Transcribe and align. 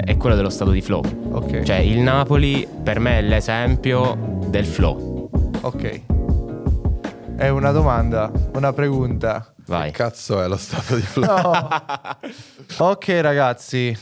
è, 0.00 0.04
è 0.04 0.16
quello 0.16 0.36
dello 0.36 0.50
stato 0.50 0.70
di 0.70 0.80
flow. 0.80 1.02
Ok. 1.32 1.62
Cioè, 1.62 1.76
il 1.76 1.98
Napoli 1.98 2.66
per 2.82 2.98
me 2.98 3.18
è 3.18 3.22
l'esempio 3.22 4.38
del 4.46 4.66
flow. 4.66 5.30
Ok. 5.60 6.02
È 7.36 7.48
una 7.48 7.70
domanda, 7.70 8.30
una 8.54 8.72
pregunta. 8.72 9.54
Vai. 9.66 9.90
Che 9.90 9.96
cazzo 9.96 10.42
è 10.42 10.48
lo 10.48 10.56
stato 10.56 10.96
di 10.96 11.02
flow? 11.02 11.24
No. 11.24 11.68
ok 12.90 13.08
ragazzi, 13.20 13.96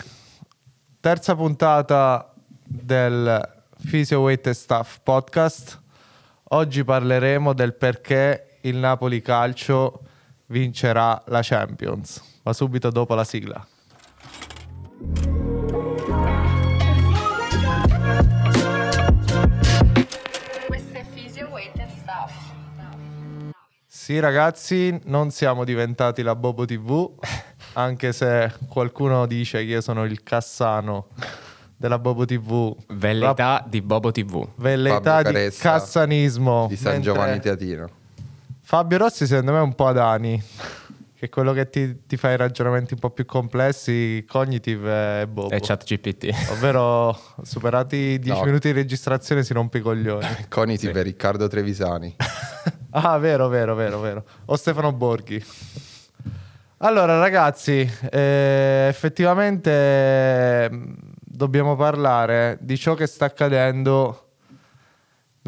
terza 0.99 1.37
puntata 1.37 2.33
del 2.65 3.57
Physio 3.89 4.21
Weight 4.21 4.47
and 4.47 4.57
Stuff 4.57 4.99
podcast. 5.03 5.81
Oggi 6.51 6.83
parleremo 6.83 7.53
del 7.53 7.75
perché 7.75 8.59
il 8.63 8.77
Napoli 8.77 9.21
Calcio 9.21 10.01
vincerà 10.47 11.23
la 11.27 11.41
Champions, 11.43 12.41
ma 12.43 12.53
subito 12.53 12.91
dopo 12.91 13.15
la 13.15 13.25
sigla. 13.25 13.67
Sì 24.09 24.21
ragazzi, 24.21 24.99
non 25.05 25.31
siamo 25.31 25.65
diventati 25.65 26.23
la 26.23 26.35
Bobo 26.35 26.65
TV, 26.65 27.11
anche 27.75 28.15
se 28.15 28.51
qualcuno 28.67 29.27
dice 29.27 29.59
che 29.59 29.73
io 29.73 29.81
sono 29.83 30.07
il 30.07 30.23
Cassano 30.23 31.09
della 31.77 31.99
Bobo 31.99 32.25
TV. 32.25 32.75
Velleità 32.89 33.63
di 33.69 33.83
Bobo 33.83 34.11
TV. 34.11 34.49
velleità 34.55 35.17
Fabio 35.17 35.29
di 35.29 35.37
Caressa 35.37 35.63
cassanismo 35.73 36.69
di 36.71 36.77
San 36.77 36.93
mentre 36.93 37.13
Giovanni 37.13 37.41
Teatino. 37.41 37.91
Fabio 38.63 38.97
Rossi 38.97 39.27
secondo 39.27 39.53
me 39.53 39.59
è 39.59 39.61
un 39.61 39.75
po' 39.75 39.89
ad 39.89 39.99
Ani 39.99 40.43
che 41.19 41.27
è 41.27 41.29
quello 41.31 41.53
che 41.53 41.69
ti, 41.69 42.07
ti 42.07 42.17
fa 42.17 42.31
i 42.31 42.37
ragionamenti 42.37 42.93
un 42.93 43.01
po' 43.01 43.11
più 43.11 43.25
complessi 43.27 44.25
cognitive 44.29 45.23
è 45.23 45.27
Bobo 45.27 45.51
E 45.51 45.59
chat 45.61 45.83
GPT. 45.85 46.33
ovvero 46.53 47.19
superati 47.43 47.97
i 48.15 48.19
10 48.21 48.39
No. 48.39 48.45
minuti 48.45 48.69
di 48.69 48.75
registrazione 48.75 49.43
si 49.43 49.53
rompe 49.53 49.79
i 49.79 49.81
coglioni 49.81 50.27
Cognitive 50.49 50.93
per 50.93 51.05
Riccardo 51.05 51.49
Trevisani. 51.49 52.15
ah 52.91 53.19
vero 53.19 53.49
vero 53.49 53.75
vero 53.75 53.99
vero 54.01 54.25
o 54.47 54.55
Stefano 54.57 54.93
Borghi 54.93 55.45
allora 56.79 57.19
ragazzi 57.19 57.91
eh, 58.11 58.87
effettivamente 58.89 60.71
mh, 60.71 60.95
dobbiamo 61.21 61.75
parlare 61.75 62.57
di 62.61 62.77
ciò 62.79 62.95
che 62.95 63.07
sta 63.07 63.25
accadendo 63.25 64.28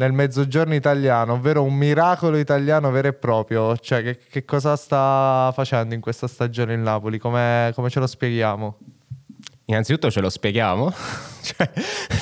nel 0.01 0.13
mezzogiorno 0.13 0.73
italiano, 0.73 1.33
ovvero 1.33 1.61
un 1.61 1.75
miracolo 1.75 2.37
italiano 2.37 2.89
vero 2.89 3.09
e 3.09 3.13
proprio. 3.13 3.77
Cioè, 3.77 4.01
che, 4.01 4.17
che 4.17 4.45
cosa 4.45 4.75
sta 4.75 5.51
facendo 5.53 5.93
in 5.93 6.01
questa 6.01 6.27
stagione 6.27 6.73
il 6.73 6.79
Napoli? 6.79 7.19
Come, 7.19 7.71
come 7.75 7.89
ce 7.89 7.99
lo 7.99 8.07
spieghiamo? 8.07 8.77
Innanzitutto 9.65 10.09
ce 10.09 10.19
lo 10.19 10.29
spieghiamo. 10.29 10.91
cioè, 11.41 11.69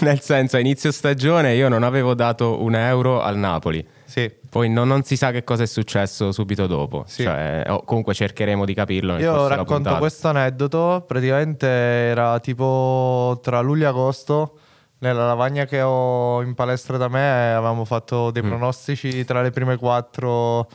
nel 0.01 0.19
senso, 0.19 0.57
a 0.57 0.59
inizio 0.59 0.91
stagione 0.91 1.55
io 1.55 1.69
non 1.69 1.83
avevo 1.83 2.13
dato 2.13 2.61
un 2.61 2.75
euro 2.75 3.21
al 3.21 3.37
Napoli. 3.37 3.87
Sì, 4.03 4.29
Poi 4.49 4.69
non, 4.69 4.87
non 4.87 5.03
si 5.03 5.15
sa 5.15 5.31
che 5.31 5.45
cosa 5.45 5.63
è 5.63 5.67
successo 5.67 6.33
subito 6.33 6.67
dopo. 6.67 7.05
Sì. 7.07 7.23
Cioè, 7.23 7.63
o 7.67 7.83
comunque 7.83 8.13
cercheremo 8.13 8.65
di 8.65 8.73
capirlo 8.73 9.17
io 9.19 9.47
racconto 9.47 9.95
questo 9.97 10.27
aneddoto. 10.27 11.05
Praticamente 11.07 11.65
era 11.65 12.39
tipo 12.39 13.39
tra 13.41 13.61
luglio 13.61 13.85
e 13.85 13.87
agosto. 13.87 14.57
Nella 15.01 15.25
lavagna 15.25 15.65
che 15.65 15.81
ho 15.81 16.41
in 16.41 16.53
palestra 16.55 16.97
da 16.97 17.07
me 17.07 17.53
avevamo 17.53 17.85
fatto 17.85 18.31
dei 18.31 18.43
Mm. 18.43 18.47
pronostici 18.47 19.23
tra 19.23 19.41
le 19.41 19.49
prime 19.51 19.77
quattro 19.77 20.69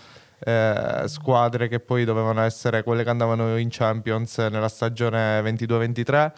eh, 0.47 1.03
squadre 1.06 1.69
che 1.69 1.80
poi 1.80 2.05
dovevano 2.05 2.41
essere 2.42 2.83
quelle 2.83 3.02
che 3.02 3.11
andavano 3.11 3.56
in 3.56 3.69
Champions 3.70 4.36
nella 4.39 4.69
stagione 4.69 5.41
22-23. 5.42 6.33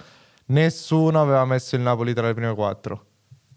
Nessuno 0.46 1.20
aveva 1.20 1.44
messo 1.44 1.74
il 1.76 1.82
Napoli 1.82 2.12
tra 2.14 2.26
le 2.26 2.34
prime 2.34 2.54
quattro. 2.54 3.04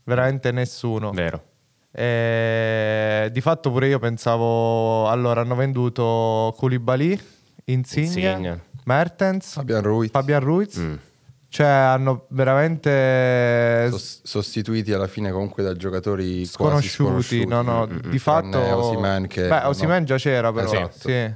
Veramente 0.05 0.51
nessuno. 0.51 1.11
Vero. 1.11 1.43
E 1.91 3.29
di 3.31 3.41
fatto 3.41 3.71
pure 3.71 3.87
io 3.87 3.99
pensavo, 3.99 5.07
allora 5.07 5.41
hanno 5.41 5.55
venduto 5.55 6.53
Koulibaly, 6.57 7.19
Insigne, 7.65 8.05
Insigne. 8.05 8.63
Mertens, 8.85 9.53
Fabian 9.53 9.81
Ruiz. 9.83 10.09
Fabian 10.09 10.39
Ruiz, 10.39 10.77
Mm. 10.77 10.93
Cioè 11.49 11.65
hanno 11.67 12.25
veramente 12.29 13.87
Sos- 13.89 14.21
sostituiti 14.23 14.93
alla 14.93 15.07
fine 15.07 15.31
comunque 15.31 15.63
da 15.63 15.73
giocatori 15.75 16.47
quasi 16.51 16.87
sconosciuti, 16.87 16.89
sconosciuti. 17.43 17.47
no 17.47 17.61
no, 17.61 17.87
Mm, 17.87 17.91
mm, 18.05 18.09
di 18.11 18.19
fatto 18.19 18.49
Tranne 18.51 18.71
Osimhen 18.71 19.27
che- 19.27 19.47
Beh, 19.47 19.61
no. 19.61 19.67
Osimhen 19.69 20.05
già 20.05 20.17
c'era 20.17 20.51
però, 20.53 20.71
Esatto. 20.71 20.97
sì. 21.09 21.33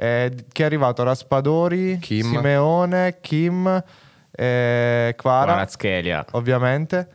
Eh, 0.00 0.32
chi 0.52 0.62
è 0.62 0.64
arrivato? 0.64 1.02
Raspadori, 1.02 1.98
Kim. 1.98 2.30
Simeone, 2.30 3.18
Kim, 3.20 3.82
eh, 4.30 5.14
Kvaratskhelia. 5.16 6.24
ovviamente. 6.32 7.08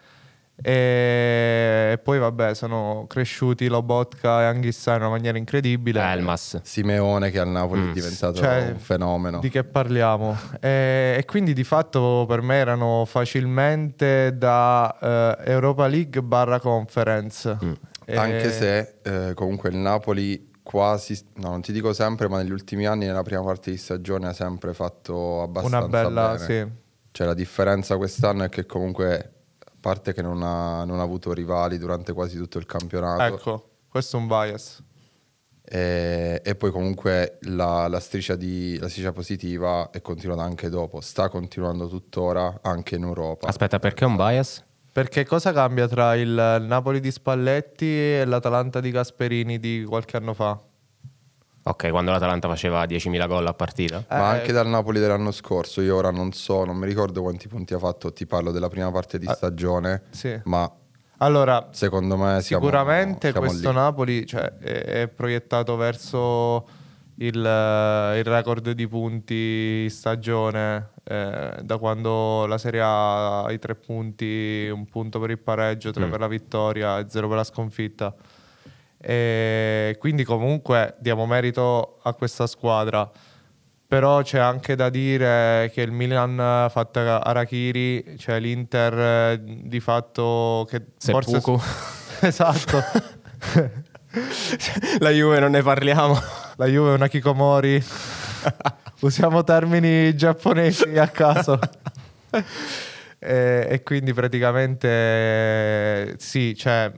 E 0.62 2.00
poi 2.04 2.20
vabbè, 2.20 2.54
sono 2.54 3.06
cresciuti 3.08 3.68
Lobotka 3.68 4.42
e 4.42 4.46
Anghissà 4.46 4.96
in 4.96 5.02
una 5.02 5.10
maniera 5.10 5.38
incredibile. 5.38 6.00
Elmas. 6.02 6.62
Simeone 6.64 7.32
che 7.32 7.40
al 7.40 7.48
Napoli 7.50 7.82
Mm. 7.82 7.90
è 7.90 7.94
diventato 7.94 8.34
Cioè, 8.40 8.70
un 8.74 8.80
fenomeno. 8.80 9.40
Di 9.40 9.50
che 9.50 9.64
parliamo? 9.64 10.38
E, 10.60 11.16
e 11.18 11.26
quindi 11.26 11.54
di 11.54 11.64
fatto 11.64 12.26
per 12.28 12.42
me 12.42 12.56
erano 12.56 13.04
facilmente 13.06 14.38
da 14.38 15.38
eh, 15.44 15.52
Europa 15.52 15.88
League 15.88 16.22
barra 16.22 16.60
Conference. 16.60 17.58
Mm. 17.64 17.72
E- 18.06 18.16
Anche 18.18 18.52
se 18.52 18.96
eh, 19.02 19.34
comunque 19.34 19.70
il 19.70 19.78
Napoli 19.78 20.52
quasi, 20.62 21.20
no 21.36 21.50
non 21.50 21.62
ti 21.62 21.72
dico 21.72 21.94
sempre, 21.94 22.28
ma 22.30 22.38
negli 22.38 22.52
ultimi 22.52 22.86
anni 22.86 23.06
nella 23.06 23.24
prima 23.24 23.42
parte 23.44 23.72
di 23.72 23.78
stagione 23.78 24.28
ha 24.28 24.34
sempre 24.34 24.74
fatto 24.74 25.42
abbastanza 25.42 25.78
una 25.80 25.88
bella, 25.88 26.28
bene. 26.34 26.38
sì. 26.40 26.82
Cioè 27.12 27.28
la 27.28 27.34
differenza 27.34 27.98
quest'anno 27.98 28.44
è 28.46 28.50
che 28.50 28.66
comunque, 28.66 29.33
parte 29.84 30.14
che 30.14 30.22
non 30.22 30.42
ha, 30.42 30.86
non 30.86 31.00
ha 31.00 31.04
avuto 31.04 31.34
rivali 31.34 31.78
durante 31.78 32.14
quasi 32.14 32.38
tutto 32.38 32.58
il 32.58 32.66
campionato, 32.66 33.36
Ecco, 33.36 33.70
questo 33.90 34.16
è 34.16 34.20
un 34.22 34.28
bias. 34.28 34.82
e, 35.62 36.42
e 36.42 36.56
poi 36.56 36.72
comunque 36.72 37.40
la, 37.42 37.90
la 37.90 38.00
striscia 38.00 38.36
di, 38.38 38.78
la 38.80 38.88
striscia 38.88 39.12
positiva 39.12 39.90
è 39.92 40.02
continuata 40.02 40.42
anche 40.44 40.70
dopo, 40.70 41.02
sta 41.02 41.28
continuando 41.28 41.90
tuttora 41.90 42.60
anche 42.62 42.96
in 42.96 43.04
Europa. 43.04 43.48
Aspetta, 43.48 43.78
perché 43.80 44.06
un 44.06 44.16
bias? 44.16 44.64
Perché 44.94 45.26
cosa 45.26 45.52
cambia 45.52 45.86
tra 45.88 46.16
il 46.16 46.30
Napoli 46.66 47.02
di 47.02 47.12
Spalletti 47.12 47.86
e 47.86 48.24
l'Atalanta 48.26 48.80
di 48.80 48.90
Gasperini 48.92 49.60
di 49.60 49.84
qualche 49.86 50.16
anno 50.16 50.34
fa? 50.34 50.58
Ok, 51.66 51.90
quando 51.92 52.12
l'Atalanta 52.12 52.48
faceva 52.50 52.84
10.000 52.86 53.26
gol 53.28 53.48
a 53.48 53.54
partita. 53.54 54.04
Ma 54.10 54.36
Eh, 54.36 54.40
anche 54.40 54.52
dal 54.52 54.68
Napoli 54.68 55.00
dell'anno 55.00 55.32
scorso, 55.32 55.82
io 55.82 55.96
ora 55.96 56.12
non 56.12 56.34
so, 56.34 56.66
non 56.66 56.76
mi 56.76 56.86
ricordo 56.86 57.22
quanti 57.22 57.48
punti 57.48 57.74
ha 57.74 57.80
fatto, 57.80 58.12
ti 58.12 58.26
parlo 58.26 58.52
della 58.52 58.68
prima 58.68 58.92
parte 58.92 59.18
di 59.18 59.26
Ah, 59.28 59.34
stagione, 59.34 60.04
sì. 60.10 60.38
ma 60.44 60.70
Allora, 61.18 61.70
secondo 61.72 62.18
me 62.18 62.42
siamo, 62.42 62.66
Sicuramente 62.66 63.32
siamo 63.32 63.46
questo 63.48 63.70
lì. 63.70 63.76
Napoli 63.76 64.26
cioè, 64.26 64.42
è, 64.60 64.84
è 65.04 65.08
proiettato 65.08 65.78
verso 65.78 66.68
il, 67.20 67.46
eh, 67.46 68.18
il 68.20 68.26
record 68.26 68.72
di 68.72 68.88
punti 68.90 69.90
stagione 69.90 70.90
eh, 71.06 71.60
da 71.62 71.78
quando 71.78 72.46
la 72.46 72.58
Serie 72.58 72.82
A 72.82 73.44
ha 73.46 73.52
i 73.54 73.60
tre 73.60 73.76
punti, 73.76 74.68
un 74.74 74.84
punto 74.86 75.18
per 75.20 75.30
il 75.30 75.40
pareggio, 75.40 75.92
tre 75.92 76.08
Mm. 76.08 76.10
per 76.12 76.20
la 76.20 76.28
vittoria 76.28 77.00
e 77.00 77.06
zero 77.08 77.30
per 77.30 77.38
la 77.38 77.44
sconfitta. 77.46 78.14
E 79.06 79.98
quindi 80.00 80.24
comunque 80.24 80.96
diamo 81.00 81.26
merito 81.26 82.00
a 82.04 82.14
questa 82.14 82.48
squadra. 82.48 83.12
Però 83.86 84.22
c'è 84.22 84.40
anche 84.40 84.76
da 84.76 84.90
dire 84.90 85.70
che 85.74 85.82
il 85.82 85.92
Milan 85.92 86.40
ha 86.40 86.70
fatto 86.70 87.00
Arachiri, 87.00 88.16
cioè 88.18 88.40
l'Inter 88.40 89.38
di 89.40 89.82
fatto 89.82 90.66
che 90.70 90.82
forse 90.98 91.32
Seppuku. 91.32 91.62
esatto. 92.26 92.82
La 95.00 95.10
Juve 95.10 95.40
non 95.40 95.52
ne 95.52 95.62
parliamo. 95.62 96.18
La 96.56 96.66
Juve 96.66 96.92
è 96.92 96.94
una 96.94 97.08
Kikomori. 97.08 97.84
Usiamo 99.02 99.44
termini 99.44 100.16
giapponesi 100.16 100.98
a 100.98 101.10
caso. 101.10 101.60
e, 103.20 103.68
e 103.70 103.84
quindi 103.84 104.14
praticamente 104.14 106.16
sì, 106.18 106.56
cioè 106.56 106.90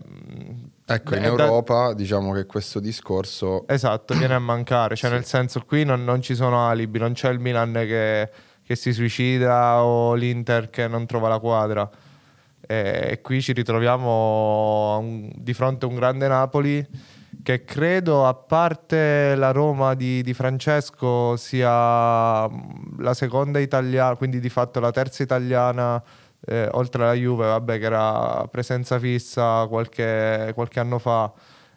Ecco, 0.87 1.15
in 1.15 1.23
è 1.23 1.33
da- 1.33 1.45
Europa 1.45 1.93
diciamo 1.93 2.31
che 2.33 2.45
questo 2.45 2.79
discorso 2.79 3.67
Esatto, 3.67 4.13
viene 4.13 4.35
a 4.35 4.39
mancare, 4.39 4.95
cioè 4.95 5.09
nel 5.09 5.25
senso 5.25 5.61
qui 5.65 5.83
non, 5.83 6.03
non 6.03 6.21
ci 6.21 6.35
sono 6.35 6.67
alibi, 6.67 6.99
non 6.99 7.13
c'è 7.13 7.29
il 7.31 7.39
Milan 7.39 7.73
che, 7.73 8.29
che 8.63 8.75
si 8.75 8.93
suicida 8.93 9.83
o 9.83 10.13
l'Inter 10.13 10.69
che 10.69 10.87
non 10.87 11.05
trova 11.07 11.27
la 11.27 11.39
quadra. 11.39 11.89
E, 12.67 13.19
qui 13.23 13.41
ci 13.41 13.53
ritroviamo 13.53 14.97
un- 14.99 15.31
di 15.35 15.53
fronte 15.53 15.85
a 15.85 15.87
un 15.87 15.95
grande 15.95 16.27
Napoli 16.27 16.87
che 17.43 17.63
credo, 17.63 18.25
a 18.27 18.33
parte 18.33 19.35
la 19.35 19.51
Roma 19.51 19.93
di, 19.93 20.21
di 20.23 20.33
Francesco, 20.33 21.35
sia 21.35 22.47
la 22.49 23.13
seconda 23.13 23.59
italiana, 23.59 24.15
quindi 24.15 24.39
di 24.39 24.49
fatto 24.49 24.79
la 24.79 24.91
terza 24.91 25.21
italiana 25.23 26.01
eh, 26.47 26.67
oltre 26.71 27.03
alla 27.03 27.13
Juve, 27.13 27.45
vabbè, 27.47 27.79
che 27.79 27.85
era 27.85 28.47
presenza 28.49 28.99
fissa 28.99 29.65
qualche, 29.67 30.51
qualche 30.53 30.79
anno 30.79 30.99
fa 30.99 31.31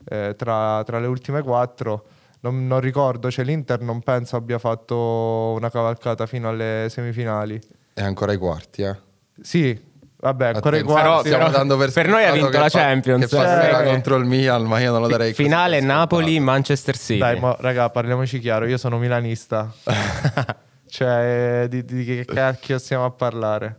eh, 0.09 0.35
tra, 0.37 0.82
tra 0.85 0.99
le 0.99 1.06
ultime 1.06 1.43
quattro. 1.43 2.05
Non, 2.41 2.67
non 2.67 2.81
ricordo, 2.81 3.31
cioè 3.31 3.44
l'Inter 3.44 3.81
non 3.81 4.00
penso 4.00 4.37
abbia 4.37 4.59
fatto 4.59 5.55
una 5.56 5.70
cavalcata 5.70 6.25
fino 6.26 6.49
alle 6.49 6.87
semifinali. 6.88 7.61
è 7.94 8.03
ancora 8.03 8.31
ai 8.31 8.38
quarti, 8.38 8.82
eh. 8.82 8.97
Sì, 9.41 9.76
vabbè, 10.20 10.47
ancora 10.49 10.76
i 10.76 10.81
Attenzione, 10.81 11.09
quarti. 11.09 11.31
però- 11.31 11.50
dando 11.50 11.76
per, 11.76 11.91
per 11.93 12.06
noi 12.09 12.25
ha 12.25 12.32
vinto 12.32 12.50
la 12.59 12.69
fa- 12.69 12.79
Champions. 12.79 13.26
Che 13.29 13.37
passerà 13.37 13.82
Eh. 13.82 13.85
contro 13.87 14.14
il 14.17 14.25
Milan, 14.25 14.62
ma 14.67 14.79
io 14.79 14.93
non 14.93 15.00
lo 15.00 15.09
darei 15.09 15.32
Finale. 15.35 15.81
Napoli-Manchester 15.81 16.97
City. 16.97 17.19
Dai, 17.19 17.41
mo, 17.41 17.56
raga, 17.59 17.91
parliamoci 17.91 18.38
chiaro, 18.38 18.67
io 18.67 18.76
sono 18.79 18.99
milanista. 18.99 19.73
cioè, 20.87 21.67
di, 21.69 21.85
di 21.85 22.05
che 22.05 22.25
cacchio 22.25 22.79
stiamo 22.79 23.05
a 23.05 23.11
parlare? 23.11 23.79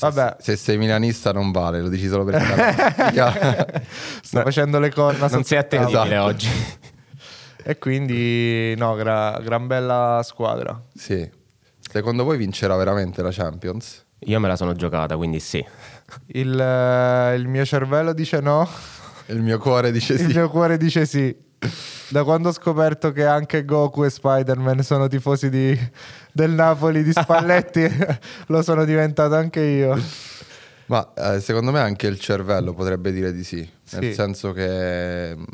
Vabbè, 0.00 0.36
Se 0.40 0.56
sei 0.56 0.76
milanista 0.78 1.32
non 1.32 1.50
vale, 1.50 1.80
lo 1.80 1.88
dici 1.88 2.06
solo 2.08 2.24
perché 2.24 3.82
sto 4.22 4.40
facendo 4.42 4.78
le 4.78 4.92
corna 4.92 5.26
non 5.28 5.42
sei 5.44 5.58
il 5.58 5.64
attendibile 5.64 6.02
Esatto. 6.04 6.22
oggi. 6.24 6.48
E 7.64 7.78
quindi, 7.78 8.74
no, 8.76 8.94
gra- 8.94 9.38
gran 9.42 9.66
bella 9.66 10.20
squadra. 10.24 10.80
Sì. 10.94 11.28
Secondo 11.80 12.24
voi 12.24 12.36
vincerà 12.38 12.76
veramente 12.76 13.22
la 13.22 13.30
Champions? 13.30 14.04
Io 14.20 14.40
me 14.40 14.48
la 14.48 14.56
sono 14.56 14.74
giocata, 14.74 15.16
quindi 15.16 15.38
sì. 15.40 15.64
Il, 16.28 16.58
eh, 16.58 17.34
il 17.34 17.46
mio 17.48 17.64
cervello 17.64 18.12
dice 18.12 18.40
no, 18.40 18.66
Il 19.26 19.42
mio 19.42 19.58
cuore 19.58 19.90
dice 19.92 20.14
il 20.14 20.20
sì. 20.20 20.26
mio 20.26 20.48
cuore 20.48 20.76
dice 20.78 21.04
sì. 21.06 21.34
Da 22.08 22.24
quando 22.24 22.48
ho 22.48 22.52
scoperto 22.52 23.12
che 23.12 23.26
anche 23.26 23.64
Goku 23.64 24.04
e 24.04 24.10
Spider-Man 24.10 24.82
sono 24.82 25.08
tifosi 25.08 25.50
di- 25.50 25.78
del 26.38 26.52
Napoli 26.52 27.02
di 27.02 27.10
Spalletti, 27.10 27.84
lo 28.46 28.62
sono 28.62 28.84
diventato 28.84 29.34
anche 29.34 29.60
io. 29.60 30.00
Ma 30.86 31.12
eh, 31.14 31.40
secondo 31.40 31.72
me 31.72 31.80
anche 31.80 32.06
il 32.06 32.20
cervello 32.20 32.74
potrebbe 32.74 33.10
dire 33.10 33.32
di 33.32 33.42
sì. 33.42 33.68
Sì. 33.82 33.98
Nel 33.98 34.14
senso 34.14 34.52
che 34.52 35.34
mh, 35.34 35.44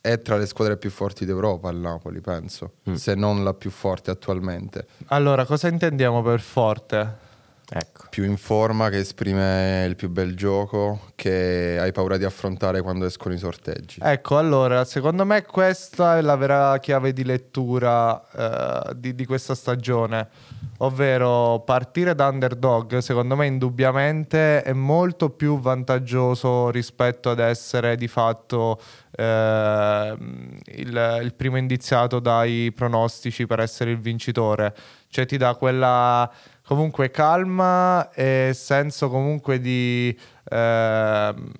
è 0.00 0.22
tra 0.22 0.38
le 0.38 0.46
squadre 0.46 0.78
più 0.78 0.88
forti 0.88 1.26
d'Europa 1.26 1.68
il 1.68 1.76
Napoli, 1.76 2.22
penso. 2.22 2.76
Se 2.94 3.14
non 3.14 3.44
la 3.44 3.52
più 3.52 3.70
forte 3.70 4.10
attualmente. 4.10 4.86
Allora, 5.08 5.44
cosa 5.44 5.68
intendiamo 5.68 6.22
per 6.22 6.40
forte? 6.40 7.24
Ecco. 7.68 8.04
Più 8.10 8.22
in 8.24 8.36
forma, 8.36 8.90
che 8.90 8.98
esprime 8.98 9.84
il 9.88 9.96
più 9.96 10.08
bel 10.08 10.36
gioco, 10.36 11.10
che 11.16 11.76
hai 11.80 11.90
paura 11.90 12.16
di 12.16 12.24
affrontare 12.24 12.80
quando 12.80 13.06
escono 13.06 13.34
i 13.34 13.38
sorteggi. 13.38 13.98
Ecco, 14.00 14.38
allora, 14.38 14.84
secondo 14.84 15.24
me 15.24 15.42
questa 15.42 16.16
è 16.16 16.20
la 16.20 16.36
vera 16.36 16.78
chiave 16.78 17.12
di 17.12 17.24
lettura 17.24 18.22
eh, 18.90 18.94
di, 18.94 19.16
di 19.16 19.26
questa 19.26 19.56
stagione, 19.56 20.28
ovvero 20.78 21.62
partire 21.64 22.14
da 22.14 22.28
underdog, 22.28 22.98
secondo 22.98 23.34
me 23.34 23.46
indubbiamente 23.46 24.62
è 24.62 24.72
molto 24.72 25.30
più 25.30 25.58
vantaggioso 25.58 26.70
rispetto 26.70 27.30
ad 27.30 27.40
essere 27.40 27.96
di 27.96 28.06
fatto 28.06 28.80
ehm, 29.10 30.58
il, 30.66 31.20
il 31.22 31.34
primo 31.34 31.56
indiziato 31.56 32.20
dai 32.20 32.70
pronostici 32.72 33.44
per 33.46 33.58
essere 33.58 33.90
il 33.90 33.98
vincitore, 33.98 34.72
cioè 35.08 35.26
ti 35.26 35.36
dà 35.36 35.54
quella 35.56 36.30
comunque 36.66 37.10
calma 37.10 38.10
e 38.12 38.50
senso 38.54 39.08
comunque 39.08 39.60
di... 39.60 40.16
ehm, 40.50 41.52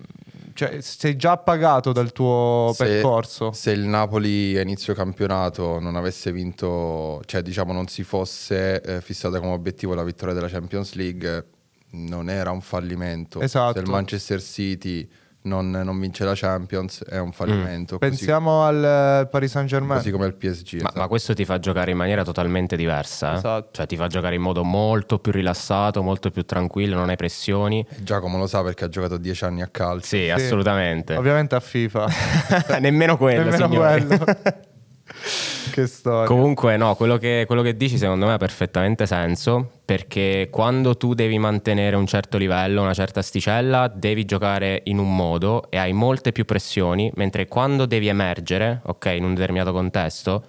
cioè, 0.53 0.81
sei 0.81 1.15
già 1.15 1.37
pagato 1.37 1.91
dal 1.91 2.11
tuo 2.11 2.71
Se- 2.73 2.83
percorso. 2.83 3.51
Se 3.51 3.71
il 3.71 3.81
Napoli 3.81 4.57
a 4.57 4.61
inizio 4.61 4.95
campionato 4.95 5.79
non 5.79 5.95
avesse 5.95 6.31
vinto, 6.31 7.21
cioè 7.25 7.43
diciamo 7.43 7.73
non 7.73 7.87
si 7.87 8.03
fosse 8.03 8.81
eh, 8.81 9.01
fissata 9.01 9.39
come 9.39 9.51
obiettivo 9.53 9.93
la 9.93 10.03
vittoria 10.03 10.33
della 10.33 10.47
Champions 10.47 10.95
League, 10.95 11.45
non 11.91 12.29
era 12.29 12.49
un 12.49 12.61
fallimento. 12.61 13.39
Esatto. 13.39 13.77
Se 13.77 13.83
il 13.83 13.89
Manchester 13.89 14.41
City 14.41 15.07
non, 15.43 15.69
non 15.71 15.97
vince 15.99 16.25
la 16.25 16.33
Champions 16.35 17.03
è 17.05 17.19
un 17.19 17.31
fallimento. 17.31 17.97
così- 17.97 18.09
Pensiamo 18.11 18.63
al 18.65 19.21
eh, 19.23 19.27
Paris 19.27 19.51
Saint 19.51 19.67
Germain. 19.69 19.97
Così 19.99 20.11
come 20.11 20.25
il 20.25 20.33
PSG. 20.33 20.73
Ma, 20.73 20.77
esatto. 20.79 20.99
ma 20.99 21.07
questo 21.07 21.33
ti 21.33 21.45
fa 21.45 21.57
giocare 21.59 21.91
in 21.91 21.97
maniera 21.97 22.23
totalmente 22.23 22.75
diversa. 22.75 23.33
eh? 23.33 23.37
Esatto. 23.37 23.69
Cioè 23.71 23.85
ti 23.85 23.95
fa 23.95 24.07
giocare 24.07 24.35
in 24.35 24.41
modo 24.41 24.63
molto 24.63 25.19
più 25.19 25.31
rilassato, 25.31 26.01
molto 26.03 26.31
più 26.31 26.43
tranquillo, 26.43 26.95
non 26.97 27.07
hai 27.09 27.15
pressioni. 27.15 27.85
Giacomo 27.99 28.37
lo 28.37 28.47
sa 28.47 28.61
perché 28.61 28.85
ha 28.85 28.89
giocato 28.89 29.17
dieci 29.17 29.45
anni 29.45 29.61
a 29.61 29.67
calcio. 29.67 30.07
Sì, 30.07 30.29
assolutamente. 30.29 31.15
Ovviamente 31.15 31.55
a 31.55 31.59
FIFA. 31.61 32.07
Nemmeno 32.79 33.15
quello, 33.15 33.43
Nemmeno 33.49 33.69
quello. 33.69 34.25
che 35.81 35.87
storia. 35.87 36.25
Comunque, 36.25 36.75
no, 36.75 36.95
quello 36.95 37.17
che, 37.17 37.43
quello 37.45 37.61
che 37.61 37.77
dici 37.77 37.97
secondo 37.97 38.25
me 38.25 38.33
ha 38.33 38.37
perfettamente 38.37 39.05
senso 39.05 39.69
perché 39.85 40.49
quando 40.51 40.97
tu 40.97 41.13
devi 41.13 41.37
mantenere 41.37 41.95
un 41.95 42.07
certo 42.07 42.37
livello, 42.37 42.81
una 42.81 42.93
certa 42.93 43.19
asticella, 43.19 43.87
devi 43.87 44.25
giocare 44.25 44.81
in 44.85 44.97
un 44.97 45.15
modo 45.15 45.69
e 45.69 45.77
hai 45.77 45.93
molte 45.93 46.31
più 46.31 46.45
pressioni, 46.45 47.11
mentre 47.15 47.47
quando 47.47 47.85
devi 47.85 48.07
emergere, 48.07 48.81
ok, 48.85 49.13
in 49.15 49.23
un 49.23 49.35
determinato 49.35 49.71
contesto, 49.71 50.43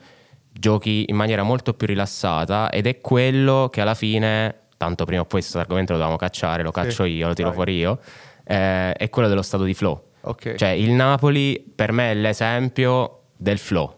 giochi 0.51 1.05
in 1.09 1.17
maniera 1.17 1.43
molto 1.43 1.75
più 1.75 1.87
rilassata 1.87 2.71
ed 2.71 2.87
è 2.87 3.01
quello 3.01 3.69
che 3.71 3.83
alla 3.83 3.95
fine, 3.95 4.55
tanto 4.77 5.05
prima 5.05 5.21
o 5.21 5.25
poi 5.25 5.41
questo 5.41 5.59
argomento 5.59 5.93
lo 5.93 5.99
dobbiamo 5.99 6.19
cacciare, 6.19 6.63
lo 6.63 6.71
caccio 6.71 7.05
io, 7.05 7.29
lo 7.29 7.35
tiro 7.35 7.49
vai. 7.49 7.57
fuori 7.57 7.77
io, 7.77 8.01
eh, 8.45 8.93
è 8.93 9.11
quello 9.11 9.29
dello 9.29 9.43
stato 9.43 9.65
di 9.65 9.75
flow. 9.75 10.05
Ok. 10.23 10.55
Cioè 10.55 10.71
il 10.71 10.91
Napoli 10.91 11.63
per 11.75 11.93
me 11.93 12.11
è 12.11 12.15
l'esempio 12.15 13.25
del 13.37 13.59
flow. 13.59 13.95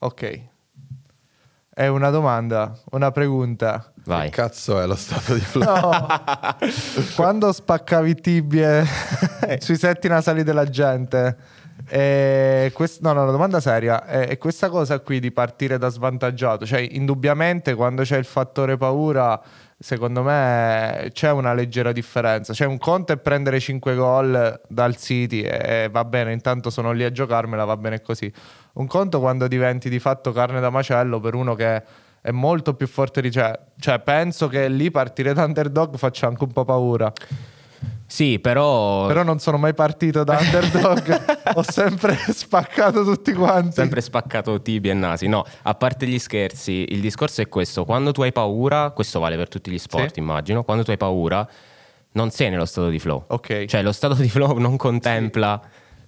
Ok. 0.00 0.52
È 1.76 1.88
una 1.88 2.10
domanda, 2.10 2.72
una 2.92 3.10
pregunta. 3.10 3.90
Vai. 4.04 4.30
Che 4.30 4.36
cazzo 4.36 4.80
è 4.80 4.86
lo 4.86 4.94
stato 4.94 5.34
di 5.34 5.40
flow? 5.40 5.66
No. 5.66 6.06
Quando 7.16 7.52
spaccavi 7.52 8.14
tibie 8.14 8.86
sui 9.58 9.76
setti 9.76 10.06
nasali 10.06 10.44
della 10.44 10.66
gente, 10.66 11.36
e 11.88 12.70
quest- 12.72 13.02
no, 13.02 13.12
no, 13.12 13.22
una 13.22 13.32
domanda 13.32 13.58
seria. 13.58 14.06
E 14.06 14.38
questa 14.38 14.68
cosa 14.68 15.00
qui 15.00 15.18
di 15.18 15.32
partire 15.32 15.76
da 15.76 15.88
svantaggiato, 15.88 16.64
cioè 16.64 16.78
indubbiamente 16.78 17.74
quando 17.74 18.02
c'è 18.02 18.18
il 18.18 18.24
fattore 18.24 18.76
paura, 18.76 19.40
secondo 19.84 20.22
me 20.22 21.10
c'è 21.12 21.30
una 21.30 21.52
leggera 21.52 21.92
differenza. 21.92 22.54
Cioè 22.54 22.66
un 22.66 22.78
conto 22.78 23.12
è 23.12 23.18
prendere 23.18 23.60
5 23.60 23.94
gol 23.94 24.60
dal 24.66 24.96
City 24.96 25.42
e 25.42 25.90
va 25.92 26.06
bene, 26.06 26.32
intanto 26.32 26.70
sono 26.70 26.92
lì 26.92 27.04
a 27.04 27.12
giocarmela, 27.12 27.66
va 27.66 27.76
bene 27.76 28.00
così. 28.00 28.32
Un 28.74 28.86
conto 28.86 29.20
quando 29.20 29.46
diventi 29.46 29.90
di 29.90 29.98
fatto 29.98 30.32
carne 30.32 30.60
da 30.60 30.70
macello 30.70 31.20
per 31.20 31.34
uno 31.34 31.54
che 31.54 31.82
è 32.22 32.30
molto 32.30 32.72
più 32.72 32.86
forte 32.86 33.20
di 33.20 33.30
cioè, 33.30 33.52
cioè 33.78 34.00
penso 34.00 34.48
che 34.48 34.68
lì 34.68 34.90
partire 34.90 35.34
da 35.34 35.44
underdog 35.44 35.98
faccia 35.98 36.28
anche 36.28 36.44
un 36.44 36.52
po' 36.52 36.64
paura. 36.64 37.12
Sì, 38.14 38.38
però, 38.38 39.08
Però 39.08 39.24
non 39.24 39.40
sono 39.40 39.56
mai 39.58 39.74
partito 39.74 40.22
da 40.22 40.38
underdog, 40.38 41.40
ho 41.56 41.62
sempre 41.62 42.16
spaccato 42.28 43.02
tutti 43.02 43.32
quanti. 43.32 43.72
sempre 43.72 44.00
spaccato 44.00 44.62
tibi 44.62 44.88
e 44.88 44.94
nasi. 44.94 45.26
No, 45.26 45.44
a 45.62 45.74
parte 45.74 46.06
gli 46.06 46.20
scherzi, 46.20 46.86
il 46.90 47.00
discorso 47.00 47.40
è 47.42 47.48
questo: 47.48 47.84
quando 47.84 48.12
tu 48.12 48.22
hai 48.22 48.30
paura, 48.30 48.90
questo 48.90 49.18
vale 49.18 49.34
per 49.34 49.48
tutti 49.48 49.68
gli 49.68 49.78
sport, 49.78 50.12
Sì. 50.12 50.20
immagino. 50.20 50.62
Quando 50.62 50.84
tu 50.84 50.92
hai 50.92 50.96
paura, 50.96 51.44
non 52.12 52.30
sei 52.30 52.50
nello 52.50 52.66
stato 52.66 52.88
di 52.88 53.00
flow. 53.00 53.24
Ok. 53.26 53.64
Cioè, 53.64 53.82
lo 53.82 53.90
stato 53.90 54.14
di 54.14 54.28
flow 54.28 54.58
non 54.58 54.76
contempla 54.76 55.60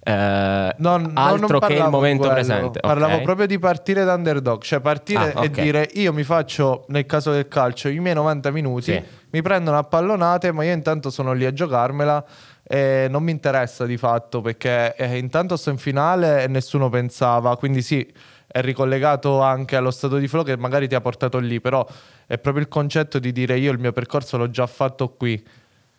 eh, 0.07 0.73
Non- 0.77 1.01
non 1.01 1.11
altro 1.15 1.59
che 1.59 1.73
il 1.73 1.89
momento 1.89 2.29
presente. 2.29 2.79
Parlavo 2.79 3.15
ok? 3.15 3.21
proprio 3.23 3.45
di 3.47 3.59
partire 3.59 4.03
da 4.05 4.13
underdog, 4.13 4.61
cioè 4.61 4.79
partire 4.79 5.33
Ah, 5.33 5.43
e 5.43 5.47
ok. 5.47 5.61
dire 5.61 5.89
io 5.93 6.13
mi 6.13 6.23
faccio, 6.23 6.85
nel 6.89 7.05
caso 7.05 7.31
del 7.31 7.47
calcio, 7.47 7.89
i 7.89 7.99
miei 7.99 8.15
90 8.15 8.51
minuti, 8.51 8.91
Sì. 8.93 9.03
mi 9.31 9.41
prendono 9.41 9.77
a 9.77 9.83
pallonate, 9.83 10.51
ma 10.51 10.63
io 10.63 10.73
intanto 10.73 11.09
sono 11.09 11.33
lì 11.33 11.45
a 11.45 11.51
giocarmela 11.51 12.23
e 12.63 13.07
non 13.09 13.23
mi 13.23 13.31
interessa 13.31 13.85
di 13.85 13.97
fatto 13.97 14.41
perché 14.41 14.95
eh, 14.95 15.17
intanto 15.17 15.55
sto 15.57 15.69
in 15.69 15.77
finale 15.77 16.43
e 16.43 16.47
nessuno 16.47 16.89
pensava, 16.89 17.55
quindi 17.57 17.81
sì, 17.81 18.05
è 18.49 18.61
ricollegato 18.61 19.41
anche 19.41 19.75
allo 19.75 19.91
stato 19.91 20.17
di 20.17 20.27
flow 20.27 20.43
che 20.43 20.57
magari 20.57 20.87
ti 20.87 20.95
ha 20.95 21.01
portato 21.01 21.37
lì, 21.37 21.59
però 21.61 21.85
è 22.25 22.37
proprio 22.37 22.63
il 22.63 22.69
concetto 22.69 23.19
di 23.19 23.31
dire 23.31 23.57
io 23.57 23.71
il 23.71 23.79
mio 23.79 23.91
percorso 23.91 24.37
l'ho 24.37 24.49
già 24.49 24.67
fatto 24.67 25.09
qui, 25.09 25.45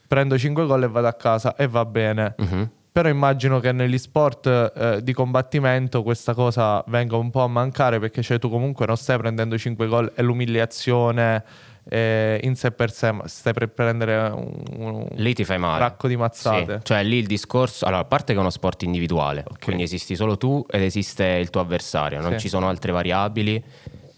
prendo 0.06 0.38
5 0.38 0.64
gol 0.66 0.82
e 0.84 0.88
vado 0.88 1.06
a 1.06 1.12
casa 1.12 1.54
e 1.56 1.66
va 1.68 1.84
bene. 1.84 2.34
Mhm. 2.38 2.70
Però 2.90 3.08
immagino 3.08 3.60
che 3.60 3.70
negli 3.72 3.98
sport 3.98 4.46
eh, 4.46 5.02
di 5.02 5.12
combattimento 5.12 6.02
questa 6.02 6.34
cosa 6.34 6.82
venga 6.88 7.16
un 7.16 7.30
po' 7.30 7.42
a 7.42 7.46
mancare 7.46 8.00
perché 8.00 8.22
cioè, 8.22 8.38
tu 8.38 8.48
comunque 8.50 8.86
non 8.86 8.96
stai 8.96 9.18
prendendo 9.18 9.56
5 9.56 9.86
gol 9.86 10.12
e 10.16 10.22
l'umiliazione 10.22 11.44
eh, 11.90 12.40
in 12.42 12.54
sé 12.56 12.70
per 12.72 12.90
sé, 12.90 13.12
ma 13.12 13.26
stai 13.28 13.52
per 13.52 13.68
prendere 13.68 14.28
un, 14.30 14.62
un 14.76 15.06
Lì 15.12 15.32
ti 15.32 15.44
fai 15.44 15.58
male. 15.58 15.78
racco 15.78 16.08
di 16.08 16.16
mazzate. 16.16 16.74
Sì, 16.78 16.84
Cioè, 16.84 17.02
lì 17.04 17.16
il 17.18 17.26
discorso. 17.26 17.84
Allora, 17.86 18.02
a 18.02 18.04
parte 18.04 18.32
che 18.32 18.38
è 18.38 18.40
uno 18.40 18.50
sport 18.50 18.82
individuale, 18.82 19.44
quindi 19.62 19.84
esisti 19.84 20.14
solo 20.16 20.36
tu 20.36 20.64
ed 20.68 20.82
esiste 20.82 21.24
il 21.24 21.50
tuo 21.50 21.60
avversario, 21.60 22.20
non 22.20 22.32
Sì. 22.32 22.40
ci 22.40 22.48
sono 22.48 22.68
altre 22.68 22.92
variabili. 22.92 23.62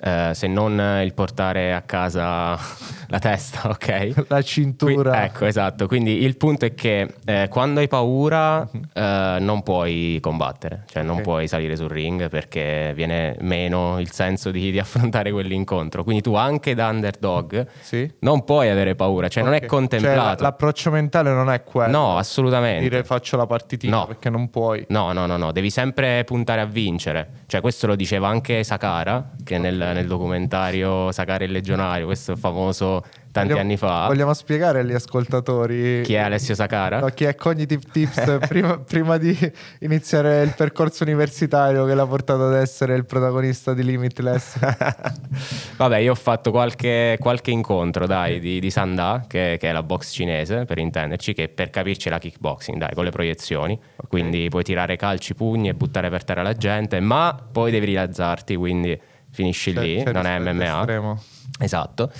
Eh, 0.02 0.30
se 0.35 0.47
non 0.47 1.00
il 1.02 1.12
portare 1.14 1.73
a 1.75 1.83
casa 1.83 2.57
la 3.09 3.19
testa, 3.19 3.69
ok? 3.71 4.12
La 4.28 4.37
Qui- 4.37 4.45
cintura. 4.45 5.25
ecco, 5.25 5.45
esatto. 5.47 5.87
Quindi 5.87 6.23
il 6.23 6.37
punto 6.37 6.64
è 6.64 6.75
che 6.75 7.14
eh, 7.25 7.47
quando 7.50 7.80
hai 7.80 7.88
paura 7.88 8.69
eh, 8.92 9.37
non 9.40 9.62
puoi 9.62 10.19
combattere, 10.21 10.85
cioè 10.87 11.02
non 11.02 11.16
Ok. 11.16 11.23
puoi 11.23 11.49
salire 11.49 11.76
sul 11.76 11.88
ring 11.88 12.28
perché 12.28 12.92
viene 12.95 13.37
meno 13.40 13.99
il 14.00 14.11
senso 14.11 14.50
di, 14.50 14.71
di 14.71 14.78
affrontare 14.78 15.30
quell'incontro. 15.33 16.04
Quindi 16.04 16.23
tu 16.23 16.35
anche 16.35 16.75
da 16.75 16.88
underdog 16.88 17.66
Sì. 17.80 18.11
non 18.21 18.45
puoi 18.45 18.69
avere 18.71 18.95
paura, 18.95 19.28
cioè 19.28 19.42
non 19.42 19.52
Ok. 19.52 19.59
è 19.59 19.61
Cioè, 19.62 19.69
contemplato. 19.69 20.42
la- 20.42 20.49
l'approccio 20.49 20.90
mentale 20.90 21.33
non 21.33 21.50
è 21.50 21.62
quello. 21.64 21.90
No, 21.90 22.16
assolutamente. 22.16 22.88
Dire 22.88 23.04
faccio 23.04 23.37
la 23.37 23.47
partitina 23.47 23.97
No. 23.99 24.07
perché 24.07 24.30
non 24.30 24.50
puoi. 24.50 24.85
No, 24.88 25.12
no, 25.12 25.26
no, 25.26 25.37
no, 25.37 25.52
devi 25.52 25.71
sempre 25.71 26.25
puntare 26.25 26.61
a 26.61 26.64
vincere. 26.66 27.28
Cioè, 27.47 27.61
questo 27.61 27.87
lo 27.87 27.97
diceva 27.97 28.28
anche 28.28 28.62
Sakara, 28.64 29.30
che 29.45 29.59
nel, 29.59 29.76
nel 29.92 30.06
documentario 30.06 31.12
Sakara 31.12 31.44
il 31.44 31.52
legionario, 31.52 32.06
questo 32.06 32.37
famoso 32.37 33.02
tanti 33.32 33.52
Vogliamo- 33.52 33.61
anni 33.61 33.76
fa. 33.76 34.06
Vogliamo 34.06 34.35
spiegare 34.35 34.80
agli 34.80 34.92
ascoltatori 34.92 36.02
Chi 36.02 36.14
è 36.14 36.18
Alessio 36.18 36.54
Sacara? 36.54 36.99
No, 37.00 37.09
chi 37.09 37.25
è 37.25 37.35
Cognitive 37.35 37.82
Tips 37.90 38.38
prima, 38.49 38.78
prima 38.78 39.18
di 39.18 39.37
iniziare 39.80 40.42
il 40.42 40.52
percorso 40.56 41.04
universitario 41.04 41.85
che 41.85 41.94
l'ha 41.94 42.06
portato 42.06 42.47
ad 42.47 42.54
essere 42.54 42.94
il 42.97 43.04
protagonista 43.04 43.73
di 43.73 43.85
Limitless. 43.85 44.59
Vabbè, 45.76 45.99
io 45.99 46.12
ho 46.12 46.16
fatto 46.16 46.50
qualche, 46.50 47.16
qualche 47.20 47.50
incontro, 47.50 48.06
dai, 48.06 48.40
di, 48.40 48.61
di 48.61 48.70
Sanda, 48.70 49.25
che, 49.26 49.56
che 49.61 49.68
è 49.68 49.73
la 49.73 49.82
box 49.82 50.12
cinese, 50.12 50.64
per 50.64 50.78
intenderci, 50.78 51.32
che 51.32 51.49
per 51.49 51.70
capirci 51.70 52.09
è 52.09 52.11
la 52.11 52.18
kickboxing, 52.18 52.78
dai, 52.78 52.94
con 52.94 53.04
le 53.04 53.11
proiezioni. 53.11 53.78
Quindi 54.09 54.49
puoi 54.49 54.64
tirare 54.64 54.97
calci, 54.97 55.35
pugni 55.35 55.68
e 55.68 55.75
buttare 55.75 56.11
per 56.11 56.25
terra 56.25 56.42
la 56.42 56.54
gente, 56.54 56.99
ma 57.00 57.38
poi 57.50 57.70
devi 57.70 57.87
rialzarti, 57.87 58.56
quindi 58.56 59.00
finisci 59.30 59.72
C'è- 59.72 59.80
lì, 59.80 60.02
c'è 60.02 60.12
non 60.12 60.26
è 60.26 60.38
MMA. 60.38 60.78
estremo. 60.80 61.22
Esatto. 61.60 62.10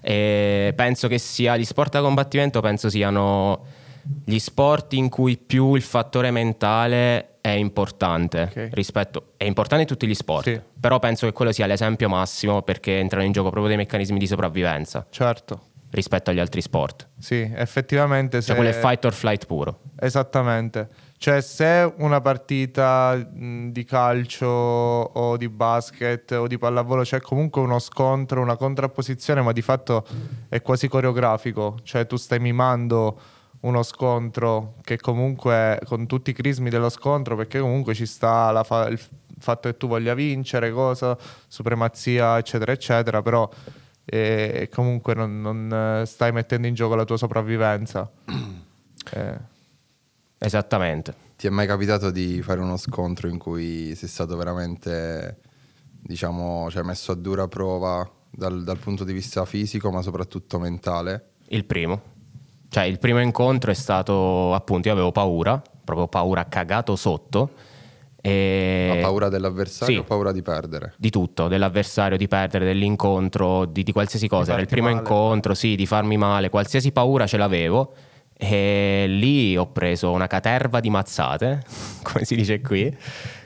E 0.00 0.72
penso 0.76 1.08
che 1.08 1.18
sia 1.18 1.56
gli 1.56 1.64
sport 1.64 1.92
da 1.92 2.00
combattimento, 2.00 2.60
penso 2.60 2.88
siano 2.88 3.64
gli 4.24 4.38
sport 4.38 4.94
in 4.94 5.08
cui 5.08 5.36
più 5.36 5.74
il 5.74 5.82
fattore 5.82 6.30
mentale 6.30 7.36
è 7.40 7.50
importante 7.50 8.42
Ok. 8.42 8.68
rispetto 8.72 9.32
è 9.36 9.44
importante 9.44 9.82
in 9.82 9.88
tutti 9.88 10.06
gli 10.06 10.14
sport, 10.14 10.44
Sì. 10.44 10.60
però 10.80 10.98
penso 10.98 11.26
che 11.26 11.32
quello 11.32 11.52
sia 11.52 11.66
l'esempio 11.66 12.08
massimo 12.08 12.62
perché 12.62 12.98
entrano 12.98 13.24
in 13.24 13.32
gioco 13.32 13.50
proprio 13.50 13.68
dei 13.68 13.76
meccanismi 13.76 14.18
di 14.18 14.26
sopravvivenza 14.26 15.06
Certo, 15.10 15.60
rispetto 15.90 16.30
agli 16.30 16.38
altri 16.38 16.60
sport. 16.62 17.08
sì, 17.18 17.50
effettivamente. 17.54 18.38
Cioè 18.38 18.42
se- 18.42 18.54
quello 18.54 18.70
è 18.70 18.72
fight 18.80 19.04
or 19.04 19.12
flight 19.12 19.46
puro. 19.46 19.80
Esattamente. 20.00 20.88
Cioè, 21.18 21.40
se 21.40 21.92
una 21.96 22.20
partita 22.20 23.16
di 23.16 23.84
calcio 23.84 24.46
o 24.46 25.36
di 25.36 25.48
basket 25.48 26.30
o 26.30 26.46
di 26.46 26.58
pallavolo 26.58 27.02
c'è 27.02 27.20
comunque 27.20 27.60
uno 27.60 27.80
scontro, 27.80 28.40
una 28.40 28.54
contrapposizione, 28.54 29.42
ma 29.42 29.50
di 29.50 29.60
fatto 29.60 30.06
è 30.48 30.62
quasi 30.62 30.86
coreografico. 30.86 31.78
Cioè, 31.82 32.06
tu 32.06 32.14
stai 32.14 32.38
mimando 32.38 33.20
uno 33.60 33.82
scontro 33.82 34.74
che 34.82 34.98
comunque 34.98 35.80
con 35.86 36.06
tutti 36.06 36.30
i 36.30 36.32
crismi 36.32 36.70
dello 36.70 36.88
scontro, 36.88 37.34
perché 37.34 37.58
comunque 37.58 37.94
ci 37.94 38.06
sta 38.06 38.62
fa- 38.62 38.86
il 38.86 39.00
fatto 39.40 39.68
che 39.68 39.76
tu 39.76 39.88
voglia 39.88 40.14
vincere, 40.14 40.70
cosa, 40.70 41.18
supremazia, 41.48 42.38
eccetera, 42.38 42.70
eccetera, 42.70 43.22
però 43.22 43.48
eh, 44.04 44.68
comunque 44.72 45.14
non, 45.14 45.40
non, 45.40 46.00
eh, 46.00 46.06
stai 46.06 46.30
mettendo 46.30 46.68
in 46.68 46.74
gioco 46.74 46.94
la 46.94 47.04
tua 47.04 47.16
sopravvivenza. 47.16 48.08
Eh. 49.10 49.57
Esattamente. 50.38 51.26
Ti 51.36 51.46
è 51.46 51.50
mai 51.50 51.66
capitato 51.66 52.10
di 52.10 52.42
fare 52.42 52.60
uno 52.60 52.76
scontro 52.76 53.28
in 53.28 53.38
cui 53.38 53.94
sei 53.94 54.08
stato 54.08 54.36
veramente, 54.36 55.38
diciamo, 56.00 56.70
cioè 56.70 56.82
messo 56.82 57.12
a 57.12 57.14
dura 57.14 57.46
prova 57.48 58.08
dal, 58.30 58.62
dal 58.64 58.78
punto 58.78 59.04
di 59.04 59.12
vista 59.12 59.44
fisico, 59.44 59.90
ma 59.90 60.02
soprattutto 60.02 60.58
mentale? 60.58 61.30
Il 61.48 61.64
primo. 61.64 62.16
Cioè, 62.68 62.84
il 62.84 62.98
primo 62.98 63.20
incontro 63.20 63.70
è 63.70 63.74
stato 63.74 64.52
appunto, 64.54 64.88
io 64.88 64.94
avevo 64.94 65.12
paura, 65.12 65.60
proprio 65.84 66.06
paura 66.08 66.46
cagato 66.48 66.96
sotto. 66.96 67.50
E... 68.20 68.94
Ma 68.94 69.00
paura 69.00 69.28
dell'avversario 69.28 69.94
Sì. 69.94 70.00
o 70.00 70.04
paura 70.04 70.32
di 70.32 70.42
perdere? 70.42 70.94
di 70.96 71.08
tutto, 71.08 71.48
dell'avversario, 71.48 72.16
di 72.16 72.28
perdere, 72.28 72.64
dell'incontro, 72.64 73.64
di, 73.64 73.82
di 73.82 73.92
qualsiasi 73.92 74.28
cosa. 74.28 74.52
Era 74.52 74.60
il 74.60 74.66
primo 74.66 74.88
male. 74.88 74.98
incontro, 74.98 75.54
sì, 75.54 75.76
di 75.76 75.86
farmi 75.86 76.16
male, 76.16 76.50
qualsiasi 76.50 76.92
paura 76.92 77.26
ce 77.26 77.36
l'avevo. 77.36 77.94
E 78.40 79.06
lì 79.08 79.56
ho 79.56 79.66
preso 79.66 80.12
una 80.12 80.28
caterva 80.28 80.78
di 80.78 80.90
mazzate, 80.90 81.64
come 82.02 82.24
si 82.24 82.36
dice 82.36 82.60
qui. 82.60 82.96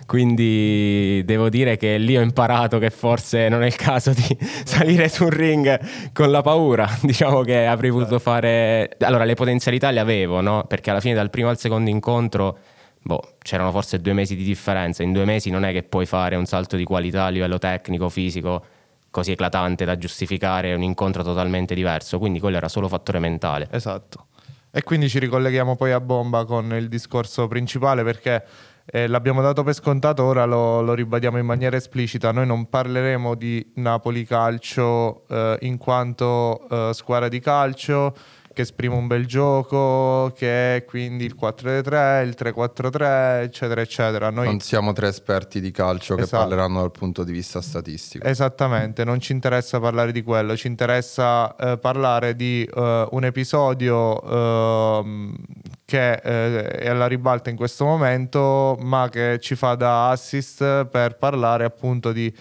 Quindi 0.05 1.23
devo 1.25 1.49
dire 1.49 1.79
che 1.79 1.97
lì 1.97 2.19
ho 2.19 2.21
imparato 2.21 2.79
che 2.79 2.91
forse 2.91 3.49
non 3.49 3.63
è 3.63 3.67
il 3.67 3.77
caso 3.77 4.13
di 4.13 4.37
salire 4.65 5.09
su 5.09 5.25
un 5.25 5.31
ring 5.31 5.81
con 6.13 6.31
la 6.31 6.43
paura. 6.43 6.87
Diciamo 7.01 7.41
che 7.41 7.65
avrei 7.65 7.89
voluto 7.89 8.19
fare. 8.19 8.95
Allora, 9.01 9.25
le 9.25 9.33
potenzialità 9.33 9.91
le 9.91 10.01
avevo, 10.01 10.43
no? 10.43 10.65
Perché 10.65 10.91
alla 10.91 11.01
fine, 11.01 11.15
dal 11.15 11.31
primo 11.31 11.49
al 11.49 11.59
secondo 11.59 11.89
incontro, 11.89 12.59
boh, 13.01 13.37
c'erano 13.39 13.71
forse 13.71 14.03
due 14.03 14.13
mesi 14.13 14.37
di 14.37 14.45
differenza. 14.45 15.03
In 15.03 15.13
due 15.13 15.25
mesi 15.25 15.49
non 15.49 15.65
è 15.65 15.73
che 15.73 15.83
puoi 15.83 16.05
fare 16.05 16.37
un 16.37 16.45
salto 16.45 16.77
di 16.77 16.85
qualità 16.85 17.25
a 17.25 17.29
livello 17.31 17.57
tecnico, 17.57 18.11
fisico, 18.11 18.63
così 19.11 19.31
eclatante 19.31 19.87
da 19.87 19.97
giustificare 19.97 20.75
un 20.75 20.83
incontro 20.83 21.23
totalmente 21.23 21.75
diverso. 21.75 22.19
Quindi 22.19 22.39
quello 22.39 22.59
era 22.59 22.69
solo 22.69 22.87
fattore 22.87 23.19
mentale. 23.19 23.67
Esatto. 23.71 24.27
E 24.75 24.83
quindi 24.83 25.11
ci 25.11 25.19
ricolleghiamo 25.19 25.77
poi 25.77 25.93
a 25.93 26.01
bomba 26.01 26.47
con 26.47 26.73
il 26.75 26.89
discorso 26.89 27.47
principale 27.47 28.03
perché 28.03 28.43
eh, 28.87 29.07
l'abbiamo 29.07 29.43
dato 29.43 29.63
per 29.63 29.75
scontato, 29.75 30.25
ora 30.25 30.47
lo, 30.47 30.81
lo 30.81 30.95
ribadiamo 30.95 31.37
in 31.37 31.45
maniera 31.45 31.77
esplicita. 31.77 32.33
Noi 32.33 32.47
non 32.47 32.71
parleremo 32.71 33.35
di 33.35 33.73
Napoli 33.75 34.25
Calcio 34.25 35.27
eh, 35.29 35.59
in 35.61 35.77
quanto 35.77 36.67
eh, 36.71 36.95
squadra 36.95 37.29
di 37.29 37.39
calcio 37.39 38.15
che 38.53 38.63
esprime 38.63 38.95
un 38.95 39.07
bel 39.07 39.27
gioco, 39.27 40.33
che 40.37 40.77
è 40.77 40.85
quindi 40.85 41.25
il 41.25 41.37
4-3, 41.41 42.25
il 42.25 42.37
3-4-3, 42.39 43.43
eccetera, 43.43 43.81
eccetera. 43.81 44.31
Noi 44.31 44.47
Non 44.47 44.61
siamo 44.61 44.93
tre 44.93 45.09
esperti 45.09 45.61
di 45.61 45.71
calcio 45.71 46.15
che 46.15 46.23
Esatto. 46.23 46.43
parleranno 46.43 46.81
dal 46.81 46.91
punto 46.91 47.25
di 47.25 47.33
vista 47.33 47.61
statistico. 47.61 48.27
Esattamente, 48.27 49.05
non 49.05 49.21
ci 49.21 49.33
interessa 49.33 49.81
parlare 49.81 50.13
di 50.13 50.23
quello, 50.23 50.57
ci 50.57 50.67
interessa 50.67 51.55
eh, 51.57 51.79
parlare 51.79 52.37
di 52.37 52.65
eh, 52.65 53.07
un 53.11 53.25
episodio 53.25 54.23
ehm, 55.01 55.35
che 55.85 56.13
eh, 56.13 56.69
è 56.69 56.89
alla 56.89 57.07
ribalta 57.07 57.51
in 57.51 57.57
questo 57.57 57.85
momento, 57.85 58.77
ma 58.81 59.09
che 59.11 59.39
ci 59.41 59.55
fa 59.55 59.75
da 59.75 60.11
assist 60.11 60.87
per 60.87 61.17
parlare 61.17 61.65
appunto 61.65 62.13
di 62.13 62.33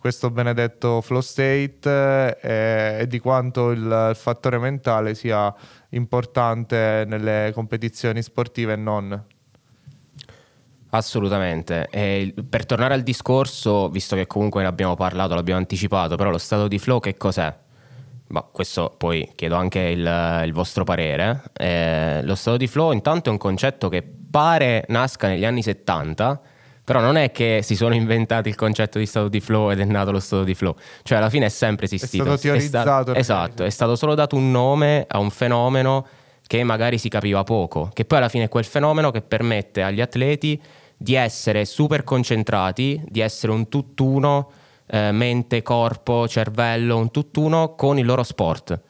questo 0.00 0.30
benedetto 0.30 1.02
flow 1.02 1.20
state 1.20 2.38
eh, 2.40 3.00
e 3.00 3.06
di 3.06 3.18
quanto 3.18 3.70
il, 3.70 4.12
fattore 4.14 4.58
mentale 4.58 5.14
sia 5.14 5.54
importante 5.90 7.04
nelle 7.06 7.50
competizioni 7.52 8.22
sportive 8.22 8.72
e 8.72 8.76
non. 8.76 9.24
Assolutamente. 10.92 11.86
E 11.90 12.34
per 12.48 12.64
tornare 12.64 12.94
al 12.94 13.02
discorso, 13.02 13.90
visto 13.90 14.16
che 14.16 14.26
comunque 14.26 14.62
ne 14.62 14.68
abbiamo 14.68 14.94
parlato, 14.94 15.34
l'abbiamo 15.34 15.60
anticipato, 15.60 16.16
però 16.16 16.30
lo 16.30 16.38
stato 16.38 16.66
di 16.66 16.78
flow 16.78 16.98
che 16.98 17.18
cos'è? 17.18 17.54
Ma 18.28 18.42
questo 18.42 18.94
poi 18.96 19.30
chiedo 19.34 19.56
anche 19.56 19.80
il, 19.80 20.42
il 20.46 20.52
vostro 20.54 20.82
parere. 20.82 21.42
Eh, 21.52 22.22
lo 22.22 22.34
stato 22.36 22.56
di 22.56 22.66
flow 22.66 22.92
intanto 22.92 23.28
è 23.28 23.32
un 23.32 23.38
concetto 23.38 23.90
che 23.90 24.02
pare 24.02 24.86
nasca 24.88 25.28
negli 25.28 25.44
anni 25.44 25.62
70, 25.62 26.40
però 26.90 26.98
non 27.00 27.16
è 27.16 27.30
che 27.30 27.60
si 27.62 27.76
sono 27.76 27.94
inventati 27.94 28.48
il 28.48 28.56
concetto 28.56 28.98
di 28.98 29.06
stato 29.06 29.28
di 29.28 29.38
flow 29.38 29.70
ed 29.70 29.78
è 29.78 29.84
nato 29.84 30.10
lo 30.10 30.18
stato 30.18 30.42
di 30.42 30.56
flow. 30.56 30.74
Cioè 31.04 31.18
alla 31.18 31.30
fine 31.30 31.46
è 31.46 31.48
sempre 31.48 31.84
esistito. 31.86 32.24
stato 32.24 32.40
teorizzato 32.40 33.12
negli 33.12 33.20
esatto, 33.20 33.60
anni 33.60 33.68
è 33.68 33.70
stato 33.70 33.94
solo 33.94 34.16
dato 34.16 34.34
un 34.34 34.50
nome 34.50 35.04
a 35.08 35.20
un 35.20 35.30
fenomeno 35.30 36.04
che 36.44 36.64
magari 36.64 36.98
si 36.98 37.08
capiva 37.08 37.44
poco, 37.44 37.90
che 37.92 38.04
poi 38.04 38.18
alla 38.18 38.28
fine 38.28 38.46
è 38.46 38.48
quel 38.48 38.64
fenomeno 38.64 39.12
che 39.12 39.22
permette 39.22 39.84
agli 39.84 40.00
atleti 40.00 40.60
di 40.96 41.14
essere 41.14 41.64
super 41.64 42.02
concentrati, 42.02 43.00
di 43.06 43.20
essere 43.20 43.52
un 43.52 43.68
tutt'uno, 43.68 44.50
eh, 44.88 45.12
mente, 45.12 45.62
corpo, 45.62 46.26
cervello, 46.26 46.96
un 46.96 47.12
tutt'uno 47.12 47.76
con 47.76 48.00
il 48.00 48.04
loro 48.04 48.24
sport. 48.24 48.80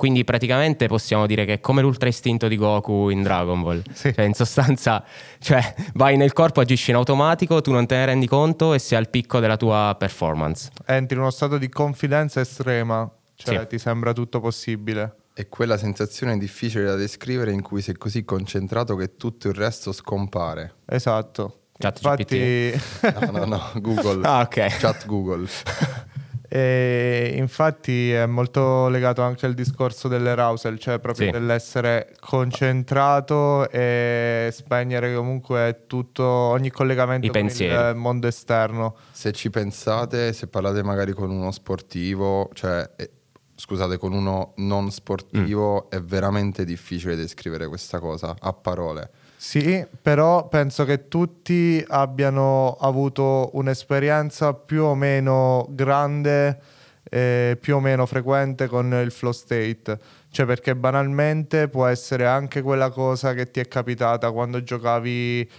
Quindi 0.00 0.24
praticamente 0.24 0.86
possiamo 0.88 1.26
dire 1.26 1.44
che 1.44 1.52
è 1.52 1.60
come 1.60 1.82
l'ultra 1.82 2.08
istinto 2.08 2.48
di 2.48 2.56
Goku 2.56 3.10
in 3.10 3.22
Dragon 3.22 3.62
Ball. 3.62 3.82
Sì. 3.92 4.14
Cioè, 4.14 4.24
in 4.24 4.32
sostanza, 4.32 5.04
cioè, 5.38 5.74
vai 5.92 6.16
nel 6.16 6.32
corpo, 6.32 6.60
agisci 6.60 6.88
in 6.88 6.96
automatico, 6.96 7.60
tu 7.60 7.70
non 7.70 7.84
te 7.86 7.96
ne 7.96 8.06
rendi 8.06 8.26
conto 8.26 8.72
e 8.72 8.78
sei 8.78 8.96
al 8.96 9.10
picco 9.10 9.40
della 9.40 9.58
tua 9.58 9.94
performance. 9.98 10.70
Entri 10.86 11.16
in 11.16 11.20
uno 11.20 11.30
stato 11.30 11.58
di 11.58 11.68
confidenza 11.68 12.40
estrema, 12.40 13.06
cioè 13.34 13.58
Sì. 13.58 13.66
ti 13.66 13.78
sembra 13.78 14.14
tutto 14.14 14.40
possibile. 14.40 15.16
È 15.34 15.46
quella 15.50 15.76
sensazione 15.76 16.38
difficile 16.38 16.84
da 16.84 16.94
descrivere 16.94 17.52
in 17.52 17.60
cui 17.60 17.82
sei 17.82 17.96
così 17.98 18.24
concentrato 18.24 18.96
che 18.96 19.16
tutto 19.18 19.48
il 19.48 19.54
resto 19.54 19.92
scompare. 19.92 20.76
Esatto. 20.86 21.56
Chat 21.76 21.96
infatti, 22.02 22.72
No, 23.32 23.38
no, 23.38 23.44
no, 23.44 23.70
Google. 23.74 24.26
Ah, 24.26 24.40
ok. 24.40 24.78
Chat 24.78 25.04
Google. 25.04 25.46
e 26.52 27.32
infatti 27.36 28.10
è 28.10 28.26
molto 28.26 28.88
legato 28.88 29.22
anche 29.22 29.46
al 29.46 29.54
discorso 29.54 30.08
dell'arousal, 30.08 30.80
cioè 30.80 30.98
proprio 30.98 31.26
Sì. 31.26 31.30
dell'essere 31.32 32.12
concentrato 32.18 33.70
e 33.70 34.48
spegnere 34.52 35.14
comunque 35.14 35.84
tutto, 35.86 36.24
ogni 36.24 36.70
collegamento 36.70 37.26
I 37.26 37.30
con 37.30 37.40
pensieri. 37.40 37.90
il 37.90 37.94
mondo 37.96 38.26
esterno. 38.26 38.96
Se 39.12 39.30
ci 39.32 39.48
pensate, 39.48 40.32
se 40.32 40.48
parlate 40.48 40.82
magari 40.82 41.12
con 41.12 41.30
uno 41.30 41.52
sportivo, 41.52 42.50
cioè, 42.52 42.90
eh, 42.96 43.10
scusate, 43.54 43.96
con 43.98 44.12
uno 44.12 44.52
non 44.56 44.90
sportivo, 44.90 45.86
Mm. 45.86 45.98
è 45.98 46.02
veramente 46.02 46.64
difficile 46.64 47.14
descrivere 47.14 47.68
questa 47.68 48.00
cosa 48.00 48.34
a 48.38 48.52
parole. 48.52 49.10
Sì, 49.42 49.86
però 50.02 50.48
penso 50.48 50.84
che 50.84 51.08
tutti 51.08 51.82
abbiano 51.88 52.76
avuto 52.78 53.48
un'esperienza 53.54 54.52
più 54.52 54.84
o 54.84 54.94
meno 54.94 55.66
grande, 55.70 56.60
eh, 57.04 57.56
più 57.58 57.76
o 57.76 57.80
meno 57.80 58.04
frequente 58.04 58.66
con 58.66 58.92
il 59.02 59.10
flow 59.10 59.32
state. 59.32 59.98
Cioè, 60.30 60.44
perché 60.44 60.76
banalmente 60.76 61.68
può 61.68 61.86
essere 61.86 62.26
anche 62.26 62.60
quella 62.60 62.90
cosa 62.90 63.32
che 63.32 63.50
ti 63.50 63.60
è 63.60 63.66
capitata 63.66 64.30
quando 64.30 64.62
giocavi 64.62 65.50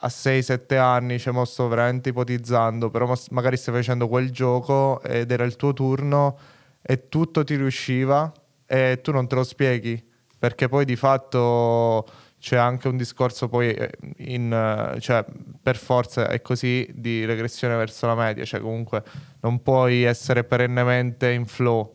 a 0.00 0.08
6-7 0.08 0.76
anni, 0.78 1.18
cioè 1.18 1.32
mo 1.34 1.44
sto 1.44 1.68
veramente 1.68 2.10
ipotizzando, 2.10 2.90
però 2.90 3.12
magari 3.30 3.56
stai 3.56 3.74
facendo 3.74 4.08
quel 4.08 4.30
gioco 4.30 5.02
ed 5.02 5.30
era 5.30 5.44
il 5.44 5.56
tuo 5.56 5.72
turno 5.72 6.38
e 6.82 7.08
tutto 7.08 7.44
ti 7.44 7.56
riusciva, 7.56 8.32
e 8.66 9.00
tu 9.02 9.10
non 9.12 9.26
te 9.26 9.34
lo 9.34 9.42
spieghi, 9.44 10.02
perché 10.38 10.68
poi 10.68 10.84
di 10.84 10.96
fatto 10.96 12.06
c'è 12.38 12.56
anche 12.56 12.88
un 12.88 12.96
discorso 12.96 13.48
poi 13.48 13.72
eh, 13.72 13.90
in, 14.18 14.52
eh, 14.52 15.00
cioè, 15.00 15.24
per 15.62 15.76
forza 15.76 16.28
è 16.28 16.40
così 16.42 16.88
di 16.92 17.24
regressione 17.24 17.76
verso 17.76 18.06
la 18.06 18.14
media, 18.14 18.44
cioè 18.44 18.60
comunque 18.60 19.02
non 19.40 19.62
puoi 19.62 20.02
essere 20.02 20.44
perennemente 20.44 21.30
in 21.32 21.46
flow. 21.46 21.94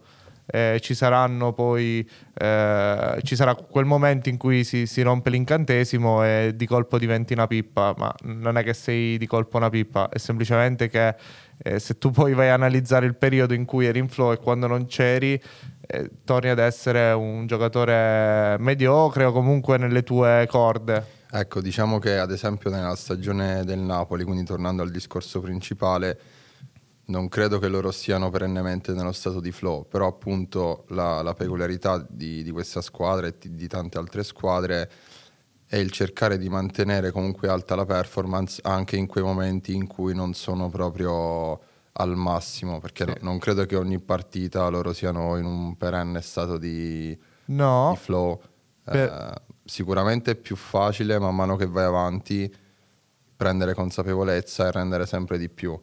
Eh, 0.53 0.79
ci 0.81 0.95
saranno 0.95 1.53
poi 1.53 2.05
eh, 2.33 3.19
ci 3.23 3.37
sarà 3.37 3.55
quel 3.55 3.85
momento 3.85 4.27
in 4.27 4.35
cui 4.35 4.65
si, 4.65 4.85
si, 4.85 5.01
rompe 5.01 5.29
l'incantesimo 5.29 6.25
e 6.25 6.51
di 6.55 6.65
colpo 6.65 6.97
diventi 6.97 7.31
una 7.31 7.47
pippa, 7.47 7.93
ma 7.95 8.13
non 8.23 8.57
è 8.57 8.63
che 8.63 8.73
sei 8.73 9.17
di 9.17 9.27
colpo 9.27 9.55
una 9.55 9.69
pippa, 9.69 10.09
è 10.09 10.17
semplicemente 10.17 10.89
che 10.89 11.15
eh, 11.63 11.79
se 11.79 11.97
tu 11.97 12.11
poi 12.11 12.33
vai 12.33 12.49
a 12.49 12.55
analizzare 12.55 13.05
il 13.05 13.15
periodo 13.15 13.53
in 13.53 13.63
cui 13.63 13.85
eri 13.85 13.99
in 13.99 14.09
flow 14.09 14.33
e 14.33 14.37
quando 14.37 14.67
non 14.67 14.87
c'eri, 14.87 15.41
torni 16.23 16.49
ad 16.49 16.59
essere 16.59 17.11
un 17.11 17.47
giocatore 17.47 18.55
mediocre 18.59 19.25
o 19.25 19.31
comunque 19.31 19.77
nelle 19.77 20.03
tue 20.03 20.47
corde. 20.49 21.19
Ecco, 21.31 21.61
diciamo 21.61 21.97
che 21.99 22.17
ad 22.17 22.31
esempio 22.31 22.69
nella 22.69 22.95
stagione 22.95 23.63
del 23.63 23.79
Napoli, 23.79 24.23
quindi 24.23 24.43
tornando 24.43 24.83
al 24.83 24.91
discorso 24.91 25.39
principale, 25.39 26.19
non 27.05 27.29
credo 27.29 27.59
che 27.59 27.67
loro 27.67 27.91
siano 27.91 28.29
perennemente 28.29 28.93
nello 28.93 29.11
stato 29.11 29.39
di 29.39 29.51
flow, 29.51 29.87
però 29.87 30.07
appunto 30.07 30.85
la, 30.89 31.21
la 31.21 31.33
peculiarità 31.33 32.05
di, 32.09 32.43
di, 32.43 32.51
questa 32.51 32.81
squadra 32.81 33.27
e 33.27 33.35
di 33.39 33.67
tante 33.67 33.97
altre 33.97 34.23
squadre 34.23 34.89
è 35.65 35.77
il 35.77 35.91
cercare 35.91 36.37
di 36.37 36.49
mantenere 36.49 37.11
comunque 37.11 37.47
alta 37.47 37.75
la 37.75 37.85
performance 37.85 38.59
anche 38.63 38.97
in 38.97 39.07
quei 39.07 39.23
momenti 39.23 39.73
in 39.73 39.87
cui 39.87 40.13
non 40.13 40.33
sono 40.33 40.69
proprio 40.69 41.59
al 41.93 42.15
massimo, 42.15 42.79
perché 42.79 43.05
sì. 43.05 43.13
non 43.23 43.37
credo 43.37 43.65
che 43.65 43.75
ogni 43.75 43.99
partita 43.99 44.67
loro 44.69 44.93
siano 44.93 45.37
in 45.37 45.45
un 45.45 45.77
perenne 45.77 46.21
stato 46.21 46.57
di, 46.57 47.17
no. 47.45 47.91
di 47.93 47.97
flow. 47.97 48.41
Per... 48.83 48.95
Eh, 48.95 49.41
sicuramente 49.63 50.31
è 50.31 50.35
più 50.35 50.55
facile 50.55 51.19
man 51.19 51.35
mano 51.35 51.55
che 51.55 51.67
vai 51.67 51.85
avanti 51.85 52.53
prendere 53.35 53.73
consapevolezza 53.73 54.67
e 54.67 54.71
rendere 54.71 55.05
sempre 55.05 55.37
di 55.37 55.49
più. 55.49 55.79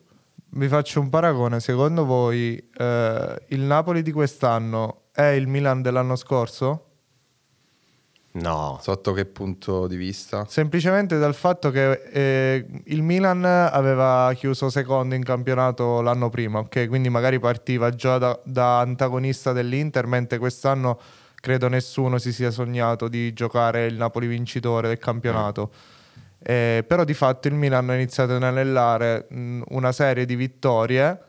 Vi 0.50 0.68
faccio 0.68 1.00
un 1.00 1.10
paragone, 1.10 1.60
secondo 1.60 2.04
voi 2.04 2.56
eh, 2.56 3.42
il 3.48 3.60
Napoli 3.60 4.02
di 4.02 4.12
quest'anno 4.12 5.08
è 5.12 5.24
il 5.24 5.46
Milan 5.46 5.82
dell'anno 5.82 6.16
scorso? 6.16 6.87
No. 8.32 8.78
Sotto 8.80 9.12
che 9.12 9.24
punto 9.24 9.86
di 9.86 9.96
vista? 9.96 10.44
Semplicemente 10.46 11.18
dal 11.18 11.34
fatto 11.34 11.70
che 11.70 12.02
eh, 12.12 12.66
il 12.84 13.02
Milan 13.02 13.44
aveva 13.44 14.32
chiuso 14.34 14.68
secondo 14.70 15.14
in 15.14 15.24
campionato 15.24 16.00
l'anno 16.00 16.28
prima, 16.28 16.60
ok? 16.60 16.86
Quindi 16.88 17.08
magari 17.08 17.38
partiva 17.38 17.90
già 17.90 18.18
da, 18.18 18.38
da 18.44 18.80
antagonista 18.80 19.52
dell'Inter, 19.52 20.06
mentre 20.06 20.38
quest'anno 20.38 21.00
credo 21.34 21.68
nessuno 21.68 22.18
si 22.18 22.32
sia 22.32 22.50
sognato 22.50 23.08
di 23.08 23.32
giocare 23.32 23.86
il 23.86 23.94
Napoli 23.94 24.26
vincitore 24.26 24.88
del 24.88 24.98
campionato. 24.98 25.70
Eh, 26.40 26.84
però 26.86 27.02
di 27.04 27.14
fatto 27.14 27.48
il 27.48 27.54
Milan 27.54 27.90
ha 27.90 27.94
iniziato 27.94 28.34
ad 28.34 28.42
anellare 28.42 29.26
mh, 29.28 29.62
una 29.70 29.90
serie 29.90 30.24
di 30.24 30.36
vittorie 30.36 31.22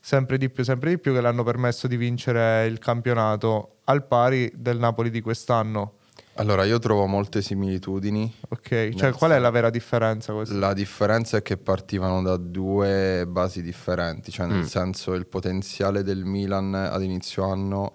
sempre 0.00 0.36
di 0.36 0.50
più, 0.50 0.64
sempre 0.64 0.90
di 0.90 0.98
più 0.98 1.12
che 1.12 1.20
l'hanno 1.20 1.44
permesso 1.44 1.86
di 1.86 1.96
vincere 1.96 2.66
il 2.66 2.78
campionato 2.78 3.76
al 3.84 4.04
pari 4.04 4.50
del 4.56 4.78
Napoli 4.78 5.10
di 5.10 5.20
quest'anno. 5.20 5.98
Allora, 6.36 6.64
io 6.64 6.78
trovo 6.78 7.06
molte 7.06 7.42
similitudini. 7.42 8.32
Ok, 8.48 8.94
cioè 8.94 9.12
qual 9.12 9.32
è 9.32 9.38
la 9.38 9.50
vera 9.50 9.68
differenza? 9.68 10.32
Questa? 10.32 10.54
La 10.54 10.72
differenza 10.72 11.36
è 11.36 11.42
che 11.42 11.58
partivano 11.58 12.22
da 12.22 12.36
due 12.36 13.26
basi 13.28 13.60
differenti, 13.60 14.30
cioè 14.30 14.46
nel 14.46 14.62
mm. 14.62 14.66
senso 14.66 15.12
il 15.12 15.26
potenziale 15.26 16.02
del 16.02 16.24
Milan 16.24 16.74
ad 16.74 17.02
inizio 17.02 17.44
anno 17.44 17.92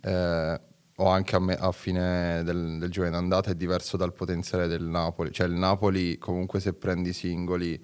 eh, 0.00 0.60
o 0.96 1.06
anche 1.08 1.36
a, 1.36 1.38
me, 1.38 1.54
a 1.54 1.70
fine 1.70 2.42
del, 2.42 2.78
del 2.78 3.06
in 3.06 3.14
andata 3.14 3.50
è 3.50 3.54
diverso 3.54 3.96
dal 3.96 4.12
potenziale 4.12 4.66
del 4.66 4.82
Napoli. 4.82 5.30
Cioè 5.30 5.46
il 5.46 5.54
Napoli 5.54 6.18
comunque 6.18 6.58
se 6.58 6.72
prendi 6.72 7.10
i 7.10 7.12
singoli 7.12 7.80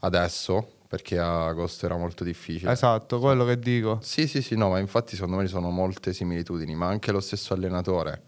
adesso, 0.00 0.74
perché 0.86 1.18
a 1.18 1.46
agosto 1.46 1.86
era 1.86 1.96
molto 1.96 2.24
difficile. 2.24 2.72
Esatto, 2.72 3.20
quello 3.20 3.46
che 3.46 3.58
dico. 3.58 4.00
Sì, 4.02 4.28
sì, 4.28 4.42
sì, 4.42 4.54
no, 4.54 4.68
ma 4.68 4.78
infatti 4.78 5.14
secondo 5.14 5.36
me 5.36 5.44
ci 5.44 5.50
sono 5.52 5.70
molte 5.70 6.12
similitudini, 6.12 6.74
ma 6.74 6.88
anche 6.88 7.10
lo 7.10 7.20
stesso 7.20 7.54
allenatore 7.54 8.27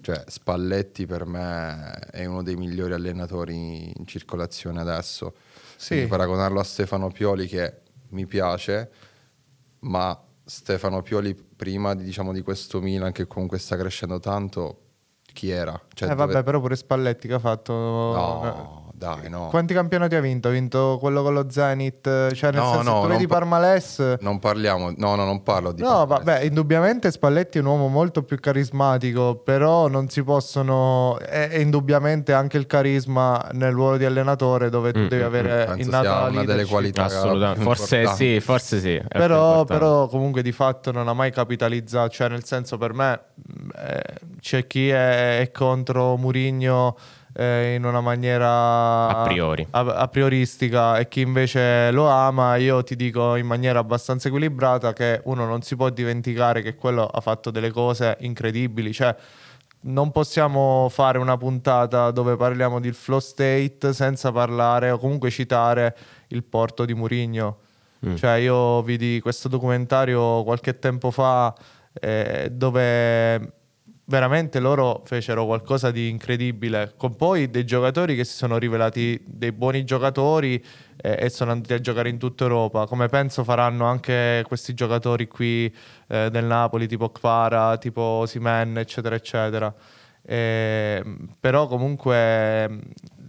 cioè, 0.00 0.24
Spalletti 0.26 1.06
per 1.06 1.26
me 1.26 1.92
è 2.10 2.24
uno 2.24 2.42
dei 2.42 2.56
migliori 2.56 2.92
allenatori 2.92 3.92
in 3.96 4.06
circolazione 4.06 4.80
adesso. 4.80 5.34
Sì. 5.76 6.06
Paragonarlo 6.06 6.60
a 6.60 6.64
Stefano 6.64 7.08
Pioli 7.10 7.46
che 7.46 7.80
mi 8.10 8.26
piace, 8.26 8.90
ma 9.80 10.18
Stefano 10.44 11.02
Pioli 11.02 11.34
prima 11.34 11.94
diciamo, 11.94 12.32
di 12.32 12.42
questo 12.42 12.80
Milan 12.80 13.12
che 13.12 13.26
comunque 13.26 13.58
sta 13.58 13.76
crescendo 13.76 14.18
tanto, 14.18 14.80
chi 15.32 15.50
era? 15.50 15.80
Cioè, 15.94 16.10
eh, 16.10 16.14
vabbè, 16.14 16.42
però 16.42 16.60
pure 16.60 16.76
Spalletti 16.76 17.28
che 17.28 17.34
ha 17.34 17.38
fatto... 17.38 17.72
No, 17.72 18.89
dai, 19.00 19.30
no. 19.30 19.46
Quanti 19.48 19.72
campionati 19.72 20.14
ha 20.14 20.20
vinto? 20.20 20.48
Ha 20.48 20.50
vinto 20.50 20.98
quello 21.00 21.22
con 21.22 21.32
lo 21.32 21.46
Zenit? 21.48 22.34
Cioè, 22.34 22.52
nel 22.52 22.60
no, 22.60 22.72
senso, 22.74 22.92
no, 22.92 23.00
tu 23.00 23.08
vedi 23.08 23.26
pa- 23.26 23.38
Parmales... 23.38 24.18
Non 24.20 24.38
parliamo, 24.38 24.92
no, 24.94 25.14
no, 25.14 25.24
non 25.24 25.42
parlo 25.42 25.72
di 25.72 25.80
No, 25.80 26.04
vabbè, 26.04 26.42
indubbiamente 26.42 27.10
Spalletti 27.10 27.56
è 27.56 27.60
un 27.62 27.68
uomo 27.68 27.88
molto 27.88 28.22
più 28.24 28.38
carismatico, 28.38 29.36
però 29.36 29.88
non 29.88 30.10
si 30.10 30.22
possono... 30.22 31.18
È, 31.18 31.48
è 31.48 31.56
indubbiamente 31.56 32.34
anche 32.34 32.58
il 32.58 32.66
carisma 32.66 33.48
nel 33.52 33.72
ruolo 33.72 33.96
di 33.96 34.04
allenatore 34.04 34.68
dove 34.68 34.92
tu 34.92 34.98
mm, 34.98 35.06
devi 35.06 35.22
mm, 35.22 35.26
avere 35.26 35.68
mm, 35.70 35.80
innata 35.80 36.28
una 36.28 36.44
delle 36.44 36.66
qualità 36.66 37.04
Assolutamente, 37.04 37.62
forse 37.62 38.06
sì, 38.08 38.38
forse 38.40 38.80
sì. 38.80 39.00
Però, 39.08 39.64
però, 39.64 40.08
comunque 40.08 40.42
di 40.42 40.52
fatto 40.52 40.92
non 40.92 41.08
ha 41.08 41.14
mai 41.14 41.32
capitalizzato, 41.32 42.10
cioè 42.10 42.28
nel 42.28 42.44
senso 42.44 42.76
per 42.76 42.92
me 42.92 43.18
eh, 43.76 44.02
c'è 44.40 44.66
chi 44.66 44.90
è, 44.90 45.40
è 45.40 45.50
contro 45.50 46.18
Murigno 46.18 46.96
eh, 47.32 47.74
in 47.74 47.84
una 47.84 48.00
maniera 48.00 49.08
a 49.08 49.22
priori 49.22 49.66
a, 49.70 49.80
a, 49.80 50.08
prioristica 50.08 50.98
e 50.98 51.08
chi 51.08 51.20
invece 51.20 51.90
lo 51.90 52.08
ama, 52.08 52.56
io 52.56 52.82
ti 52.82 52.96
dico 52.96 53.36
in 53.36 53.46
maniera 53.46 53.78
abbastanza 53.78 54.28
equilibrata 54.28 54.92
che 54.92 55.20
uno 55.24 55.44
non 55.46 55.62
si 55.62 55.76
può 55.76 55.90
dimenticare 55.90 56.62
che 56.62 56.74
quello 56.74 57.06
ha 57.06 57.20
fatto 57.20 57.50
delle 57.50 57.70
cose 57.70 58.16
incredibili, 58.20 58.92
cioè 58.92 59.14
non 59.82 60.10
possiamo 60.10 60.88
fare 60.90 61.18
una 61.18 61.36
puntata 61.36 62.10
dove 62.10 62.36
parliamo 62.36 62.80
del 62.80 62.94
flow 62.94 63.18
state 63.18 63.92
senza 63.92 64.30
parlare 64.30 64.90
o 64.90 64.98
comunque 64.98 65.30
citare 65.30 65.96
il 66.28 66.44
porto 66.44 66.84
di 66.84 66.94
Murigno. 66.94 67.58
Mm. 68.04 68.14
Cioè 68.16 68.32
io 68.32 68.82
vidi 68.82 69.20
questo 69.20 69.48
documentario 69.48 70.42
qualche 70.42 70.78
tempo 70.78 71.10
fa 71.10 71.54
eh, 71.92 72.48
dove 72.50 73.59
veramente 74.10 74.58
loro 74.58 75.02
fecero 75.04 75.46
qualcosa 75.46 75.92
di 75.92 76.08
incredibile, 76.08 76.94
con 76.96 77.14
poi 77.14 77.48
dei 77.48 77.64
giocatori 77.64 78.16
che 78.16 78.24
si 78.24 78.34
sono 78.34 78.58
rivelati 78.58 79.22
dei 79.24 79.52
buoni 79.52 79.84
giocatori 79.84 80.62
eh, 80.96 81.16
e 81.20 81.30
sono 81.30 81.52
andati 81.52 81.74
a 81.74 81.80
giocare 81.80 82.08
in 82.08 82.18
tutta 82.18 82.42
Europa, 82.42 82.86
come 82.86 83.06
penso 83.06 83.44
faranno 83.44 83.84
anche 83.84 84.42
questi 84.48 84.74
giocatori 84.74 85.28
qui 85.28 85.72
eh, 86.08 86.28
del 86.28 86.44
Napoli, 86.44 86.88
tipo 86.88 87.10
Kvara, 87.10 87.78
tipo 87.78 88.24
Simen, 88.26 88.78
eccetera, 88.78 89.14
eccetera. 89.14 89.72
Eh, 90.22 91.02
però 91.38 91.68
comunque 91.68 92.80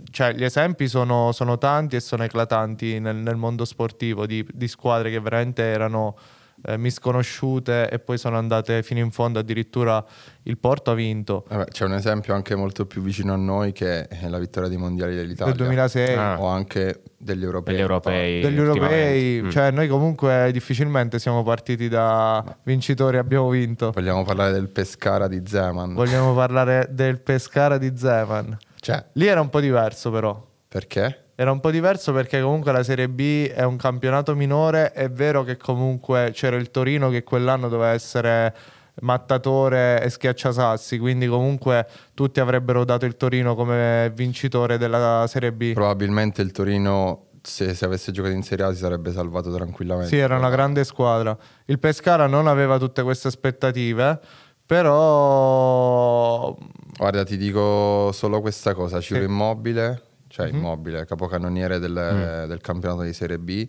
cioè, 0.09 0.33
gli 0.33 0.43
esempi 0.43 0.87
sono, 0.87 1.31
sono, 1.31 1.59
tanti 1.59 1.95
e 1.95 1.99
sono 1.99 2.23
eclatanti 2.23 2.99
nel, 2.99 3.17
nel 3.17 3.35
mondo 3.35 3.65
sportivo 3.65 4.25
di, 4.25 4.45
di 4.51 4.67
squadre 4.67 5.11
che 5.11 5.19
veramente 5.19 5.61
erano 5.61 6.15
eh, 6.63 6.77
misconosciute 6.77 7.89
e 7.89 7.99
poi 7.99 8.17
sono 8.17 8.37
andate 8.37 8.83
fino 8.83 8.99
in 8.99 9.11
fondo, 9.11 9.39
addirittura 9.39 10.03
il 10.43 10.57
Porto 10.57 10.91
ha 10.91 10.93
vinto. 10.93 11.45
Vabbè, 11.47 11.65
c'è 11.65 11.85
un 11.85 11.93
esempio 11.93 12.33
anche 12.33 12.55
molto 12.55 12.85
più 12.85 13.01
vicino 13.01 13.33
a 13.33 13.37
noi 13.37 13.71
che 13.71 14.07
è 14.07 14.27
la 14.27 14.39
vittoria 14.39 14.69
dei 14.69 14.77
mondiali 14.77 15.15
dell'Italia. 15.15 15.53
Del 15.53 15.63
2006. 15.65 16.15
Ah. 16.15 16.41
O 16.41 16.47
anche 16.47 17.01
degli 17.17 17.43
europei. 17.43 17.73
Degli 17.73 17.81
europei. 17.81 18.41
Degli 18.41 18.57
europei. 18.57 19.41
Mm. 19.41 19.49
Cioè 19.49 19.71
noi 19.71 19.87
comunque 19.87 20.49
difficilmente 20.51 21.19
siamo 21.19 21.43
partiti 21.43 21.87
da 21.87 22.43
vincitori, 22.63 23.17
abbiamo 23.17 23.49
vinto. 23.49 23.91
Vogliamo 23.91 24.23
parlare 24.23 24.51
del 24.51 24.69
Pescara 24.69 25.27
di 25.27 25.41
Zeman. 25.45 25.93
Vogliamo 25.93 26.33
parlare 26.33 26.87
del 26.91 27.21
Pescara 27.21 27.77
di 27.77 27.93
Zeman. 27.95 28.57
Cioè. 28.79 29.05
Lì 29.13 29.27
era 29.27 29.41
un 29.41 29.49
po' 29.49 29.59
diverso 29.59 30.09
però. 30.11 30.49
Perché? 30.67 31.30
Era 31.41 31.51
un 31.51 31.59
po' 31.59 31.71
diverso 31.71 32.13
perché 32.13 32.39
comunque 32.39 32.71
la 32.71 32.83
Serie 32.83 33.09
B 33.09 33.47
è 33.47 33.63
un 33.63 33.75
campionato 33.75 34.35
minore, 34.35 34.91
è 34.91 35.09
vero 35.09 35.41
che 35.41 35.57
comunque 35.57 36.29
c'era 36.35 36.55
il 36.55 36.69
Torino 36.69 37.09
che 37.09 37.23
quell'anno 37.23 37.67
doveva 37.67 37.93
essere 37.93 38.55
mattatore 39.01 40.03
e 40.03 40.11
schiacciasassi, 40.11 40.99
quindi 40.99 41.25
comunque 41.25 41.87
tutti 42.13 42.39
avrebbero 42.39 42.85
dato 42.85 43.07
il 43.07 43.17
Torino 43.17 43.55
come 43.55 44.11
vincitore 44.13 44.77
della 44.77 45.25
Serie 45.27 45.51
B. 45.51 45.73
Probabilmente 45.73 46.43
il 46.43 46.51
Torino 46.51 47.29
se, 47.41 47.73
se, 47.73 47.85
avesse 47.85 48.11
giocato 48.11 48.35
in 48.35 48.43
Serie 48.43 48.65
A 48.65 48.71
si 48.71 48.77
sarebbe 48.77 49.11
salvato 49.11 49.51
tranquillamente. 49.51 50.09
Sì, 50.09 50.17
era 50.17 50.37
una 50.37 50.51
grande 50.51 50.83
squadra. 50.83 51.35
Il 51.65 51.79
Pescara 51.79 52.27
non 52.27 52.45
aveva 52.45 52.77
tutte 52.77 53.01
queste 53.01 53.29
aspettative, 53.29 54.19
però... 54.63 56.55
Guarda, 56.99 57.23
ti 57.23 57.35
dico 57.35 58.11
solo 58.11 58.41
questa 58.41 58.75
cosa, 58.75 59.01
Ciro 59.01 59.21
sì. 59.21 59.25
Immobile 59.25 60.03
cioè 60.31 60.47
mm-hmm. 60.47 60.55
immobile, 60.55 61.05
capocannoniere 61.05 61.77
del, 61.77 61.91
mm. 61.91 62.47
del, 62.47 62.61
campionato 62.61 63.01
di 63.01 63.11
Serie 63.11 63.37
B, 63.37 63.67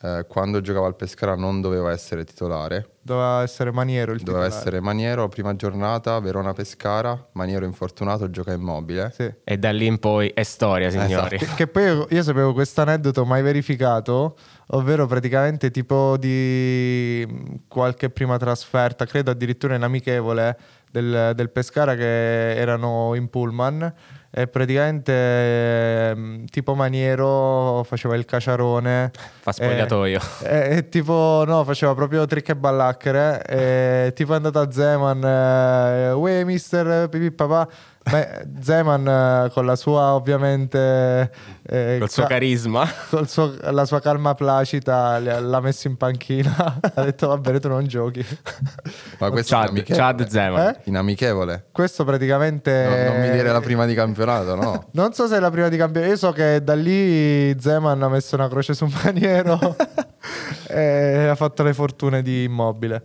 eh, 0.00 0.24
quando 0.28 0.60
giocava 0.60 0.86
al 0.86 0.94
Pescara 0.94 1.34
non 1.34 1.60
doveva 1.60 1.90
essere 1.90 2.24
titolare, 2.24 2.90
Doveva 3.08 3.42
essere 3.42 3.72
Maniero 3.72 4.12
il 4.12 4.18
doveva 4.18 4.44
titolare. 4.44 4.60
essere 4.60 4.80
Maniero, 4.80 5.26
prima 5.28 5.56
giornata, 5.56 6.20
Verona-Pescara, 6.20 7.30
Maniero 7.32 7.64
infortunato, 7.64 8.30
gioca 8.30 8.52
immobile. 8.52 9.10
Sì. 9.12 9.32
E 9.42 9.58
da 9.58 9.72
lì 9.72 9.86
in 9.86 9.98
poi 9.98 10.28
è 10.28 10.42
storia, 10.44 10.88
signori. 10.90 11.38
Che, 11.38 11.46
che 11.56 11.66
poi 11.66 11.82
io, 11.82 12.06
io 12.10 12.22
sapevo 12.22 12.52
questo 12.52 12.82
aneddoto 12.82 13.24
mai 13.24 13.42
verificato, 13.42 14.36
ovvero 14.68 15.06
praticamente 15.06 15.72
tipo 15.72 16.16
di 16.16 17.26
qualche 17.66 18.10
prima 18.10 18.36
trasferta, 18.36 19.04
credo 19.04 19.32
addirittura 19.32 19.74
in 19.74 19.82
amichevole 19.82 20.56
del, 20.92 21.32
del 21.34 21.50
Pescara 21.50 21.96
che 21.96 22.54
erano 22.54 23.14
in 23.14 23.28
pullman 23.28 23.94
e 24.30 24.46
praticamente 24.46 26.14
mh, 26.14 26.44
tipo 26.50 26.74
Maniero 26.74 27.82
faceva 27.84 28.14
il 28.14 28.24
caciarone. 28.24 29.10
Fa 29.40 29.52
spogliatoio. 29.52 30.20
E, 30.42 30.76
e 30.76 30.88
tipo, 30.88 31.44
no, 31.46 31.64
faceva 31.64 31.94
proprio 31.94 32.26
trick 32.26 32.50
e 32.50 32.56
ballacchere. 32.56 33.42
E 33.46 34.12
tipo 34.14 34.32
è 34.32 34.36
andato 34.36 34.60
a 34.60 34.70
Zeman, 34.70 35.24
eh, 35.24 36.12
uè 36.12 36.44
mister 36.44 37.08
pipì 37.08 37.30
papà. 37.30 37.68
Ma 38.10 38.26
Zeman 38.60 39.06
eh, 39.46 39.50
con 39.52 39.66
la 39.66 39.76
sua 39.76 40.14
ovviamente... 40.14 41.30
eh, 41.62 41.96
Col 41.98 42.08
suo 42.10 42.22
ca- 42.22 42.28
carisma. 42.28 42.86
suo- 43.26 43.54
la 43.70 43.84
sua 43.84 44.00
calma 44.00 44.34
placida 44.34 45.18
l'ha 45.18 45.60
messo 45.60 45.88
in 45.88 45.96
panchina. 45.96 46.80
ha 46.94 47.02
detto 47.04 47.28
va 47.28 47.36
bene 47.38 47.60
tu 47.60 47.68
non 47.68 47.86
giochi. 47.86 48.24
Ma 49.18 49.30
questo 49.30 49.56
Chad, 49.56 49.68
amichevole. 49.68 49.96
Chad 50.04 50.26
Zeman. 50.28 50.66
Eh? 50.68 50.76
In 50.84 50.96
amichevole. 50.96 51.66
Questo 51.72 52.04
praticamente... 52.04 52.86
No, 53.06 53.12
non 53.12 53.20
mi 53.20 53.30
dire 53.30 53.50
la 53.52 53.60
prima 53.60 53.84
di 53.86 53.94
campionato, 53.94 54.54
no. 54.54 54.86
Non 54.92 55.12
so 55.12 55.26
se 55.26 55.36
è 55.36 55.40
la 55.40 55.50
prima 55.50 55.68
di 55.68 55.76
campione. 55.76 56.08
Io 56.08 56.16
so 56.16 56.32
che 56.32 56.62
da 56.62 56.74
lì 56.74 57.58
Zeman 57.60 58.02
ha 58.02 58.08
messo 58.08 58.34
una 58.34 58.48
croce 58.48 58.74
su 58.74 58.86
Maniero 59.04 59.76
e 60.68 61.26
ha 61.28 61.34
fatto 61.34 61.62
le 61.62 61.74
fortune 61.74 62.22
di 62.22 62.44
immobile. 62.44 63.02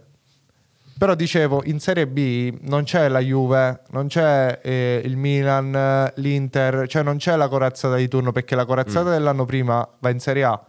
Però 0.97 1.15
dicevo, 1.15 1.63
in 1.65 1.79
Serie 1.79 2.07
B 2.07 2.59
non 2.61 2.83
c'è 2.83 3.07
la 3.07 3.19
Juve, 3.19 3.81
non 3.89 4.07
c'è 4.07 4.59
eh, 4.61 5.01
il 5.03 5.17
Milan, 5.17 6.11
l'Inter, 6.15 6.87
cioè 6.87 7.03
non 7.03 7.17
c'è 7.17 7.35
la 7.35 7.47
corazzata 7.47 7.95
di 7.95 8.07
turno 8.07 8.31
perché 8.31 8.55
la 8.55 8.65
corazzata 8.65 9.09
dell'anno 9.09 9.45
prima 9.45 9.87
va 9.99 10.09
in 10.09 10.19
Serie 10.19 10.43
A. 10.43 10.63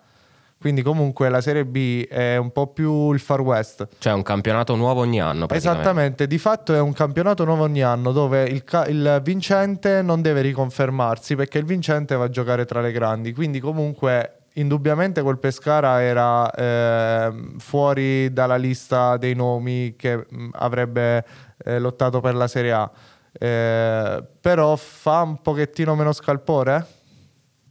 Quindi 0.65 0.81
comunque 0.81 1.29
la 1.29 1.43
Serie 1.43 1.67
B 1.67 2.07
è 2.07 2.37
un 2.37 2.51
po' 2.51 2.69
più 2.69 3.13
il 3.13 3.21
Far 3.21 3.43
West. 3.43 3.87
Cioè 3.99 4.15
un 4.15 4.23
campionato 4.23 4.75
nuovo 4.77 5.03
ogni 5.03 5.21
anno. 5.21 5.47
Esattamente, 5.51 6.27
di 6.27 6.39
fatto 6.39 6.73
è 6.73 6.81
un 6.81 6.95
campionato 6.95 7.45
nuovo 7.45 7.65
ogni 7.65 7.83
anno 7.83 8.13
dove 8.13 8.45
il, 8.45 8.65
ca- 8.65 8.87
il 8.87 9.21
vincente 9.23 10.01
non 10.01 10.23
deve 10.23 10.41
riconfermarsi 10.41 11.37
perché 11.37 11.59
il 11.59 11.67
vincente 11.67 12.17
va 12.17 12.25
a 12.25 12.31
giocare 12.31 12.65
tra 12.65 12.81
le 12.81 12.93
grandi. 12.93 13.35
Quindi 13.35 13.61
comunque 13.61 14.44
indubbiamente 14.55 15.23
quel 15.23 15.39
Pescara 15.39 16.03
era 16.03 16.51
ehm, 16.51 17.59
fuori 17.59 18.33
dalla 18.33 18.57
lista 18.57 19.17
dei 19.17 19.35
nomi 19.35 19.95
che 19.97 20.17
mh, 20.29 20.49
avrebbe 20.53 21.25
eh, 21.65 21.79
lottato 21.79 22.21
per 22.21 22.35
la 22.35 22.47
Serie 22.49 22.73
A. 22.73 22.91
Eh, 23.37 24.25
però 24.41 24.77
fa 24.77 25.23
un 25.23 25.41
pochettino 25.43 25.95
meno 25.95 26.13
scalpore? 26.13 26.87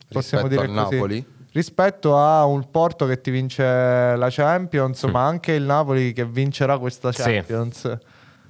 Possiamo 0.09 0.47
Rispetto 0.47 0.47
dire 0.47 0.79
al 0.79 0.83
così. 0.85 0.95
Napoli? 0.95 1.25
Rispetto 1.53 2.17
a 2.17 2.45
un 2.45 2.69
Porto 2.71 3.05
che 3.05 3.21
ti 3.21 3.29
vince 3.31 3.63
la 3.63 4.27
Champions, 4.29 5.03
ma 5.03 5.25
anche 5.25 5.51
il 5.53 5.63
Napoli 5.63 6.11
che 6.11 6.25
vincerà 6.25 6.77
questa 6.79 7.11
Sì. 7.11 7.21
Champions. 7.21 7.97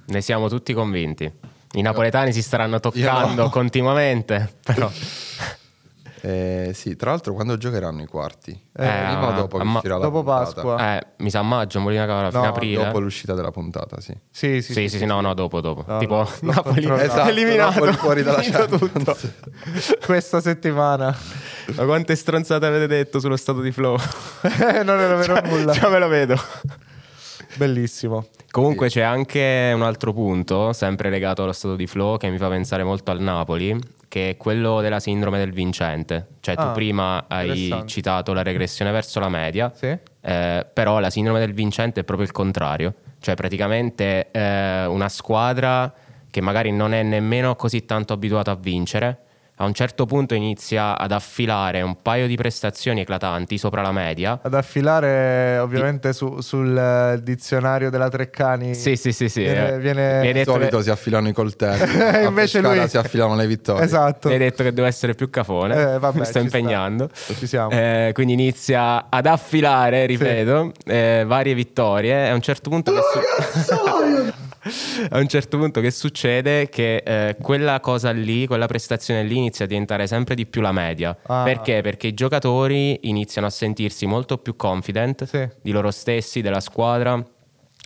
Ne 0.06 0.20
siamo 0.22 0.48
tutti 0.48 0.72
convinti. 0.72 1.30
I 1.72 1.82
napoletani 1.82 2.32
si 2.32 2.40
staranno 2.42 2.80
toccando 2.80 3.42
no. 3.44 3.48
continuamente, 3.50 4.54
però 4.62 4.88
Eh, 6.26 6.70
sì, 6.72 6.96
tra 6.96 7.10
l'altro 7.10 7.34
quando 7.34 7.58
giocheranno 7.58 8.00
i 8.00 8.06
quarti? 8.06 8.50
Eh, 8.52 8.58
Prima 8.72 9.18
o 9.26 9.30
ma- 9.30 9.32
dopo 9.32 9.58
che 9.58 9.64
ma- 9.64 9.74
uscirà 9.74 9.96
la 9.98 10.04
dopo 10.04 10.22
puntata? 10.22 10.44
Pasqua. 10.44 10.96
eh, 10.96 11.06
mi 11.18 11.28
sa 11.30 11.42
maggio, 11.42 11.80
Molina 11.80 12.06
Cavola, 12.06 12.30
fine 12.30 12.42
No, 12.42 12.48
aprile. 12.48 12.84
Dopo 12.84 12.98
l'uscita 13.00 13.34
della 13.34 13.50
puntata, 13.50 14.00
sì. 14.00 14.12
Sì, 14.30 14.62
sì, 14.62 14.72
Sì, 14.72 14.88
sì, 14.88 14.98
sì, 14.98 15.04
no, 15.04 15.20
no, 15.20 15.34
dopo, 15.34 15.60
dopo. 15.60 15.84
No, 15.86 15.98
tipo 15.98 16.14
no, 16.16 16.22
l'ho 16.40 16.52
Napoli 16.52 16.74
controllato. 16.74 17.02
Esatto, 17.04 17.28
eliminato 17.28 17.70
Napoli 17.72 17.92
fuori 17.92 18.22
dalla 18.22 18.40
finito 18.42 18.66
Champions. 18.78 18.92
tutto. 19.20 19.96
Questa 20.06 20.40
settimana. 20.40 21.14
Ma 21.76 21.84
quante 21.84 22.16
stronzate 22.16 22.64
avete 22.66 22.86
detto 22.86 23.20
sullo 23.20 23.36
stato 23.36 23.60
di 23.60 23.70
flow? 23.70 23.96
Eh, 24.42 24.82
non 24.82 24.98
era 25.00 25.14
vero 25.16 25.40
nulla. 25.44 25.72
Già 25.72 25.88
me 25.88 25.98
lo 25.98 26.08
vedo. 26.08 26.36
Bellissimo. 27.56 28.26
Comunque 28.50 28.88
c'è 28.88 29.02
anche 29.02 29.72
un 29.74 29.82
altro 29.82 30.12
punto, 30.12 30.72
sempre 30.72 31.10
legato 31.10 31.42
allo 31.42 31.52
stato 31.52 31.76
di 31.76 31.86
flow, 31.86 32.16
che 32.16 32.28
mi 32.30 32.38
fa 32.38 32.48
pensare 32.48 32.84
molto 32.84 33.10
al 33.10 33.20
Napoli, 33.20 33.76
che 34.08 34.30
è 34.30 34.36
quello 34.36 34.80
della 34.80 35.00
sindrome 35.00 35.38
del 35.38 35.52
vincente. 35.52 36.26
Cioè 36.40 36.54
tu 36.54 36.60
Ah, 36.62 36.70
prima 36.72 37.24
hai 37.28 37.82
citato 37.86 38.32
la 38.32 38.42
regressione 38.42 38.92
verso 38.92 39.18
la 39.18 39.28
media, 39.28 39.72
Sì. 39.74 39.86
eh, 40.20 40.66
però 40.72 41.00
la 41.00 41.10
sindrome 41.10 41.40
del 41.40 41.52
vincente 41.52 42.00
è 42.00 42.04
proprio 42.04 42.26
il 42.26 42.32
contrario. 42.32 42.94
Cioè 43.18 43.34
praticamente 43.34 44.30
eh, 44.30 44.84
una 44.86 45.08
squadra 45.08 45.92
che 46.30 46.40
magari 46.40 46.70
non 46.72 46.92
è 46.92 47.02
nemmeno 47.02 47.56
così 47.56 47.84
tanto 47.84 48.12
abituata 48.12 48.50
a 48.52 48.56
vincere, 48.56 49.18
a 49.56 49.64
un 49.64 49.72
certo 49.72 50.04
punto 50.04 50.34
inizia 50.34 50.98
ad 50.98 51.12
affilare 51.12 51.80
un 51.82 52.02
paio 52.02 52.26
di 52.26 52.34
prestazioni 52.36 53.00
eclatanti 53.00 53.56
sopra 53.56 53.82
la 53.82 53.92
media. 53.92 54.40
Ad 54.42 54.52
affilare 54.54 55.58
ovviamente 55.58 56.12
su- 56.12 56.40
sul 56.40 56.76
eh, 56.76 57.20
dizionario 57.22 57.88
della 57.90 58.08
Treccani. 58.08 58.74
Sì, 58.74 58.96
sì, 58.96 59.12
sì, 59.12 59.28
sì. 59.28 59.42
Viene- 59.42 59.74
eh. 59.74 59.78
viene- 59.78 60.32
Di 60.32 60.44
solito 60.44 60.78
che- 60.78 60.82
si 60.82 60.90
affilano 60.90 61.28
i 61.28 61.32
coltelli, 61.32 61.84
invece 62.26 62.60
lui- 62.60 62.88
si 62.88 62.96
affilano 62.98 63.36
le 63.36 63.46
vittorie. 63.46 63.84
Esatto. 63.84 64.28
Mi 64.28 64.34
hai 64.34 64.40
detto 64.40 64.62
che 64.64 64.72
devo 64.72 64.86
essere 64.88 65.14
più 65.14 65.30
cafone. 65.30 65.74
Eh, 65.94 65.98
vabbè, 65.98 66.18
Mi 66.18 66.24
sto 66.24 66.40
ci 66.40 66.48
sta. 66.48 66.58
impegnando. 66.58 67.08
Ci 67.12 67.46
siamo. 67.46 67.70
Eh, 67.70 68.10
quindi 68.12 68.32
inizia 68.32 69.06
ad 69.08 69.26
affilare, 69.26 70.06
ripeto, 70.06 70.72
eh, 70.86 71.24
varie 71.26 71.54
vittorie. 71.54 72.26
E 72.26 72.28
a 72.30 72.34
un 72.34 72.40
certo 72.42 72.70
punto 72.70 72.92
che 72.92 73.00
su- 73.00 74.32
a 75.10 75.18
un 75.18 75.28
certo 75.28 75.58
punto 75.58 75.80
che 75.80 75.90
succede 75.90 76.68
che 76.68 76.96
eh, 76.96 77.36
quella 77.40 77.80
cosa 77.80 78.10
lì, 78.10 78.46
quella 78.46 78.66
prestazione 78.66 79.22
lì 79.22 79.36
inizia 79.36 79.64
a 79.64 79.68
diventare 79.68 80.06
sempre 80.06 80.34
di 80.34 80.46
più 80.46 80.60
la 80.60 80.72
media. 80.72 81.16
Ah. 81.26 81.42
Perché? 81.42 81.80
Perché 81.82 82.08
i 82.08 82.14
giocatori 82.14 82.98
iniziano 83.08 83.46
a 83.46 83.50
sentirsi 83.50 84.06
molto 84.06 84.38
più 84.38 84.56
confident 84.56 85.24
Sì. 85.24 85.48
di 85.62 85.70
loro 85.70 85.90
stessi, 85.90 86.40
della 86.40 86.60
squadra. 86.60 87.22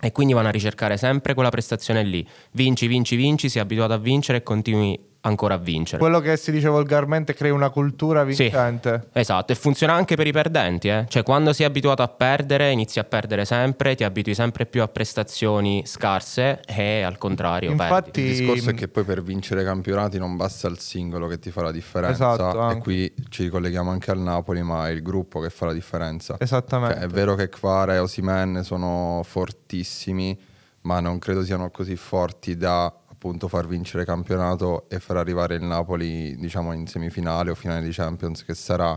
E 0.01 0.13
quindi 0.13 0.33
vanno 0.33 0.47
a 0.47 0.53
ricercare 0.53 0.97
sempre 0.97 1.35
quella 1.35 1.49
prestazione 1.51 2.05
lì. 2.05 2.25
Vinci, 2.53 2.87
vinci, 2.87 3.17
vinci, 3.17 3.49
sei 3.49 3.61
abituato 3.61 3.93
a 3.95 3.99
vincere 3.99 4.39
e 4.39 4.43
continui 4.45 4.97
ancora 5.29 5.55
a 5.55 5.59
vincere. 5.59 5.99
Quello 5.99 6.21
che 6.21 6.37
si 6.37 6.51
dice 6.51 6.69
volgarmente 6.69 7.35
crea 7.35 7.53
una 7.55 7.71
cultura 7.71 8.21
Sì, 8.31 8.43
vincente. 8.45 9.09
esatto, 9.13 9.53
e 9.53 9.55
funziona 9.55 9.93
anche 9.93 10.17
per 10.17 10.27
i 10.27 10.33
perdenti, 10.33 10.89
eh. 10.89 11.05
cioè 11.09 11.23
quando 11.23 11.53
sei 11.53 11.67
abituato 11.67 12.03
a 12.03 12.09
perdere 12.09 12.71
inizi 12.71 12.99
a 12.99 13.05
perdere 13.05 13.45
sempre, 13.45 13.95
ti 13.95 14.05
abitui 14.05 14.35
sempre 14.35 14.67
più 14.67 14.83
a 14.83 14.89
prestazioni 14.89 15.83
scarse 15.87 16.61
e 16.67 17.03
al 17.03 17.19
contrario 17.19 17.71
Infatti- 17.71 18.11
perdi. 18.11 18.31
Il 18.31 18.37
discorso 18.37 18.71
è 18.71 18.75
che 18.75 18.89
poi 18.89 19.05
per 19.05 19.23
vincere 19.23 19.63
campionati 19.65 20.19
non 20.19 20.37
basta 20.37 20.69
il 20.69 20.79
singolo 20.79 21.27
che 21.29 21.39
ti 21.39 21.51
fa 21.51 21.63
la 21.63 21.73
differenza. 21.73 22.33
Esatto, 22.33 22.71
e 22.71 22.79
qui 22.79 23.15
ci 23.29 23.45
ricolleghiamo 23.45 23.91
anche 23.91 24.11
al 24.11 24.19
Napoli, 24.19 24.63
ma 24.63 24.89
è 24.89 24.91
il 24.91 25.03
gruppo 25.03 25.41
che 25.41 25.51
fa 25.51 25.67
la 25.67 25.73
differenza. 25.73 26.37
Esattamente. 26.39 26.97
Cioè, 26.97 27.05
è 27.05 27.09
vero 27.09 27.35
che 27.35 27.49
Kvara 27.49 27.95
e 27.95 27.99
Osimen 27.99 28.63
sono 28.65 29.23
fortissimi, 29.25 30.39
ma 30.83 31.01
non 31.01 31.19
credo 31.19 31.45
siano 31.45 31.71
così 31.71 31.97
forti 31.97 32.57
da 32.57 32.93
appunto 33.19 33.49
far 33.49 33.67
vincere 33.67 34.05
campionato 34.05 34.89
e 34.89 35.01
far 35.01 35.17
arrivare 35.17 35.57
il 35.57 35.63
Napoli, 35.65 36.37
diciamo, 36.37 36.73
in 36.73 36.87
semifinale 36.87 37.51
o 37.51 37.57
finale 37.57 37.83
di 37.83 37.91
Champions, 37.91 38.45
che 38.45 38.55
sarà, 38.55 38.97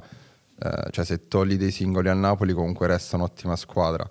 eh, 0.59 0.91
cioè 0.91 1.03
se 1.03 1.27
togli 1.27 1.55
dei 1.55 1.71
singoli 1.71 2.07
al 2.07 2.19
Napoli 2.19 2.53
comunque 2.53 2.85
resta 2.85 3.15
un'ottima 3.15 3.55
squadra. 3.55 4.07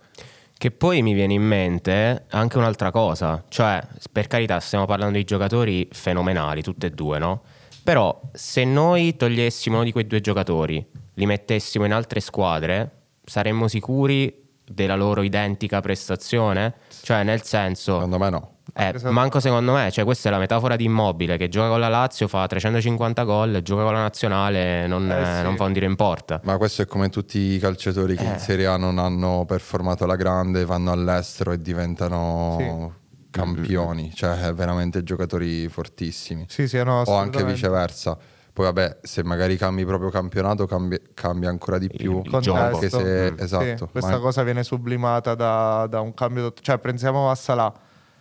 Che 0.59 0.71
poi 0.73 1.01
mi 1.03 1.15
viene 1.15 1.35
in 1.35 1.45
mente 1.45 2.25
anche 2.31 2.59
un'altra 2.59 2.91
cosa, 2.91 3.45
cioè 3.49 3.81
per 4.11 4.27
carità 4.27 4.59
stiamo 4.59 4.85
parlando 4.85 5.17
di 5.17 5.23
giocatori 5.25 5.89
fenomenali, 5.93 6.61
tutti 6.61 6.87
e 6.87 6.91
due, 6.91 7.19
no? 7.21 7.43
Però 7.85 8.21
se 8.33 8.65
noi 8.65 9.17
togliessimo 9.17 9.77
uno 9.77 9.85
di 9.85 9.93
quei 9.93 10.09
due 10.09 10.21
giocatori, 10.21 10.85
li 11.15 11.25
mettessimo 11.25 11.85
in 11.85 11.93
altre 11.93 12.19
squadre, 12.19 13.05
saremmo 13.25 13.69
sicuri 13.69 14.49
della 14.65 14.97
loro 14.97 15.23
identica 15.23 15.81
prestazione? 15.81 16.75
Cioè 17.01 17.23
nel 17.23 17.43
senso... 17.43 17.95
Secondo 17.95 18.19
me 18.19 18.31
no. 18.31 18.55
Eh, 18.75 18.95
manco 19.11 19.41
secondo 19.41 19.73
me, 19.73 19.91
cioè 19.91 20.05
questa 20.05 20.29
è 20.29 20.33
la 20.33 20.39
metafora 20.39 20.77
di 20.77 20.85
Immobile 20.85 21.37
che 21.37 21.49
gioca 21.49 21.69
con 21.69 21.81
la 21.81 21.89
Lazio, 21.89 22.29
fa 22.29 22.47
350 22.47 23.23
gol, 23.25 23.61
gioca 23.63 23.83
con 23.83 23.93
la 23.93 24.01
nazionale, 24.03 24.87
non, 24.87 25.11
Eh, 25.11 25.21
eh, 25.21 25.37
sì. 25.37 25.43
non 25.43 25.57
fa 25.57 25.65
un 25.65 25.73
tiro 25.73 25.87
in 25.87 25.97
porta. 25.97 26.41
Ma 26.45 26.57
questo 26.57 26.83
è 26.83 26.87
come 26.87 27.09
tutti 27.09 27.39
i 27.39 27.59
calciatori 27.59 28.17
che 28.17 28.25
Eh. 28.25 28.33
in 28.35 28.39
Serie 28.39 28.67
A 28.67 28.77
non 28.77 28.99
hanno 28.99 29.45
performato 29.47 30.05
alla 30.05 30.17
grande, 30.17 30.65
vanno 30.65 30.93
all'estero 30.93 31.53
e 31.53 31.61
diventano 31.61 32.95
campioni, 33.31 34.13
cioè 34.15 34.53
veramente 34.53 35.03
giocatori 35.03 35.69
fortissimi. 35.69 36.45
Sì, 36.49 36.67
sì, 36.69 36.83
no, 36.83 37.03
o 37.05 37.15
anche 37.17 37.45
viceversa. 37.45 38.17
Poi 38.53 38.65
vabbè, 38.67 38.99
se 39.03 39.23
magari 39.23 39.57
cambi 39.57 39.85
proprio 39.85 40.11
campionato 40.11 40.67
cambia, 40.67 40.99
cambia 41.15 41.49
ancora 41.49 41.79
di 41.79 41.89
più. 41.89 42.21
Il. 42.25 42.53
Anche 42.53 42.91
se, 42.91 43.31
Mm. 43.33 43.37
esatto. 43.39 43.65
Sì, 43.87 43.93
questa 43.93 44.11
ma- 44.11 44.19
cosa 44.19 44.43
viene 44.43 44.65
sublimata 44.65 45.35
da, 45.37 45.87
da 45.89 46.01
un 46.01 46.13
cambio. 46.15 46.53
Cioè, 46.61 46.79
pensiamo 46.79 47.31
a 47.31 47.35
Salah. 47.37 47.73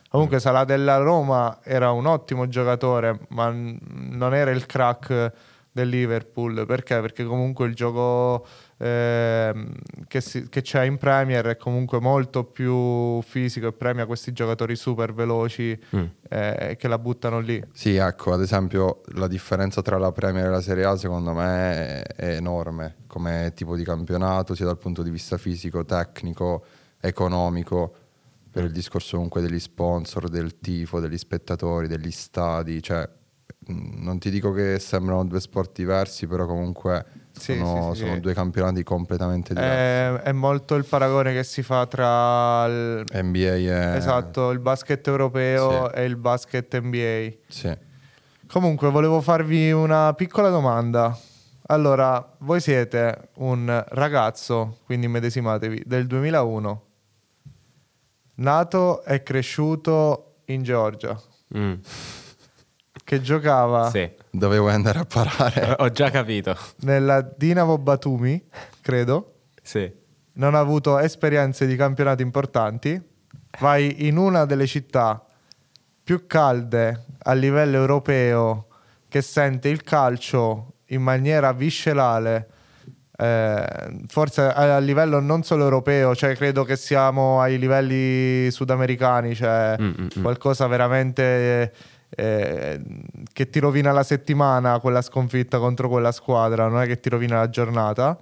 Comunque, 0.10 0.40
Salah 0.40 0.64
della 0.66 0.98
Roma 0.98 1.60
era 1.64 1.92
un 1.92 2.06
ottimo 2.08 2.48
giocatore, 2.48 3.20
ma 3.30 3.50
non 3.52 4.34
era 4.34 4.50
il 4.52 4.66
crack 4.66 5.32
del 5.72 5.88
Liverpool. 5.88 6.66
Perché? 6.66 7.00
Perché 7.00 7.24
comunque 7.24 7.68
il 7.68 7.76
gioco 7.76 8.44
ehm, 8.78 9.72
che, 10.08 10.20
si- 10.22 10.50
che 10.50 10.62
c'è 10.62 10.84
in 10.86 10.98
Premier 10.98 11.46
è 11.46 11.58
comunque 11.58 12.00
molto 12.00 12.44
più 12.44 13.22
fisico 13.22 13.68
e 13.68 13.72
premia 13.74 14.06
questi 14.08 14.32
giocatori 14.34 14.76
super 14.76 15.14
veloci 15.14 15.78
Mm. 15.96 16.06
eh, 16.30 16.76
che 16.80 16.88
la 16.88 16.98
buttano 16.98 17.40
lì. 17.40 17.64
Sì, 17.72 17.96
ecco, 17.96 18.34
ad 18.34 18.42
esempio 18.42 19.02
la 19.14 19.28
differenza 19.28 19.82
tra 19.84 19.98
la 20.00 20.12
Premier 20.12 20.46
e 20.48 20.50
la 20.50 20.62
Serie 20.62 20.86
A 20.86 20.96
secondo 20.96 21.34
me 21.34 21.74
è, 21.74 22.02
è 22.16 22.36
enorme 22.36 22.96
come 23.08 23.52
tipo 23.56 23.76
di 23.76 23.84
campionato, 23.84 24.56
sia 24.56 24.66
dal 24.66 24.78
punto 24.80 25.04
di 25.04 25.10
vista 25.12 25.38
fisico, 25.38 25.86
tecnico, 25.86 26.64
economico, 27.00 27.94
per 28.52 28.64
il 28.64 28.72
discorso 28.72 29.16
comunque 29.16 29.42
degli 29.42 29.60
sponsor, 29.60 30.30
del 30.30 30.60
tifo, 30.60 31.00
degli 31.00 31.18
spettatori, 31.18 31.88
degli 31.88 32.12
stadi, 32.12 32.82
cioè 32.82 33.08
mh, 33.68 34.04
non 34.04 34.18
ti 34.20 34.30
dico 34.30 34.52
che 34.52 34.80
sembrano 34.80 35.26
due 35.26 35.40
sport 35.40 35.72
diversi, 35.76 36.26
però 36.28 36.46
comunque 36.46 37.06
Sì, 37.32 37.56
sono, 37.56 37.94
sì, 37.94 38.00
sì, 38.00 38.06
sono 38.08 38.20
due 38.20 38.34
campionati 38.34 38.84
completamente 38.84 39.54
diversi. 39.54 40.24
È, 40.24 40.30
è 40.30 40.32
molto 40.32 40.76
il 40.76 40.86
paragone 40.86 41.32
che 41.34 41.44
si 41.44 41.62
fa 41.62 41.86
tra 41.86 42.66
il, 42.66 43.06
NBA 43.12 43.56
è... 43.56 43.96
esatto, 43.96 44.50
il 44.50 44.60
basket 44.60 45.06
europeo 45.08 45.92
e 45.92 46.04
il 46.06 46.16
basket 46.16 46.80
NBA. 46.80 47.30
Sì. 47.48 47.78
Comunque, 48.48 48.90
volevo 48.90 49.22
farvi 49.22 49.72
una 49.72 50.12
piccola 50.14 50.50
domanda. 50.50 51.16
Allora, 51.68 52.36
voi 52.40 52.60
siete 52.60 53.30
un 53.36 53.86
ragazzo, 53.90 54.80
quindi 54.86 55.08
medesimatevi, 55.08 55.84
del 55.86 56.08
2001, 56.08 56.84
nato 58.40 59.04
e 59.04 59.22
cresciuto 59.24 60.36
in 60.46 60.64
Georgia, 60.64 61.20
Mm. 61.58 61.74
che 63.04 63.22
giocava 63.22 63.90
Sì, 63.90 64.08
Dove 64.30 64.58
vuoi 64.60 64.74
andare 64.74 65.00
a 65.00 65.06
parare? 65.06 65.76
ho 65.80 65.90
già 65.92 66.10
capito. 66.12 66.56
nella 66.82 67.22
Dinamo 67.22 67.78
Batumi, 67.78 68.44
credo. 68.82 69.34
Sì. 69.62 69.92
non 70.34 70.56
ha 70.56 70.60
avuto 70.60 70.98
esperienze 71.00 71.68
di 71.68 71.76
campionati 71.76 72.22
importanti, 72.24 73.00
vai 73.60 74.08
in 74.08 74.16
una 74.18 74.46
delle 74.46 74.66
città 74.68 75.24
più 76.04 76.26
calde 76.28 77.06
a 77.24 77.34
livello 77.34 77.76
europeo 77.78 78.68
che 79.10 79.22
sente 79.22 79.68
il 79.70 79.84
calcio 79.84 80.76
in 80.88 81.02
maniera 81.02 81.52
viscerale, 81.52 82.48
eh, 83.20 83.66
forse 84.08 84.42
a, 84.44 84.78
a 84.78 84.80
livello 84.80 85.20
non 85.20 85.44
solo 85.44 85.64
europeo, 85.64 86.16
cioè 86.16 86.36
credo 86.36 86.64
che 86.64 86.78
siamo 86.78 87.42
ai 87.42 87.60
livelli 87.60 88.50
sudamericani, 88.50 89.36
cioè 89.36 89.76
Mm, 89.80 89.86
mm, 89.88 90.08
mm. 90.18 90.22
qualcosa 90.22 90.68
veramente 90.68 91.74
eh, 92.10 92.82
che 93.34 93.50
ti 93.50 93.60
rovina 93.60 93.92
la 93.92 94.04
settimana 94.04 94.80
quella 94.80 95.02
sconfitta 95.02 95.60
contro 95.60 95.90
quella 95.90 96.14
squadra, 96.14 96.68
non 96.68 96.82
è 96.82 96.88
che 96.88 97.00
ti 97.02 97.10
rovina 97.10 97.38
la 97.38 97.50
giornata 97.50 98.18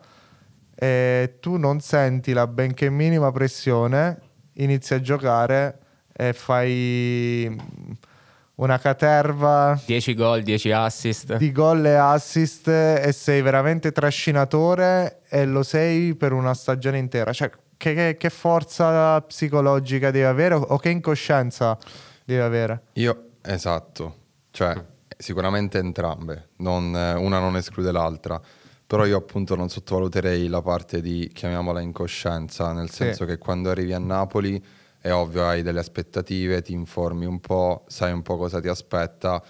e 0.73 1.37
tu 1.39 1.57
non 1.57 1.79
senti 1.79 2.33
la 2.33 2.47
benché 2.47 2.89
minima 2.89 3.31
pressione, 3.31 4.19
inizi 4.53 4.95
a 4.95 5.01
giocare 5.01 5.79
e 6.11 6.33
fai 6.33 7.55
una 8.57 8.79
caterva 8.79 9.79
10 9.85 10.13
gol, 10.15 10.41
10 10.41 10.71
assist. 10.71 11.37
di 11.37 11.51
gol 11.51 11.85
e 11.85 11.93
assist 11.95 12.67
e 12.67 13.11
sei 13.13 13.41
veramente 13.41 13.91
trascinatore 13.91 15.21
e 15.29 15.45
lo 15.45 15.63
sei 15.63 16.15
per 16.15 16.31
una 16.33 16.53
stagione 16.53 16.97
intera. 16.97 17.33
Cioè, 17.33 17.49
che, 17.77 17.93
che- 17.93 18.17
che 18.17 18.29
forza 18.29 19.21
psicologica 19.21 20.09
devi 20.11 20.25
avere 20.25 20.55
o, 20.55 20.61
o 20.61 20.77
che 20.77 20.89
incoscienza 20.89 21.77
devi 22.25 22.41
avere? 22.41 22.83
Io, 22.93 23.29
esatto, 23.43 24.15
cioè 24.51 24.73
sicuramente 25.15 25.77
entrambe, 25.77 26.49
non- 26.57 26.93
una 26.93 27.39
non 27.39 27.55
esclude 27.57 27.91
l'altra, 27.91 28.41
però 28.87 29.05
io 29.05 29.17
appunto 29.17 29.55
non 29.55 29.69
sottovaluterei 29.69 30.47
la 30.47 30.61
parte 30.61 31.01
di, 31.01 31.29
chiamiamola 31.33 31.81
incoscienza, 31.81 32.71
nel 32.71 32.89
Sì. 32.89 32.95
senso 33.03 33.25
che 33.25 33.37
quando 33.37 33.69
arrivi 33.69 33.93
a 33.93 33.99
Napoli 33.99 34.63
è 35.07 35.13
ovvio 35.13 35.45
hai 35.47 35.61
delle 35.61 35.79
aspettative, 35.79 36.61
ti 36.61 36.73
informi 36.73 37.25
un 37.25 37.39
po', 37.39 37.83
sai 37.87 38.11
un 38.11 38.21
po' 38.21 38.37
cosa 38.37 38.59
ti 38.59 38.67
aspetta, 38.67 39.41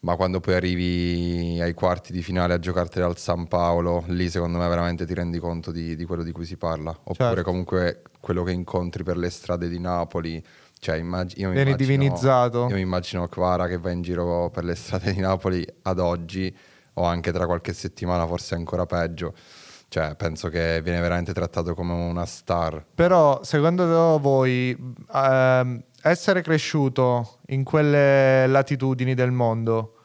ma 0.00 0.16
quando 0.16 0.40
poi 0.40 0.54
arrivi 0.54 1.58
ai 1.60 1.74
quarti 1.74 2.12
di 2.12 2.22
finale 2.22 2.54
a 2.54 2.58
giocartela 2.58 3.06
al 3.06 3.16
San 3.16 3.46
Paolo, 3.48 4.04
lì 4.08 4.28
secondo 4.28 4.58
me 4.58 4.66
veramente 4.68 5.06
ti 5.06 5.14
rendi 5.14 5.38
conto 5.38 5.70
di, 5.70 5.94
di 5.96 6.04
quello 6.04 6.22
di 6.22 6.32
cui 6.32 6.44
si 6.44 6.56
parla. 6.56 6.90
Oppure 6.90 7.14
Certo. 7.34 7.42
comunque 7.44 8.02
quello 8.20 8.42
che 8.42 8.50
incontri 8.52 9.04
per 9.04 9.16
le 9.16 9.30
strade 9.30 9.68
di 9.68 9.78
Napoli. 9.78 10.44
Cioè, 10.80 10.96
immag- 10.96 11.36
io 11.36 11.46
mi 11.48 11.54
Vieni 11.54 11.70
immagino- 11.70 11.76
divinizzato. 11.96 12.66
Io 12.68 12.74
mi 12.74 12.80
immagino 12.80 13.28
Kvara 13.28 13.68
che 13.68 13.78
va 13.78 13.90
in 13.92 14.02
giro 14.02 14.50
per 14.50 14.64
le 14.64 14.74
strade 14.74 15.12
di 15.12 15.20
Napoli 15.20 15.64
ad 15.82 16.00
oggi 16.00 16.52
o 16.94 17.04
anche 17.04 17.30
tra 17.30 17.46
qualche 17.46 17.72
settimana, 17.72 18.26
forse 18.26 18.56
ancora 18.56 18.84
peggio. 18.84 19.32
Cioè, 19.92 20.14
penso 20.14 20.48
che 20.48 20.80
viene 20.82 21.02
veramente 21.02 21.34
trattato 21.34 21.74
come 21.74 21.92
una 21.92 22.24
star. 22.24 22.82
Però, 22.94 23.42
secondo 23.42 24.18
voi, 24.18 24.74
ehm, 25.14 25.82
essere 26.00 26.40
cresciuto 26.40 27.40
in 27.48 27.62
quelle 27.62 28.46
latitudini 28.46 29.12
del 29.12 29.32
mondo, 29.32 29.96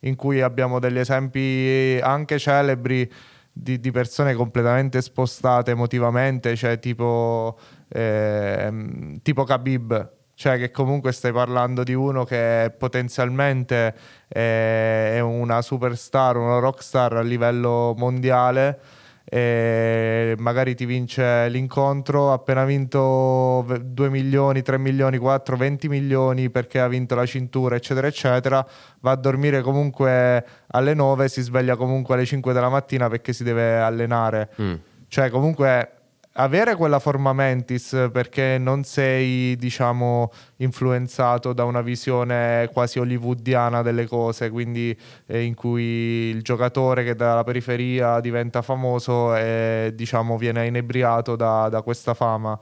in 0.00 0.16
cui 0.16 0.40
abbiamo 0.40 0.78
degli 0.78 0.98
esempi 0.98 2.00
anche 2.02 2.38
celebri 2.38 3.12
di, 3.52 3.78
di 3.78 3.90
persone 3.90 4.32
completamente 4.32 5.02
spostate 5.02 5.72
emotivamente, 5.72 6.56
cioè 6.56 6.78
tipo, 6.78 7.58
ehm, 7.88 9.20
tipo 9.20 9.44
Khabib, 9.44 10.12
cioè 10.32 10.56
che 10.56 10.70
comunque 10.70 11.12
stai 11.12 11.32
parlando 11.32 11.82
di 11.82 11.92
uno 11.92 12.24
che 12.24 12.72
potenzialmente 12.78 13.94
è, 14.26 15.16
è 15.16 15.20
una 15.20 15.60
superstar, 15.60 16.38
una 16.38 16.60
rockstar 16.60 17.16
a 17.16 17.20
livello 17.20 17.94
mondiale 17.98 19.02
e 19.26 20.34
magari 20.38 20.74
ti 20.74 20.84
vince 20.84 21.48
l'incontro 21.48 22.32
appena 22.32 22.64
vinto 22.64 23.64
2 23.80 24.10
milioni, 24.10 24.60
3 24.62 24.78
milioni, 24.78 25.16
4, 25.16 25.56
20 25.56 25.88
milioni 25.88 26.50
perché 26.50 26.78
ha 26.78 26.88
vinto 26.88 27.14
la 27.14 27.24
cintura 27.24 27.74
eccetera 27.76 28.06
eccetera 28.06 28.64
va 29.00 29.10
a 29.12 29.16
dormire 29.16 29.62
comunque 29.62 30.44
alle 30.68 30.94
9 30.94 31.28
si 31.28 31.40
sveglia 31.40 31.74
comunque 31.76 32.14
alle 32.14 32.26
5 32.26 32.52
della 32.52 32.68
mattina 32.68 33.08
perché 33.08 33.32
si 33.32 33.42
deve 33.44 33.78
allenare 33.78 34.50
Mm. 34.60 34.74
cioè 35.08 35.30
comunque 35.30 35.93
avere 36.36 36.74
quella 36.74 36.98
forma 36.98 37.32
mentis 37.32 38.08
perché 38.12 38.58
non 38.58 38.82
sei 38.82 39.56
diciamo 39.56 40.32
influenzato 40.56 41.52
da 41.52 41.64
una 41.64 41.80
visione 41.80 42.68
quasi 42.72 42.98
hollywoodiana 42.98 43.82
delle 43.82 44.06
cose 44.06 44.50
quindi 44.50 44.96
eh, 45.26 45.42
in 45.42 45.54
cui 45.54 45.82
il 45.82 46.42
giocatore 46.42 47.04
che 47.04 47.14
dalla 47.14 47.44
periferia 47.44 48.20
diventa 48.20 48.62
famoso 48.62 49.34
e 49.36 49.92
diciamo 49.94 50.36
viene 50.36 50.66
inebriato 50.66 51.36
da, 51.36 51.68
da 51.68 51.82
questa 51.82 52.14
fama. 52.14 52.58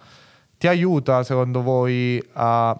Ti 0.58 0.68
aiuta 0.68 1.22
secondo 1.24 1.62
voi 1.62 2.22
a 2.34 2.78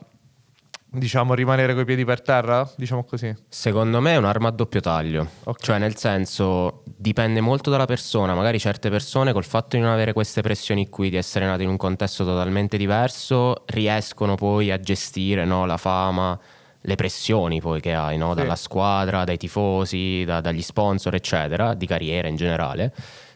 diciamo 0.95 1.33
rimanere 1.35 1.75
coi 1.75 1.85
piedi 1.87 2.05
per 2.05 2.21
terra 2.21 2.69
diciamo 2.77 3.05
così 3.05 3.35
Secondo 3.49 4.01
me 4.01 4.13
è 4.13 4.17
un'arma 4.17 4.49
a 4.49 4.51
doppio 4.51 4.81
taglio, 4.81 5.27
Ok. 5.45 5.63
cioè 5.63 5.79
nel 5.79 5.97
senso 5.97 6.83
dipende 6.85 7.41
molto 7.41 7.71
dalla 7.71 7.87
persona, 7.87 8.35
magari 8.35 8.59
certe 8.59 8.91
persone 8.91 9.33
col 9.33 9.45
fatto 9.45 9.77
di 9.77 9.83
non 9.83 9.91
avere 9.93 10.13
queste 10.13 10.43
pressioni 10.43 10.89
qui, 10.89 11.09
di 11.11 11.17
essere 11.17 11.47
nate 11.47 11.63
in 11.63 11.69
un 11.71 11.77
contesto 11.79 12.25
totalmente 12.25 12.77
diverso, 12.77 13.63
riescono 13.67 14.35
poi 14.35 14.71
a 14.71 14.79
gestire 14.79 15.45
no, 15.45 15.65
la 15.67 15.77
fama, 15.79 16.39
le 16.85 16.95
pressioni 16.97 17.61
poi 17.61 17.81
che 17.81 17.95
hai 17.95 18.19
no, 18.19 18.31
Sì. 18.35 18.41
dalla 18.41 18.57
squadra, 18.57 19.25
dai 19.25 19.39
tifosi, 19.39 20.25
da- 20.27 20.41
dagli 20.41 20.63
sponsor 20.63 21.15
eccetera, 21.15 21.75
di 21.75 21.87
carriera 21.87 22.29
in 22.29 22.37
generale. 22.37 22.93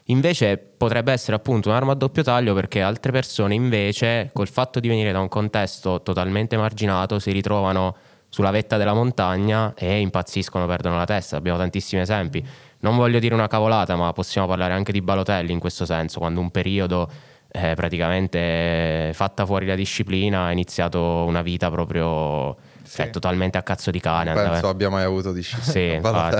Invece 0.09 0.57
potrebbe 0.57 1.13
essere 1.13 1.37
appunto 1.37 1.69
un'arma 1.69 1.93
a 1.93 1.95
doppio 1.97 2.23
taglio 2.23 2.55
perché 2.55 2.81
altre 2.81 3.11
persone 3.11 3.55
invece 3.55 4.31
col 4.33 4.49
fatto 4.49 4.79
di 4.79 4.87
venire 4.87 5.11
da 5.11 5.19
un 5.19 5.29
contesto 5.29 6.01
totalmente 6.03 6.57
marginato 6.57 7.19
si 7.19 7.33
ritrovano 7.33 7.97
sulla 8.29 8.51
vetta 8.51 8.77
della 8.77 8.93
montagna 8.93 9.75
e 9.75 9.99
impazziscono, 9.99 10.67
perdono 10.67 10.97
la 10.97 11.07
testa. 11.07 11.37
Abbiamo 11.37 11.59
tantissimi 11.59 12.03
esempi. 12.03 12.45
Non 12.81 12.97
voglio 12.97 13.19
dire 13.19 13.35
una 13.35 13.49
cavolata, 13.49 13.97
ma 13.97 14.13
possiamo 14.13 14.47
parlare 14.47 14.75
anche 14.75 14.93
di 14.93 15.01
Balotelli 15.01 15.53
in 15.53 15.59
questo 15.59 15.85
senso, 15.85 16.19
quando 16.19 16.41
un 16.41 16.51
periodo 16.51 17.11
eh, 17.49 17.75
praticamente 17.75 19.11
fatta 19.15 19.47
fuori 19.47 19.67
la 19.67 19.75
disciplina 19.75 20.45
ha 20.45 20.53
iniziato 20.53 21.25
una 21.27 21.43
vita 21.43 21.71
proprio 21.71 22.55
cioè, 22.89 23.07
Sì. 23.07 23.11
totalmente 23.13 23.59
a 23.59 23.63
cazzo 23.63 23.91
di 23.91 24.01
cane. 24.01 24.33
Penso 24.33 24.49
andava- 24.51 24.69
abbia 24.69 24.91
mai 24.91 25.05
avuto 25.05 25.33
disciplina. 25.33 25.71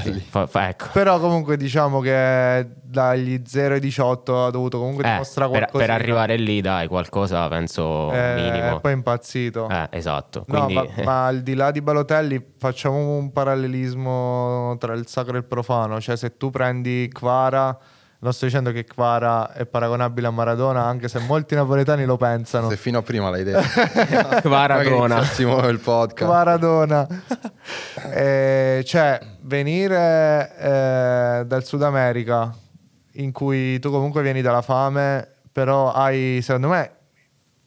Sì. 0.01 0.21
Fa- 0.29 0.47
fa- 0.47 0.69
ecco. 0.69 0.87
però 0.93 1.19
comunque 1.19 1.57
diciamo 1.57 2.01
che 2.01 2.67
dagli 2.83 3.43
0 3.45 3.75
ai 3.75 3.81
18 3.81 4.45
ha 4.47 4.51
dovuto 4.51 4.79
comunque 4.79 5.05
Eh, 5.05 5.11
dimostrare 5.11 5.51
per, 5.51 5.59
qualcosa 5.69 5.85
per 5.85 5.95
arrivare 5.95 6.37
lì, 6.37 6.61
dai, 6.61 6.87
qualcosa 6.89 7.47
penso 7.49 8.11
minimo. 8.11 8.77
e 8.77 8.81
poi 8.81 8.93
è 8.93 8.95
impazzito 8.95 9.69
Eh, 9.69 9.89
esatto. 9.91 10.45
No, 10.47 10.65
Quindi, 10.67 10.75
ma, 10.75 10.87
ma 11.05 11.27
al 11.27 11.43
di 11.43 11.55
là 11.55 11.71
di 11.71 11.81
Balotelli 11.83 12.53
facciamo 12.59 13.17
un 13.17 13.33
parallelismo 13.33 14.77
tra 14.79 14.95
il 14.95 15.07
sacro 15.07 15.35
e 15.35 15.39
il 15.39 15.45
profano, 15.45 16.01
cioè 16.01 16.17
se 16.17 16.37
tu 16.37 16.51
prendi 16.51 17.09
Kvara, 17.13 17.77
non 18.19 18.33
sto 18.33 18.47
dicendo 18.47 18.73
che 18.73 18.85
Kvara 18.85 19.53
è 19.53 19.67
paragonabile 19.67 20.27
a 20.27 20.31
Maradona, 20.31 20.85
anche 20.85 21.09
se 21.09 21.19
molti 21.21 21.55
napoletani 21.55 22.05
lo 22.05 22.17
pensano. 22.17 22.69
Se 22.71 22.77
fino 22.77 22.99
a 22.99 23.03
prima 23.03 23.29
l'hai 23.31 23.45
detto. 23.45 23.61
Maradona. 24.49 25.17
Maradona. 25.17 25.67
il 25.69 25.79
podcast. 25.81 26.31
Maradona. 26.31 27.07
Eh, 28.13 28.83
cioè, 28.87 29.21
venire 29.43 30.57
eh, 30.59 31.45
dal 31.47 31.65
Sud 31.65 31.83
America 31.83 32.55
in 33.13 33.33
cui 33.33 33.79
tu 33.79 33.91
comunque 33.91 34.23
vieni 34.23 34.41
dalla 34.41 34.63
fame, 34.63 35.27
però 35.53 35.93
hai, 35.93 36.41
secondo 36.43 36.69
me, 36.69 36.93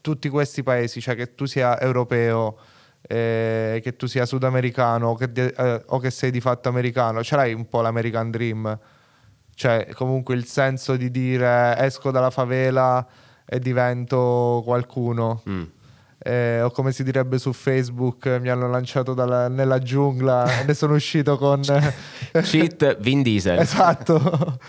tutti 0.01 0.29
questi 0.29 0.63
paesi, 0.63 1.01
cioè 1.01 1.15
che 1.15 1.35
tu 1.35 1.45
sia 1.45 1.79
europeo, 1.79 2.57
eh, 3.01 3.79
che 3.83 3.95
tu 3.95 4.07
sia 4.07 4.25
sudamericano 4.25 5.15
che 5.15 5.29
eh, 5.33 5.83
o 5.87 5.99
che 5.99 6.11
sei 6.11 6.31
di 6.31 6.41
fatto 6.41 6.69
americano, 6.69 7.23
ce 7.23 7.35
l'hai 7.35 7.53
un 7.53 7.67
po' 7.67 7.81
l'American 7.81 8.31
Dream. 8.31 8.79
Cioè, 9.59 9.89
comunque 9.93 10.35
il 10.35 10.45
senso 10.45 10.95
di 10.95 11.11
dire 11.11 11.75
esco 11.79 12.11
dalla 12.11 12.29
favela 12.29 13.05
e 13.45 13.59
divento 13.59 14.61
qualcuno. 14.63 15.43
Mm. 15.49 15.63
Eh, 16.17 16.61
o 16.61 16.71
come 16.71 16.93
si 16.93 17.03
direbbe 17.03 17.37
su 17.39 17.51
Facebook, 17.51 18.25
mi 18.39 18.47
hanno 18.47 18.69
lanciato 18.69 19.13
dalla- 19.13 19.49
nella 19.49 19.79
giungla 19.79 20.61
e 20.61 20.63
ne 20.67 20.73
sono 20.73 20.93
uscito 20.93 21.37
con... 21.37 21.59
Cheat 22.31 22.99
Vin 23.01 23.21
Diesel. 23.21 23.59
esatto, 23.59 24.59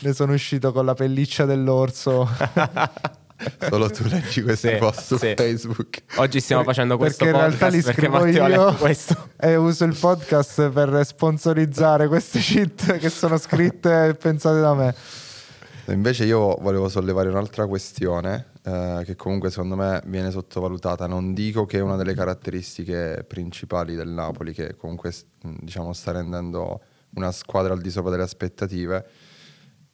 ne 0.00 0.12
sono 0.12 0.34
uscito 0.34 0.72
con 0.72 0.84
la 0.84 0.92
pelliccia 0.92 1.46
dell'orso. 1.46 2.28
Solo 3.68 3.90
tu 3.90 4.04
leggi 4.06 4.42
questi 4.42 4.68
Sì, 4.68 4.76
post 4.76 5.00
su 5.00 5.16
sì. 5.18 5.34
Facebook. 5.36 6.02
Oggi 6.16 6.40
stiamo 6.40 6.62
facendo 6.62 6.96
questo 6.96 7.24
perché 7.24 7.38
in 7.38 7.44
realtà 7.46 7.66
li 7.68 7.82
podcast 7.82 7.86
perché 7.86 8.00
scrivo 8.00 8.24
Matteo 8.24 8.44
ha 8.44 8.48
io 8.48 8.64
letto 8.66 8.76
questo. 8.78 9.28
e 9.40 9.56
uso 9.56 9.84
il 9.84 9.96
podcast 9.98 10.70
per 10.70 11.04
sponsorizzare 11.04 12.08
queste 12.08 12.38
cheat 12.38 12.98
che 12.98 13.08
sono 13.08 13.36
scritte 13.38 14.08
e 14.08 14.14
pensate 14.14 14.60
da 14.60 14.74
me. 14.74 14.94
Invece 15.86 16.24
io 16.24 16.56
volevo 16.60 16.88
sollevare 16.88 17.28
un'altra 17.28 17.66
questione 17.66 18.52
eh, 18.62 19.02
che 19.04 19.16
comunque 19.16 19.50
secondo 19.50 19.76
me 19.76 20.00
viene 20.06 20.30
sottovalutata. 20.30 21.06
Non 21.06 21.34
dico 21.34 21.66
che 21.66 21.78
è 21.78 21.80
una 21.80 21.96
delle 21.96 22.14
caratteristiche 22.14 23.24
principali 23.28 23.94
del 23.94 24.08
Napoli, 24.08 24.54
che 24.54 24.76
comunque 24.76 25.12
diciamo, 25.42 25.92
sta 25.92 26.12
rendendo 26.12 26.80
una 27.16 27.30
squadra 27.32 27.74
al 27.74 27.80
di 27.80 27.90
sopra 27.90 28.10
delle 28.10 28.22
aspettative, 28.22 29.06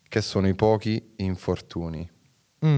che 0.08 0.20
sono 0.20 0.46
i 0.46 0.54
pochi 0.54 1.14
infortuni. 1.16 2.08
Mm. 2.64 2.76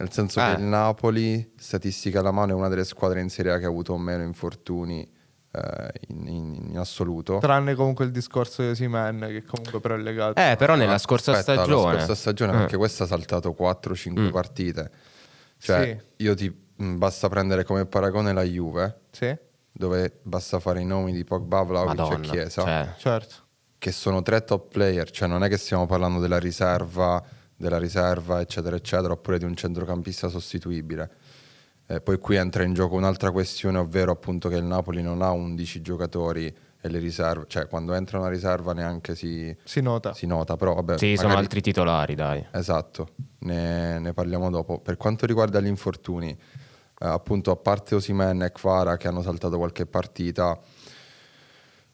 Nel 0.00 0.10
senso 0.12 0.40
Eh. 0.40 0.54
che 0.54 0.60
il 0.60 0.66
Napoli, 0.66 1.52
statistica 1.58 2.20
alla 2.20 2.30
mano, 2.30 2.52
è 2.52 2.54
una 2.54 2.68
delle 2.68 2.84
squadre 2.84 3.20
in 3.20 3.28
Serie 3.28 3.52
A 3.52 3.58
che 3.58 3.66
ha 3.66 3.68
avuto 3.68 3.96
meno 3.98 4.22
infortuni 4.22 5.06
eh, 5.52 5.90
in, 6.08 6.26
in- 6.28 6.66
in 6.70 6.78
assoluto. 6.78 7.38
Tranne 7.38 7.74
comunque 7.74 8.04
il 8.06 8.10
discorso 8.12 8.62
di 8.62 8.68
Osimen 8.68 9.18
che 9.28 9.42
comunque 9.44 9.80
però 9.80 9.96
è 9.96 9.98
legato. 9.98 10.40
Eh, 10.40 10.54
però 10.56 10.74
nella 10.76 10.94
Ah, 10.94 10.98
scorsa 10.98 11.32
aspetta, 11.32 11.62
stagione. 11.62 11.92
La 11.92 11.98
scorsa 11.98 12.14
stagione, 12.14 12.52
Eh. 12.52 12.56
perché 12.56 12.76
questa 12.76 13.04
ha 13.04 13.06
saltato 13.08 13.52
4-5 13.52 14.28
Mm. 14.28 14.30
partite. 14.30 14.90
Cioè, 15.58 16.00
io 16.16 16.34
ti 16.34 16.48
mh, 16.76 16.96
basta 16.96 17.28
prendere 17.28 17.64
come 17.64 17.84
paragone 17.84 18.32
la 18.32 18.42
Juve, 18.44 19.00
Sì, 19.10 19.36
dove 19.72 20.20
basta 20.22 20.58
fare 20.60 20.80
i 20.80 20.84
nomi 20.86 21.12
di 21.12 21.24
Pogba, 21.24 21.62
Vlaovic 21.62 22.12
e. 22.12 22.20
Chiesa, 22.20 22.62
Cioè, 22.62 22.94
certo. 22.96 23.34
che 23.76 23.92
sono 23.92 24.22
tre 24.22 24.44
top 24.44 24.68
player, 24.70 25.10
cioè 25.10 25.28
non 25.28 25.42
è 25.44 25.48
che 25.48 25.58
stiamo 25.58 25.84
parlando 25.86 26.20
della 26.20 26.38
riserva, 26.38 27.22
della 27.60 27.76
riserva, 27.78 28.40
eccetera, 28.40 28.74
eccetera, 28.74 29.12
oppure 29.12 29.36
di 29.38 29.44
un 29.44 29.54
centrocampista 29.54 30.28
sostituibile. 30.28 31.10
Eh, 31.86 32.00
poi 32.00 32.18
qui 32.18 32.36
entra 32.36 32.62
in 32.62 32.72
gioco 32.72 32.94
un'altra 32.94 33.30
questione, 33.30 33.76
ovvero 33.76 34.12
appunto 34.12 34.48
che 34.48 34.56
il 34.56 34.64
Napoli 34.64 35.02
non 35.02 35.20
ha 35.20 35.30
11 35.32 35.82
giocatori 35.82 36.46
e 36.80 36.88
le 36.88 36.98
riserve, 36.98 37.44
cioè 37.48 37.66
quando 37.68 37.92
entra 37.92 38.18
una 38.18 38.30
riserva 38.30 38.72
neanche 38.72 39.14
si, 39.14 39.54
Si 39.64 39.82
nota. 39.82 40.14
si 40.14 40.24
nota, 40.24 40.56
però 40.56 40.72
vabbè. 40.72 40.96
sì, 40.96 41.14
sono 41.16 41.28
magari- 41.28 41.44
altri 41.44 41.60
titolari, 41.60 42.14
dai. 42.14 42.46
Esatto, 42.52 43.08
ne, 43.40 43.98
ne 43.98 44.12
parliamo 44.14 44.48
dopo. 44.48 44.78
Per 44.78 44.96
quanto 44.96 45.26
riguarda 45.26 45.60
gli 45.60 45.66
infortuni, 45.66 46.30
eh, 46.30 46.36
appunto 47.06 47.50
a 47.50 47.56
parte 47.56 47.94
Osimen 47.94 48.40
e 48.42 48.52
Kvara 48.52 48.96
che 48.96 49.06
hanno 49.06 49.20
saltato 49.20 49.58
qualche 49.58 49.84
partita, 49.84 50.58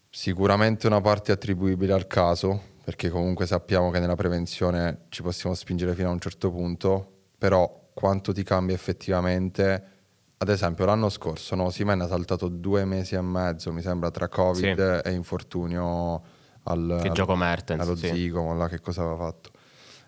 sicuramente 0.09 0.87
una 0.87 1.01
parte 1.01 1.33
attribuibile 1.33 1.93
al 1.93 2.07
caso, 2.07 2.75
perché 2.87 3.09
comunque 3.09 3.47
sappiamo 3.47 3.91
che 3.91 3.99
nella 3.99 4.15
prevenzione 4.15 5.07
ci 5.09 5.21
possiamo 5.21 5.57
spingere 5.57 5.93
fino 5.93 6.09
a 6.09 6.13
un 6.13 6.21
certo 6.21 6.53
punto, 6.53 7.15
però 7.37 7.89
quanto 7.93 8.33
ti 8.33 8.45
cambia 8.45 8.77
effettivamente... 8.77 9.95
Ad 10.39 10.49
esempio 10.51 10.85
l'anno 10.85 11.09
scorso 11.09 11.57
no, 11.57 11.65
Osimen 11.65 12.01
ha 12.03 12.07
saltato 12.07 12.47
due 12.47 12.85
mesi 12.85 13.17
e 13.17 13.21
mezzo, 13.23 13.73
mi 13.73 13.83
sembra, 13.83 14.13
tra 14.13 14.29
Covid 14.29 15.01
e 15.05 15.11
infortunio 15.11 16.23
al, 16.63 16.99
Che 17.03 17.09
al- 17.09 17.13
gioco 17.15 17.35
Mertens, 17.35 17.83
allo 17.83 17.97
sì. 17.97 18.07
zigomo, 18.07 18.55
là, 18.55 18.69
che 18.69 18.79
cosa 18.79 19.01
aveva 19.01 19.17
fatto. 19.17 19.51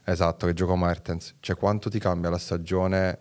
Esatto, 0.05 0.47
che 0.47 0.53
gioco 0.53 0.77
Mertens. 0.77 1.35
Cioè, 1.41 1.57
quanto 1.57 1.91
ti 1.91 1.99
cambia 1.99 2.31
la 2.31 2.39
stagione 2.39 3.19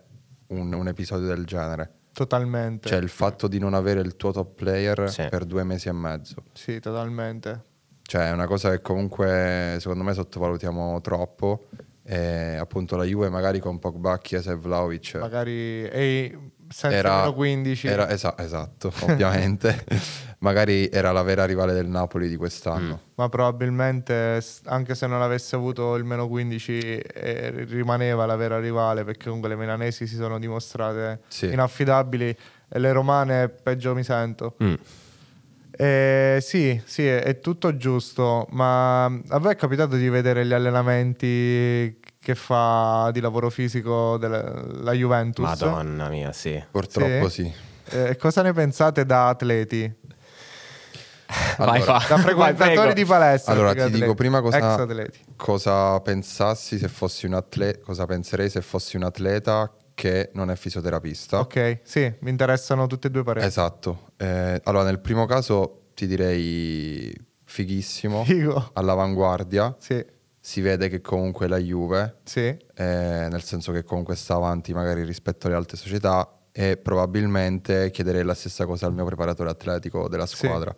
un, 0.48 0.72
un 0.72 0.86
episodio 0.86 1.26
del 1.26 1.44
genere? 1.44 1.94
Totalmente. 2.12 2.88
Cioè, 2.88 2.98
il 2.98 3.08
fatto 3.08 3.48
di 3.48 3.58
non 3.58 3.74
avere 3.74 3.98
il 4.02 4.14
tuo 4.14 4.30
top 4.30 4.54
player 4.54 5.10
Sì. 5.10 5.26
per 5.28 5.46
due 5.46 5.64
mesi 5.64 5.88
e 5.88 5.92
mezzo. 5.92 6.44
Sì, 6.52 6.78
totalmente. 6.78 7.64
Cioè, 8.08 8.28
è 8.28 8.32
una 8.32 8.46
cosa 8.46 8.70
che 8.70 8.80
comunque, 8.80 9.76
secondo 9.80 10.02
me, 10.02 10.14
sottovalutiamo 10.14 10.98
troppo. 11.02 11.66
E 12.02 12.56
appunto 12.56 12.96
la 12.96 13.04
Juve 13.04 13.28
magari 13.28 13.58
con 13.60 13.78
Pogba, 13.78 14.16
Chiesa 14.16 14.52
e 14.52 14.56
Vlaovic 14.56 15.16
Magari 15.16 15.84
e 15.84 16.38
senza 16.70 16.96
era, 16.96 17.16
meno 17.18 17.34
15. 17.34 17.86
era- 17.86 18.08
esa- 18.08 18.34
esatto, 18.38 18.90
ovviamente. 19.02 19.84
magari 20.40 20.88
era 20.88 21.12
la 21.12 21.20
vera 21.20 21.44
rivale 21.44 21.74
del 21.74 21.86
Napoli 21.86 22.28
di 22.30 22.36
quest'anno. 22.36 22.94
Mm. 22.94 23.08
Ma 23.16 23.28
probabilmente, 23.28 24.42
anche 24.64 24.94
se 24.94 25.06
non 25.06 25.20
avesse 25.20 25.54
avuto 25.54 25.96
il 25.96 26.04
meno 26.04 26.28
15, 26.28 26.78
eh, 26.98 27.50
rimaneva 27.68 28.24
la 28.24 28.36
vera 28.36 28.58
rivale 28.58 29.04
perché 29.04 29.24
comunque 29.26 29.50
le 29.50 29.56
milanesi 29.56 30.06
si 30.06 30.16
sono 30.16 30.38
dimostrate 30.38 31.20
Sì. 31.28 31.52
inaffidabili 31.52 32.34
e 32.70 32.78
le 32.78 32.92
romane 32.92 33.50
peggio 33.50 33.94
mi 33.94 34.02
sento. 34.02 34.54
Mm. 34.62 34.74
Eh, 35.80 36.38
sì, 36.40 36.82
sì, 36.84 37.06
è, 37.06 37.22
è 37.22 37.38
tutto 37.38 37.76
giusto, 37.76 38.48
ma 38.50 39.04
a 39.04 39.38
voi 39.38 39.52
è 39.52 39.54
capitato 39.54 39.94
di 39.94 40.08
vedere 40.08 40.44
gli 40.44 40.52
allenamenti 40.52 42.00
che 42.20 42.34
fa 42.34 43.10
di 43.12 43.20
lavoro 43.20 43.48
fisico 43.48 44.16
della 44.18 44.60
la 44.80 44.92
Juventus? 44.92 45.44
Madonna 45.44 46.08
mia, 46.08 46.32
sì. 46.32 46.60
Purtroppo 46.68 47.28
Sì? 47.28 47.44
sì. 47.44 47.96
Eh, 47.96 48.16
cosa 48.16 48.42
ne 48.42 48.52
pensate 48.52 49.06
da 49.06 49.28
atleti? 49.28 49.94
Vai, 51.58 51.80
Allora, 51.80 52.00
fa. 52.00 52.08
Da 52.08 52.22
frequentatori 52.22 52.92
di 52.94 53.04
palestra? 53.04 53.52
Allora, 53.52 53.72
ti 53.72 53.90
dico 53.90 54.14
prima 54.14 54.40
cosa, 54.40 54.84
cosa 55.36 56.00
pensassi 56.00 56.76
se 56.78 56.88
fossi 56.88 57.24
un 57.26 57.34
atleta, 57.34 57.78
cosa 57.84 58.04
penserei 58.04 58.50
se 58.50 58.62
fossi 58.62 58.96
un 58.96 59.04
atleta 59.04 59.72
che 59.98 60.30
non 60.34 60.48
è 60.48 60.54
fisioterapista. 60.54 61.40
Ok, 61.40 61.80
sì, 61.82 62.12
mi 62.20 62.30
interessano 62.30 62.86
tutte 62.86 63.08
e 63.08 63.10
due 63.10 63.24
pareri. 63.24 63.44
Esatto. 63.44 64.12
Eh, 64.16 64.60
allora, 64.62 64.84
nel 64.84 65.00
primo 65.00 65.26
caso 65.26 65.88
ti 65.94 66.06
direi 66.06 67.12
fighissimo, 67.42 68.22
Figo. 68.22 68.70
all'avanguardia. 68.74 69.74
Sì, 69.80 70.04
Si 70.38 70.60
vede 70.60 70.88
che 70.88 71.00
comunque 71.00 71.48
la 71.48 71.58
Juve, 71.58 72.18
sì, 72.22 72.42
eh, 72.46 72.56
nel 73.28 73.42
senso 73.42 73.72
che 73.72 73.82
comunque 73.82 74.14
sta 74.14 74.34
avanti 74.34 74.72
magari 74.72 75.02
rispetto 75.02 75.48
alle 75.48 75.56
altre 75.56 75.76
società 75.76 76.32
e 76.52 76.76
probabilmente 76.76 77.90
chiederei 77.90 78.22
la 78.22 78.34
stessa 78.34 78.66
cosa 78.66 78.86
al 78.86 78.92
mio 78.94 79.04
preparatore 79.04 79.50
atletico 79.50 80.08
della 80.08 80.26
Sì. 80.26 80.36
squadra. 80.36 80.72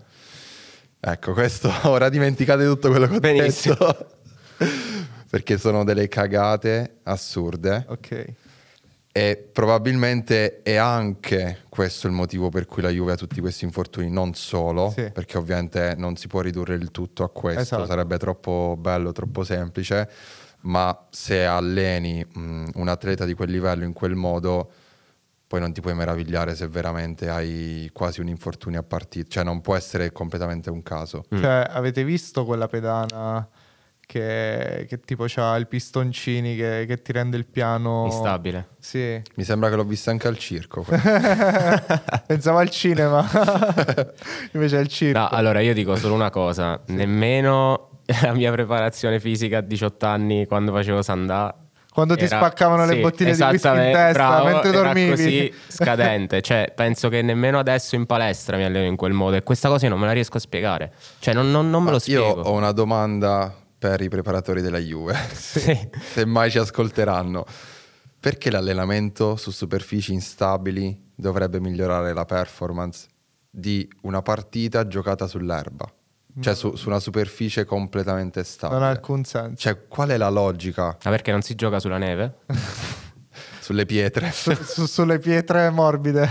Ecco, 0.99 1.33
questo 1.35 1.71
ora 1.91 2.09
dimenticate 2.09 2.65
tutto 2.65 2.89
quello 2.89 3.07
che 3.07 3.17
ho 3.17 3.21
Benissimo. 3.21 3.75
detto. 3.79 4.17
Perché 5.31 5.59
sono 5.59 5.85
delle 5.85 6.09
cagate 6.09 7.01
assurde 7.05 7.85
ok. 7.87 8.25
E 9.13 9.49
probabilmente 9.53 10.63
è 10.63 10.77
anche 10.77 11.65
questo 11.69 12.07
il 12.07 12.13
motivo 12.13 12.49
per 12.49 12.67
cui 12.67 12.81
la 12.83 12.91
Juve 12.91 13.13
ha 13.13 13.17
tutti 13.17 13.41
questi 13.41 13.65
infortuni, 13.65 14.09
non 14.09 14.35
solo, 14.35 14.91
Sì. 14.91 15.11
perché 15.13 15.37
ovviamente 15.37 15.95
non 15.97 16.17
si 16.17 16.29
può 16.29 16.41
ridurre 16.41 16.75
il 16.77 16.91
tutto 16.91 17.25
a 17.25 17.31
questo, 17.31 17.61
Esatto. 17.61 17.87
sarebbe 17.87 18.19
troppo 18.19 18.77
bello, 18.79 19.11
troppo 19.13 19.43
semplice, 19.43 20.09
ma 20.63 21.07
se 21.11 21.45
alleni 21.45 22.25
mh, 22.25 22.65
un 22.75 22.89
atleta 22.89 23.25
di 23.25 23.35
quel 23.35 23.51
livello 23.51 23.85
in 23.85 23.93
quel 23.93 24.15
modo, 24.15 24.71
poi 25.47 25.59
non 25.59 25.73
ti 25.73 25.81
puoi 25.81 25.95
meravigliare 25.97 26.55
se 26.55 26.69
veramente 26.69 27.29
hai 27.29 27.91
quasi 27.93 28.21
un 28.21 28.29
infortunio 28.29 28.79
a 28.79 28.85
partita, 28.85 29.27
cioè 29.29 29.43
non 29.43 29.61
può 29.61 29.75
essere 29.75 30.13
completamente 30.13 30.71
un 30.71 30.85
caso. 30.85 31.25
Cioè, 31.29 31.67
avete 31.69 32.05
visto 32.05 32.45
quella 32.45 32.69
pedana 32.69 33.49
che, 34.11 34.87
che 34.89 34.99
tipo 35.01 35.25
c'ha 35.29 35.57
i 35.57 35.67
pistoncini 35.67 36.57
che, 36.57 36.85
che 36.89 37.01
ti 37.01 37.13
rende 37.13 37.37
il 37.37 37.47
piano... 37.47 38.07
Instabile. 38.07 38.71
Sì. 38.81 39.23
Mi 39.37 39.45
sembra 39.45 39.69
che 39.71 39.77
l'ho 39.77 39.85
vista 39.85 40.11
anche 40.11 40.27
al 40.27 40.37
circo. 40.37 40.85
Pensavo 42.27 42.59
al 42.59 42.71
cinema, 42.71 43.25
invece 44.53 44.79
il 44.79 44.89
circo. 44.89 45.19
No, 45.19 45.29
allora 45.29 45.61
io 45.61 45.75
dico 45.75 45.95
solo 45.95 46.15
una 46.15 46.31
cosa, 46.31 46.81
nemmeno 46.87 48.01
la 48.23 48.33
mia 48.33 48.51
preparazione 48.51 49.21
fisica 49.21 49.59
a 49.59 49.61
18 49.61 50.07
anni 50.07 50.47
quando 50.47 50.73
facevo 50.73 51.01
Sandà 51.03 51.55
Quando 51.93 52.17
ti 52.17 52.25
era- 52.25 52.39
spaccavano 52.39 52.85
le 52.87 52.95
sì, 52.95 53.01
bottiglie 53.01 53.35
di 53.37 53.41
whisky 53.43 53.69
in 53.69 53.93
testa 53.93 54.13
bravo, 54.13 54.45
mentre 54.47 54.69
era 54.71 54.83
dormivi. 54.83 55.11
così 55.11 55.55
scadente, 55.69 56.41
cioè 56.43 56.73
penso 56.75 57.09
che 57.09 57.23
nemmeno 57.23 57.61
adesso 57.61 57.95
in 57.95 58.07
palestra 58.07 58.57
mi 58.57 58.65
alleno 58.65 58.87
in 58.87 58.97
quel 58.97 59.13
modo 59.13 59.37
e 59.37 59.45
questa 59.45 59.69
cosa 59.69 59.85
io 59.85 59.91
non 59.93 60.01
me 60.01 60.07
la 60.07 60.13
riesco 60.13 60.37
a 60.39 60.41
spiegare, 60.41 60.93
cioè 61.21 61.33
non, 61.35 61.53
non- 61.53 61.71
non 61.71 61.85
me 61.85 61.91
lo 61.91 61.97
Io 61.97 62.01
spiego. 62.01 62.41
ho 62.41 62.53
una 62.53 62.73
domanda 62.73 63.55
per 63.81 64.03
i 64.03 64.09
preparatori 64.11 64.61
della 64.61 64.79
Juve. 64.79 65.17
Sì. 65.33 65.89
se 66.13 66.25
mai 66.27 66.51
ci 66.51 66.59
ascolteranno. 66.59 67.45
Perché 68.21 68.51
l'allenamento 68.51 69.37
su 69.37 69.51
superfici 69.51 70.13
instabili 70.13 71.13
dovrebbe 71.15 71.59
migliorare 71.59 72.13
la 72.13 72.27
performance 72.27 73.07
di 73.49 73.91
una 74.03 74.21
partita 74.21 74.87
giocata 74.87 75.27
sull'erba? 75.27 75.91
Cioè 76.39 76.55
su, 76.55 76.77
su 76.77 76.89
una 76.89 77.01
superficie 77.01 77.65
completamente 77.65 78.45
stabile. 78.45 78.79
Non 78.79 78.87
ha 78.89 78.91
alcun 78.91 79.25
senso. 79.25 79.57
Cioè, 79.57 79.89
qual 79.89 80.11
è 80.11 80.17
la 80.19 80.29
logica 80.29 80.97
Ma 81.03 81.11
perché 81.11 81.33
non 81.33 81.41
si 81.43 81.55
gioca 81.55 81.81
sulla 81.81 81.99
neve? 81.99 82.41
sulle 83.61 83.87
pietre? 83.87 84.31
Su- 84.31 84.53
su- 84.55 84.87
sulle 84.87 85.19
pietre 85.19 85.71
morbide. 85.71 86.29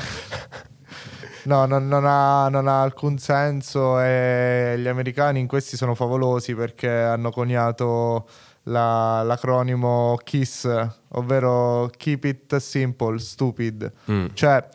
No, 1.44 1.66
non, 1.66 1.88
non 1.88 2.06
ha, 2.06 2.50
non 2.50 2.68
ha 2.68 2.82
alcun 2.82 3.18
senso 3.18 4.00
e 4.02 4.76
gli 4.78 4.88
americani 4.88 5.40
in 5.40 5.48
questi 5.48 5.78
sono 5.78 5.96
favolosi 5.96 6.54
perché 6.56 6.90
hanno 6.90 7.32
coniato 7.32 8.28
la- 8.64 9.22
l'acronimo 9.24 10.18
KISS, 10.24 10.88
ovvero 11.14 11.90
Keep 11.96 12.24
It 12.26 12.56
Simple, 12.58 13.18
Stupid. 13.20 13.92
Mm. 14.12 14.26
Cioè, 14.34 14.68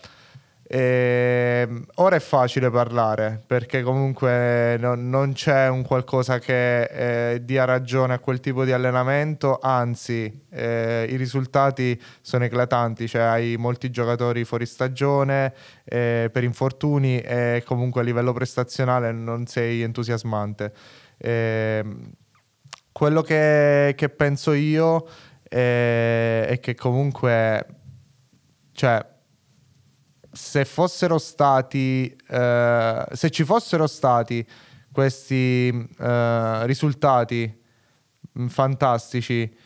ehm, 0.74 1.84
ora 1.96 2.16
è 2.16 2.20
facile 2.20 2.68
parlare 2.68 3.40
perché 3.46 3.82
comunque 3.82 4.76
non, 4.78 5.08
non 5.08 5.32
c'è 5.32 5.68
un 5.68 5.82
qualcosa 5.84 6.40
che 6.40 7.32
eh, 7.32 7.44
dia 7.44 7.64
ragione 7.64 8.14
a 8.14 8.18
quel 8.18 8.40
tipo 8.40 8.64
di 8.64 8.72
allenamento, 8.72 9.58
anzi 9.62 10.46
eh, 10.50 11.06
i 11.08 11.16
risultati 11.16 12.00
sono 12.20 12.44
eclatanti, 12.44 13.06
cioè 13.06 13.22
hai 13.22 13.56
molti 13.56 13.90
giocatori 13.90 14.44
fuori 14.44 14.66
stagione 14.66 15.54
eh, 15.84 16.28
per 16.32 16.42
infortuni 16.42 17.20
e 17.20 17.62
comunque 17.64 18.00
a 18.00 18.04
livello 18.04 18.32
prestazionale 18.32 19.12
non 19.12 19.46
sei 19.46 19.82
entusiasmante. 19.82 20.72
Ehm, 21.18 22.10
quello 22.90 23.22
che, 23.22 23.94
che 23.96 24.08
penso 24.08 24.52
io 24.52 25.06
eh, 25.48 26.46
è 26.46 26.58
che 26.60 26.74
comunque, 26.74 27.66
cioè, 28.72 29.13
se 30.34 30.64
fossero 30.64 31.18
stati, 31.18 32.14
eh, 32.28 33.06
se 33.12 33.30
ci 33.30 33.44
fossero 33.44 33.86
stati 33.86 34.46
questi 34.92 35.68
eh, 35.98 36.66
risultati 36.66 37.62
mh, 38.32 38.46
fantastici, 38.46 39.56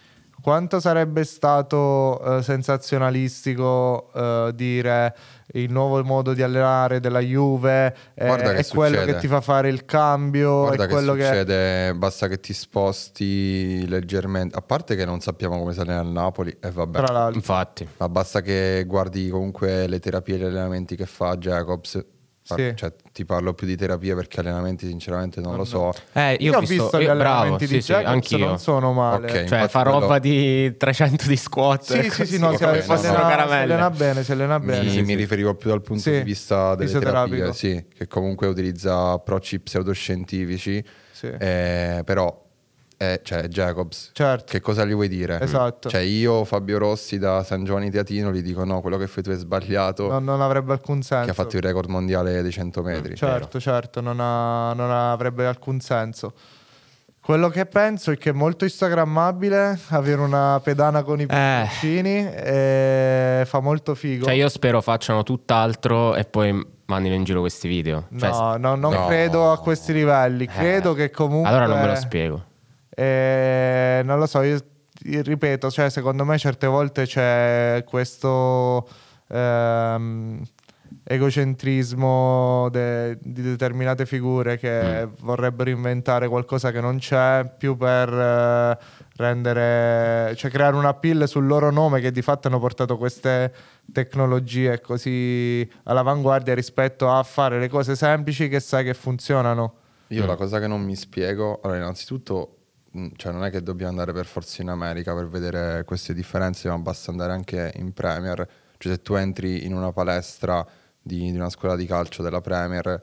quanto 0.48 0.80
sarebbe 0.80 1.24
stato 1.24 2.38
eh, 2.38 2.42
sensazionalistico 2.42 4.10
eh, 4.14 4.52
dire 4.54 5.14
il 5.52 5.70
nuovo 5.70 6.02
modo 6.04 6.32
di 6.32 6.40
allenare 6.40 7.00
della 7.00 7.20
Juve 7.20 7.94
eh, 8.14 8.24
Guarda 8.24 8.54
che 8.54 8.60
è 8.60 8.66
quello 8.66 9.04
che 9.04 9.18
ti 9.18 9.26
fa 9.26 9.42
fare 9.42 9.68
il 9.68 9.84
cambio, 9.84 10.60
Guarda 10.60 10.84
è 10.84 10.86
che 10.86 10.92
quello 10.94 11.12
che... 11.12 11.26
succede, 11.26 11.94
basta 11.96 12.28
che 12.28 12.40
ti 12.40 12.54
sposti 12.54 13.86
leggermente. 13.86 14.56
A 14.56 14.62
parte 14.62 14.96
che 14.96 15.04
non 15.04 15.20
sappiamo 15.20 15.58
come 15.58 15.74
si 15.74 15.80
allena 15.80 16.00
il 16.00 16.08
Napoli, 16.08 16.56
e 16.58 16.70
vabbè. 16.70 16.96
Tra 16.96 17.12
l'altro, 17.12 17.36
Infatti. 17.36 17.86
Ma 17.98 18.08
basta 18.08 18.40
che 18.40 18.84
guardi 18.86 19.28
comunque 19.28 19.86
le 19.86 19.98
terapie 19.98 20.36
e 20.36 20.38
gli 20.38 20.44
allenamenti 20.44 20.96
che 20.96 21.04
fa 21.04 21.36
Jacobs. 21.36 22.02
Sì. 22.56 22.72
Cioè, 22.74 22.92
ti 23.12 23.24
parlo 23.24 23.52
più 23.52 23.66
di 23.66 23.76
terapie 23.76 24.14
perché 24.14 24.40
allenamenti 24.40 24.86
sinceramente 24.86 25.40
non 25.40 25.56
lo 25.56 25.64
so. 25.64 25.92
Eh, 26.12 26.34
io, 26.40 26.52
io, 26.52 26.56
ho 26.58 26.60
visto, 26.60 26.98
gli 26.98 27.02
io- 27.02 27.14
bravo, 27.14 27.20
allenamenti 27.40 27.66
sì, 27.66 27.74
di 27.74 27.80
sì, 27.82 27.92
Jacobs, 27.92 28.10
anch'io. 28.12 28.46
non 28.46 28.58
sono 28.58 28.92
male. 28.92 29.26
Ok. 29.26 29.44
Cioè, 29.44 29.68
fa 29.68 29.82
quello- 29.82 29.98
roba 30.00 30.18
di 30.18 30.76
300 30.76 31.26
di 31.26 31.36
squat. 31.36 31.82
Sì, 31.82 32.10
sì, 32.10 32.26
sì, 32.26 32.38
no, 32.38 32.56
si, 32.56 32.64
ok, 32.64 32.82
si 32.82 32.88
no, 32.88 32.94
allena, 32.94 33.44
no. 33.44 33.48
si 33.48 33.54
allena 33.54 33.90
bene, 33.90 34.22
si 34.24 34.32
allena 34.32 34.60
bene. 34.60 34.82
Mi, 34.84 34.90
sì, 34.90 35.00
mi 35.00 35.06
sì. 35.08 35.14
riferivo 35.16 35.54
più 35.54 35.68
dal 35.70 35.82
punto 35.82 36.02
Sì, 36.02 36.10
di 36.12 36.22
vista 36.22 36.74
delle 36.74 36.90
terapie, 36.98 37.52
sì, 37.52 37.84
che 37.94 38.06
comunque 38.06 38.46
utilizza 38.46 39.10
approcci 39.10 39.60
pseudoscientifici, 39.60 40.82
Sì. 41.12 41.26
eh, 41.38 42.02
però 42.04 42.46
è, 42.98 43.20
cioè, 43.22 43.46
Jacobs, 43.46 44.10
Certo. 44.12 44.44
che 44.48 44.60
cosa 44.60 44.84
gli 44.84 44.92
vuoi 44.92 45.08
dire? 45.08 45.40
Esatto. 45.40 45.88
Cioè 45.88 46.00
io, 46.00 46.44
Fabio 46.44 46.76
Rossi 46.78 47.16
da 47.18 47.42
San 47.44 47.64
Giovanni 47.64 47.90
Teatino, 47.90 48.32
gli 48.32 48.42
dico 48.42 48.64
no, 48.64 48.80
quello 48.80 48.96
che 48.98 49.06
fai 49.06 49.22
tu 49.22 49.30
è 49.30 49.36
sbagliato, 49.36 50.08
Non, 50.08 50.24
non 50.24 50.40
avrebbe 50.42 50.72
alcun 50.72 51.00
senso. 51.02 51.24
che 51.24 51.30
ha 51.30 51.34
fatto 51.34 51.56
il 51.56 51.62
record 51.62 51.88
mondiale 51.88 52.42
dei 52.42 52.50
100 52.50 52.82
metri. 52.82 53.14
Certo, 53.16 53.60
certo, 53.60 54.00
non, 54.00 54.18
ha- 54.20 54.72
non 54.74 54.90
avrebbe 54.90 55.46
alcun 55.46 55.78
senso. 55.80 56.32
Quello 57.20 57.48
che 57.50 57.66
penso 57.66 58.10
è 58.10 58.16
che 58.16 58.30
è 58.30 58.32
molto 58.32 58.64
instagrammabile 58.64 59.78
avere 59.90 60.20
una 60.20 60.58
pedana 60.64 61.02
con 61.02 61.20
i 61.20 61.24
Eh. 61.28 61.60
pulcini 61.68 62.26
e 62.32 63.42
fa 63.46 63.60
molto 63.60 63.94
figo. 63.94 64.24
Cioè, 64.24 64.34
io 64.34 64.48
spero 64.48 64.80
facciano 64.80 65.22
tutt'altro 65.22 66.14
e 66.14 66.24
poi 66.24 66.66
mandino 66.86 67.14
in 67.14 67.24
giro 67.24 67.40
questi 67.40 67.68
video. 67.68 68.06
Cioè, 68.16 68.30
No, 68.30 68.56
no, 68.56 68.74
non 68.76 68.92
No. 68.94 69.06
credo 69.06 69.52
a 69.52 69.58
questi 69.58 69.92
livelli. 69.92 70.46
Credo 70.46 70.94
che 70.94 71.10
comunque. 71.10 71.48
Allora 71.50 71.66
non 71.66 71.78
me 71.80 71.86
lo 71.88 71.94
spiego. 71.96 72.44
Eh, 72.98 74.02
non 74.04 74.18
lo 74.18 74.26
so, 74.26 74.42
io, 74.42 74.58
io 75.04 75.22
ripeto, 75.22 75.70
cioè, 75.70 75.88
secondo 75.88 76.24
me 76.24 76.36
certe 76.36 76.66
volte 76.66 77.04
c'è 77.06 77.84
questo 77.86 78.88
ehm, 79.28 80.42
egocentrismo 81.04 82.68
de- 82.70 83.16
di 83.20 83.42
determinate 83.42 84.04
figure 84.04 84.56
che 84.58 85.06
Mm. 85.06 85.10
vorrebbero 85.20 85.70
inventare 85.70 86.26
qualcosa 86.28 86.72
che 86.72 86.80
non 86.80 86.98
c'è 86.98 87.48
più 87.56 87.76
per 87.76 88.08
eh, 88.12 88.78
rendere, 89.16 90.34
cioè 90.36 90.50
creare 90.50 90.74
una 90.76 90.94
pill 90.94 91.24
sul 91.24 91.46
loro 91.46 91.70
nome 91.70 92.00
che 92.00 92.10
di 92.10 92.22
fatto 92.22 92.48
hanno 92.48 92.58
portato 92.58 92.96
queste 92.96 93.52
tecnologie 93.92 94.80
così 94.80 95.68
all'avanguardia 95.84 96.54
rispetto 96.54 97.08
a 97.10 97.22
fare 97.22 97.58
le 97.60 97.68
cose 97.68 97.94
semplici 97.94 98.48
che 98.48 98.58
sai 98.60 98.82
che 98.84 98.94
funzionano. 98.94 99.74
Io 100.08 100.24
Mm. 100.24 100.26
la 100.26 100.36
cosa 100.36 100.58
che 100.58 100.66
non 100.66 100.82
mi 100.82 100.96
spiego, 100.96 101.60
allora 101.62 101.78
innanzitutto, 101.78 102.54
cioè 103.16 103.32
non 103.32 103.44
è 103.44 103.50
che 103.50 103.62
dobbiamo 103.62 103.90
andare 103.90 104.12
per 104.12 104.26
forza 104.26 104.62
in 104.62 104.68
America 104.68 105.14
per 105.14 105.28
vedere 105.28 105.84
queste 105.84 106.14
differenze, 106.14 106.68
ma 106.68 106.78
basta 106.78 107.10
andare 107.10 107.32
anche 107.32 107.72
in 107.76 107.92
Premier. 107.92 108.48
Cioè 108.78 108.92
se 108.92 109.02
tu 109.02 109.14
entri 109.14 109.64
in 109.64 109.74
una 109.74 109.92
palestra 109.92 110.66
di, 111.00 111.30
di 111.30 111.36
una 111.36 111.50
scuola 111.50 111.76
di 111.76 111.86
calcio 111.86 112.22
della 112.22 112.40
Premier 112.40 113.02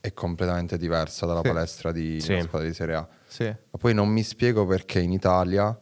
è 0.00 0.12
completamente 0.12 0.76
diversa 0.78 1.26
dalla 1.26 1.42
Sì. 1.42 1.48
palestra 1.48 1.92
di, 1.92 2.12
di 2.14 2.20
Sì. 2.20 2.32
una 2.32 2.42
squadra 2.42 2.66
di 2.68 2.74
Serie 2.74 2.94
A. 2.96 3.08
Sì. 3.26 3.44
Ma 3.44 3.78
poi 3.78 3.94
non 3.94 4.08
mi 4.08 4.22
spiego 4.22 4.66
perché 4.66 4.98
in 5.00 5.12
Italia, 5.12 5.78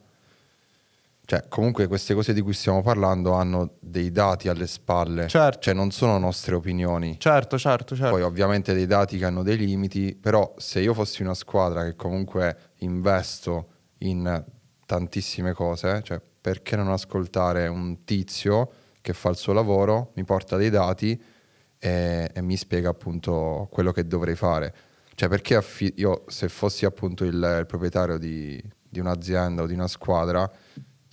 cioè 1.30 1.44
comunque 1.48 1.86
queste 1.86 2.12
cose 2.12 2.32
di 2.34 2.40
cui 2.40 2.52
stiamo 2.54 2.82
parlando 2.82 3.34
hanno 3.34 3.74
dei 3.78 4.10
dati 4.10 4.48
alle 4.48 4.66
spalle, 4.66 5.28
Certo. 5.28 5.60
cioè 5.60 5.74
non 5.74 5.92
sono 5.92 6.18
nostre 6.18 6.56
opinioni. 6.56 7.20
Certo, 7.20 7.56
certo, 7.56 7.94
certo. 7.94 8.10
Poi 8.10 8.22
ovviamente 8.22 8.74
dei 8.74 8.86
dati 8.86 9.16
che 9.16 9.26
hanno 9.26 9.44
dei 9.44 9.56
limiti, 9.56 10.16
però 10.20 10.52
se 10.56 10.80
io 10.80 10.92
fossi 10.92 11.22
una 11.22 11.34
squadra 11.34 11.84
che 11.84 11.94
comunque 11.94 12.72
investo 12.78 13.68
in 13.98 14.44
tantissime 14.84 15.52
cose, 15.52 16.02
cioè 16.02 16.20
perché 16.40 16.74
non 16.74 16.88
ascoltare 16.88 17.68
un 17.68 18.02
tizio 18.02 18.68
che 19.00 19.12
fa 19.12 19.28
il 19.28 19.36
suo 19.36 19.52
lavoro, 19.52 20.10
mi 20.16 20.24
porta 20.24 20.56
dei 20.56 20.68
dati 20.68 21.22
e, 21.78 22.28
e 22.34 22.42
mi 22.42 22.56
spiega 22.56 22.88
appunto 22.88 23.68
quello 23.70 23.92
che 23.92 24.04
dovrei 24.04 24.34
fare. 24.34 24.74
Cioè 25.14 25.28
perché 25.28 25.54
affi- 25.54 25.92
io 25.98 26.24
se 26.26 26.48
fossi 26.48 26.84
appunto 26.84 27.22
il, 27.22 27.34
il 27.60 27.66
proprietario 27.68 28.18
di, 28.18 28.60
di 28.88 28.98
un'azienda 28.98 29.62
o 29.62 29.66
di 29.66 29.74
una 29.74 29.86
squadra, 29.86 30.50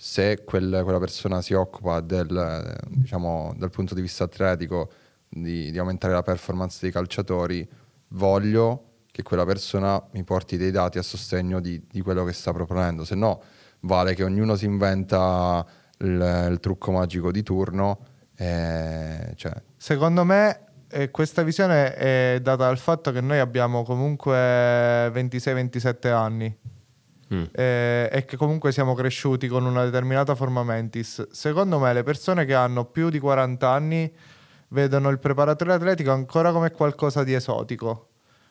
se 0.00 0.44
quel- 0.44 0.82
quella 0.84 1.00
persona 1.00 1.42
si 1.42 1.54
occupa 1.54 2.00
del, 2.00 2.36
eh, 2.36 2.86
diciamo, 2.88 3.52
dal 3.56 3.70
punto 3.70 3.94
di 3.96 4.00
vista 4.00 4.24
atletico 4.24 4.92
di, 5.28 5.72
di 5.72 5.78
aumentare 5.78 6.12
la 6.12 6.22
performance 6.22 6.78
dei 6.80 6.92
calciatori, 6.92 7.68
voglio 8.10 8.84
che 9.10 9.24
quella 9.24 9.44
persona 9.44 10.00
mi 10.12 10.22
porti 10.22 10.56
dei 10.56 10.70
dati 10.70 10.98
a 10.98 11.02
sostegno 11.02 11.58
di, 11.58 11.84
di 11.90 12.00
quello 12.00 12.22
che 12.22 12.32
sta 12.32 12.52
proponendo. 12.52 13.04
Se 13.04 13.16
no, 13.16 13.42
vale 13.80 14.14
che 14.14 14.22
ognuno 14.22 14.54
si 14.54 14.66
inventa 14.66 15.66
il, 15.98 16.48
il 16.48 16.60
trucco 16.60 16.92
magico 16.92 17.32
di 17.32 17.42
turno. 17.42 17.98
E, 18.36 19.32
cioè, 19.34 19.52
Secondo 19.76 20.22
me 20.22 20.60
eh, 20.90 21.10
questa 21.10 21.42
visione 21.42 21.92
è 21.94 22.38
data 22.40 22.66
dal 22.66 22.78
fatto 22.78 23.10
che 23.10 23.20
noi 23.20 23.40
abbiamo 23.40 23.82
comunque 23.82 24.32
26-27 25.08 26.12
anni 26.12 26.56
Mm. 27.32 27.42
eh, 27.52 28.08
e 28.10 28.24
che 28.24 28.36
comunque 28.36 28.72
siamo 28.72 28.94
cresciuti 28.94 29.48
con 29.48 29.64
una 29.66 29.84
determinata 29.84 30.34
forma 30.34 30.62
mentis. 30.62 31.28
Secondo 31.30 31.78
me 31.78 31.92
le 31.92 32.02
persone 32.02 32.44
che 32.44 32.54
hanno 32.54 32.84
più 32.86 33.10
di 33.10 33.18
40 33.18 33.68
anni 33.70 34.12
vedono 34.68 35.08
il 35.10 35.18
preparatore 35.18 35.72
atletico 35.74 36.10
ancora 36.10 36.52
come 36.52 36.70
qualcosa 36.70 37.24
di 37.24 37.34
esotico. 37.34 38.04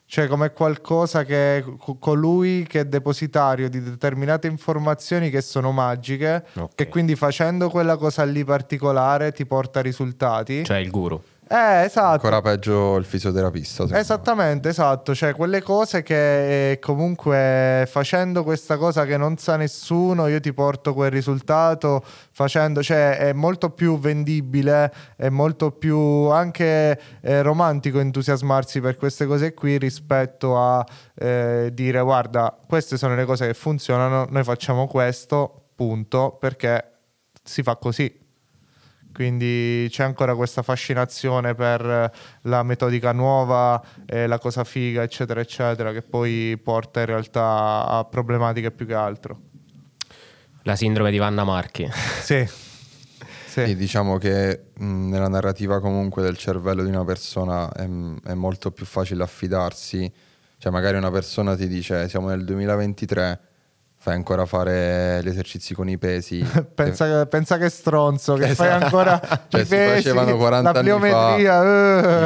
Cioè 0.10 0.28
come 0.28 0.52
qualcosa 0.52 1.26
che 1.26 1.64
co- 1.78 1.96
colui 1.96 2.66
che 2.66 2.80
è 2.82 2.86
depositario 2.86 3.68
di 3.68 3.82
determinate 3.84 4.48
informazioni 4.48 5.30
che 5.30 5.42
sono 5.42 5.72
magiche 5.74 6.46
Ok. 6.56 6.76
che 6.76 6.88
quindi 6.88 7.16
facendo 7.18 7.70
quella 7.70 7.98
cosa 7.98 8.24
lì 8.24 8.46
particolare 8.46 9.34
ti 9.34 9.46
porta 9.46 9.82
risultati. 9.82 10.64
Cioè, 10.64 10.78
il 10.78 10.90
guru. 10.92 11.22
Eh, 11.50 11.86
esatto. 11.86 12.14
ancora 12.14 12.42
peggio 12.42 12.98
il 12.98 13.06
fisioterapista. 13.06 13.72
secondo 13.74 13.94
me. 13.94 14.00
Esattamente, 14.00 14.70
esatto, 14.70 15.16
cioè 15.16 15.34
quelle 15.34 15.62
cose 15.62 16.04
che 16.04 16.72
eh, 16.72 16.80
comunque 16.80 17.88
facendo 17.90 18.44
questa 18.44 18.78
cosa 18.78 19.06
che 19.06 19.16
non 19.16 19.38
sa 19.38 19.56
nessuno, 19.56 20.28
io 20.28 20.40
ti 20.40 20.54
porto 20.54 20.94
quel 20.94 21.10
risultato, 21.10 22.04
facendo, 22.32 22.84
cioè 22.84 23.18
è 23.18 23.34
molto 23.34 23.70
più 23.70 23.98
vendibile, 23.98 24.92
è 25.16 25.30
molto 25.30 25.72
più 25.72 25.98
anche 25.98 27.00
eh, 27.22 27.42
romantico 27.42 28.00
entusiasmarsi 28.00 28.82
per 28.82 28.98
queste 28.98 29.26
cose 29.26 29.54
qui 29.54 29.78
rispetto 29.78 30.60
a 30.60 30.86
eh, 31.16 31.70
dire 31.74 32.02
guarda, 32.02 32.58
queste 32.68 32.98
sono 32.98 33.16
le 33.16 33.26
cose 33.26 33.48
che 33.48 33.54
funzionano, 33.54 34.28
noi 34.30 34.44
facciamo 34.44 34.86
questo, 34.88 35.70
punto, 35.76 36.36
perché 36.40 36.92
si 37.44 37.64
fa 37.64 37.78
così. 37.78 38.27
Quindi 39.18 39.88
c'è 39.90 40.04
ancora 40.04 40.36
questa 40.36 40.62
fascinazione 40.62 41.56
per 41.56 41.84
eh, 41.84 42.12
la 42.44 42.62
metodica 42.62 43.14
nuova, 43.14 43.84
eh, 44.06 44.28
la 44.28 44.38
cosa 44.38 44.64
figa, 44.64 45.02
eccetera, 45.02 45.40
eccetera, 45.40 45.92
che 45.92 46.04
poi 46.04 46.56
porta 46.64 47.00
in 47.00 47.08
realtà 47.08 47.88
a 47.88 48.06
problematiche 48.06 48.70
più 48.70 48.86
che 48.86 48.94
altro. 48.94 49.40
La 50.62 50.76
sindrome 50.76 51.10
di 51.10 51.18
Vanna 51.18 51.44
Marchi. 51.44 51.90
Sì. 52.22 52.48
Sì, 53.48 53.66
sì. 53.66 53.76
diciamo 53.76 54.20
che 54.20 54.66
mh, 54.78 55.10
nella 55.10 55.30
narrativa 55.30 55.80
comunque 55.80 56.22
del 56.22 56.38
cervello 56.38 56.84
di 56.84 56.90
una 56.90 57.04
persona 57.04 57.72
è, 57.72 57.90
è 58.24 58.34
molto 58.36 58.70
più 58.70 58.86
facile 58.86 59.24
affidarsi. 59.24 60.14
Cioè 60.60 60.72
magari 60.72 60.96
una 60.96 61.10
persona 61.10 61.56
ti 61.56 61.68
dice 61.68 62.08
siamo 62.08 62.28
nel 62.28 62.46
2023, 62.46 63.40
fai 64.08 64.16
ancora 64.16 64.46
fare 64.46 65.20
gli 65.22 65.28
esercizi 65.28 65.74
con 65.74 65.90
i 65.90 65.98
pesi. 65.98 66.40
pensa, 66.74 67.26
pensa 67.26 67.58
che 67.58 67.68
stronzo, 67.68 68.36
che 68.36 68.56
fai 68.56 68.68
Esatto. 68.68 68.84
ancora 68.86 69.20
Cioè, 69.50 69.62
i 69.62 69.64
si 69.66 69.70
pesi, 69.70 70.08
facevano 70.10 70.38
40 70.38 70.72
la 70.72 70.80
anni 70.80 70.90
fa, 70.90 70.98
pliometria. 70.98 71.64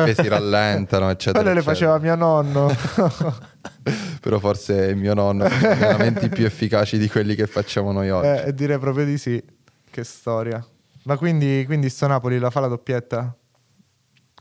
eh. 0.05 0.11
I 0.11 0.13
pesi 0.13 0.27
rallentano, 0.27 1.09
eccetera. 1.09 1.39
Quelle 1.41 1.55
le 1.55 1.63
faceva 1.63 1.97
mio 1.97 2.13
nonno. 2.15 2.67
Però 4.21 4.38
forse 4.38 4.73
il 4.75 4.95
mio 4.95 5.15
nonno 5.15 5.45
ha 5.45 5.47
allenamenti 5.47 6.29
più 6.29 6.45
efficaci 6.45 6.99
di 6.99 7.09
quelli 7.09 7.34
che 7.34 7.47
facciamo 7.47 7.91
noi 7.91 8.11
oggi. 8.11 8.27
eh, 8.27 8.53
direi 8.53 8.77
proprio 8.77 9.03
di 9.05 9.17
sì. 9.17 9.43
Che 9.89 10.03
storia. 10.03 10.63
Ma 11.03 11.17
quindi, 11.17 11.63
quindi 11.65 11.89
sto 11.89 12.05
Napoli 12.05 12.38
la 12.38 12.51
fa 12.51 12.59
la 12.59 12.67
doppietta? 12.67 13.36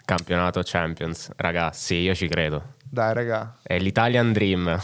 Campionato 0.05 0.61
Champions. 0.63 1.31
Raga, 1.37 1.71
sì, 1.73 1.95
io 1.97 2.15
ci 2.15 2.29
credo. 2.29 2.75
Dai, 2.85 3.15
raga. 3.15 3.57
È 3.63 3.79
l'Italian 3.79 4.33
Dream. 4.33 4.79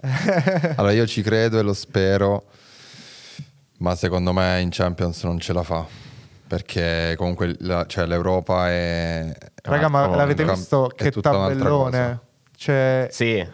Allora 0.76 0.92
io 0.92 1.06
ci 1.06 1.22
credo 1.22 1.58
e 1.58 1.62
lo 1.62 1.72
spero, 1.74 2.44
ma 3.78 3.94
secondo 3.94 4.32
me 4.32 4.60
in 4.60 4.68
Champions 4.70 5.22
non 5.24 5.38
ce 5.38 5.52
la 5.52 5.62
fa. 5.62 5.84
Perché 6.46 7.14
comunque 7.18 7.54
la- 7.60 7.84
cioè, 7.86 8.06
l'Europa 8.06 8.68
è... 8.70 9.34
Raga, 9.62 9.88
ma 9.88 10.06
l'avete 10.08 10.44
un- 10.44 10.54
visto 10.54 10.90
che 10.96 11.10
tabellone? 11.10 12.20
Cioè, 12.56 13.08
Sì, 13.10 13.46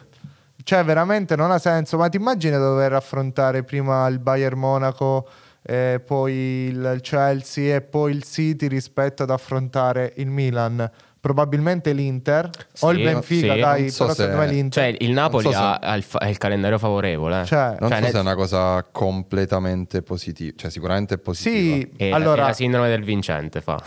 cioè, 0.63 0.85
veramente 0.85 1.35
non 1.37 1.51
ha 1.51 1.59
senso. 1.59 1.97
Ma 1.99 2.09
ti 2.09 2.17
immagini 2.17 2.57
dover 2.57 2.93
affrontare 2.95 3.65
prima 3.65 4.07
il 4.07 4.19
Bayern 4.19 4.59
Monaco, 4.59 5.29
eh, 5.63 6.01
poi 6.05 6.33
il 6.33 6.99
Chelsea 7.03 7.75
e 7.77 7.81
poi 7.83 8.13
il 8.13 8.23
City 8.23 8.67
rispetto 8.69 9.25
ad 9.25 9.31
affrontare 9.31 10.13
il 10.17 10.29
Milan? 10.29 10.89
Probabilmente 11.25 11.95
l'Inter 11.95 12.51
o 12.81 12.91
il 12.91 12.99
Sì, 12.99 13.03
Benfica, 13.03 13.55
sì. 13.55 13.61
dai, 13.61 13.89
so 13.91 14.05
però 14.05 14.15
secondo 14.15 14.41
se- 14.43 14.47
me 14.47 14.53
l'Inter. 14.53 14.83
cioè 14.93 14.97
il 15.01 15.11
Napoli 15.13 15.45
so 15.45 15.51
se- 15.53 15.57
ha, 15.57 15.75
ha 15.77 15.95
il, 15.97 16.03
fa- 16.03 16.19
ha 16.19 16.29
il 16.29 16.37
calendario 16.37 16.77
favorevole. 16.77 17.41
eh. 17.41 17.45
Cioè, 17.47 17.77
Non 17.81 17.89
Cioè, 17.89 17.97
so 17.97 18.03
nel- 18.03 18.11
se 18.13 18.19
è 18.19 18.21
una 18.21 18.35
cosa 18.35 18.85
completamente 18.93 20.03
positiva, 20.03 20.53
cioè 20.55 20.71
sicuramente 20.71 21.15
è 21.15 21.19
positiva. 21.19 21.77
sì, 21.77 21.91
E 21.97 22.11
la- 22.11 22.17
allora, 22.17 22.43
la 22.49 22.53
sindrome 22.53 22.89
del 22.91 23.03
vincente 23.05 23.63
fa. 23.63 23.81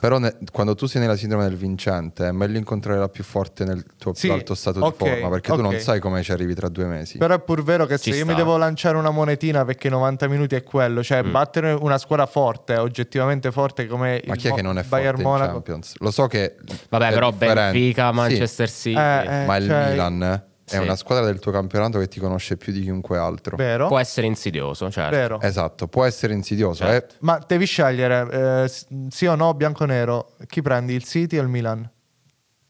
Però 0.00 0.16
ne- 0.18 0.34
quando 0.50 0.74
tu 0.74 0.86
sei 0.86 1.02
nella 1.02 1.16
sindrome 1.16 1.44
del 1.44 1.56
vincente 1.56 2.28
è 2.28 2.32
meglio 2.32 2.56
incontrare 2.56 2.98
la 2.98 3.08
più 3.10 3.22
forte 3.22 3.64
nel 3.66 3.84
tuo 3.98 4.14
Sì, 4.14 4.28
più 4.28 4.32
alto 4.32 4.54
stato 4.54 4.80
ok, 4.80 4.96
di 4.96 5.08
forma, 5.10 5.28
perché 5.28 5.52
tu 5.52 5.60
non 5.60 5.78
sai 5.80 6.00
come 6.00 6.22
ci 6.22 6.32
arrivi 6.32 6.54
tra 6.54 6.68
due 6.70 6.86
mesi. 6.86 7.18
Però 7.18 7.34
è 7.34 7.38
pur 7.40 7.62
vero 7.62 7.84
che 7.84 7.98
se 7.98 8.04
Ci 8.04 8.08
io 8.10 8.16
sta. 8.24 8.24
mi 8.26 8.34
devo 8.34 8.56
lanciare 8.56 8.96
una 8.96 9.10
monetina 9.10 9.62
perché 9.66 9.90
90 9.90 10.26
minuti 10.26 10.54
è 10.54 10.62
quello, 10.62 11.02
cioè 11.02 11.22
Mm. 11.22 11.30
battere 11.32 11.72
una 11.72 11.98
squadra 11.98 12.24
forte, 12.24 12.76
oggettivamente 12.76 13.52
forte 13.52 13.86
come 13.86 14.22
Ma 14.24 14.32
il 14.34 14.40
chi 14.40 14.46
è 14.46 14.50
Mo- 14.50 14.56
che 14.56 14.62
non 14.62 14.78
è 14.78 14.82
forte 14.82 14.96
Bayern 14.96 15.16
in 15.18 15.22
Monaco. 15.24 15.52
Champions? 15.52 15.94
Lo 15.98 16.10
so 16.10 16.26
che 16.28 16.54
Vabbè, 16.88 17.08
è 17.08 17.12
però 17.12 17.30
differente. 17.30 17.60
Benfica, 17.78 18.08
Sì, 18.10 18.14
Manchester 18.14 18.70
City. 18.70 18.98
Eh, 18.98 19.42
eh. 19.42 19.44
ma 19.46 19.56
il 19.56 19.66
cioè- 19.66 19.90
Milan 19.90 20.22
è 20.64 20.70
Sì. 20.70 20.76
una 20.78 20.96
squadra 20.96 21.24
del 21.24 21.38
tuo 21.38 21.50
campionato 21.50 21.98
che 21.98 22.08
ti 22.08 22.20
conosce 22.20 22.56
più 22.56 22.72
di 22.72 22.82
chiunque 22.82 23.16
altro. 23.18 23.56
Vero? 23.56 23.88
Può 23.88 23.98
essere 23.98 24.26
insidioso, 24.26 24.90
certo. 24.90 25.16
Vero. 25.16 25.40
Esatto, 25.40 25.88
può 25.88 26.04
essere 26.04 26.34
insidioso. 26.34 26.84
Certo. 26.84 27.14
eh. 27.14 27.18
Ma 27.20 27.38
devi 27.46 27.64
scegliere 27.64 28.64
eh, 28.64 28.72
sì 29.10 29.26
o 29.26 29.34
no, 29.34 29.54
bianco 29.54 29.84
o 29.84 29.86
nero. 29.86 30.34
Chi 30.46 30.60
prendi, 30.60 30.92
il 30.94 31.04
City 31.04 31.38
o 31.38 31.42
il 31.42 31.48
Milan? 31.48 31.90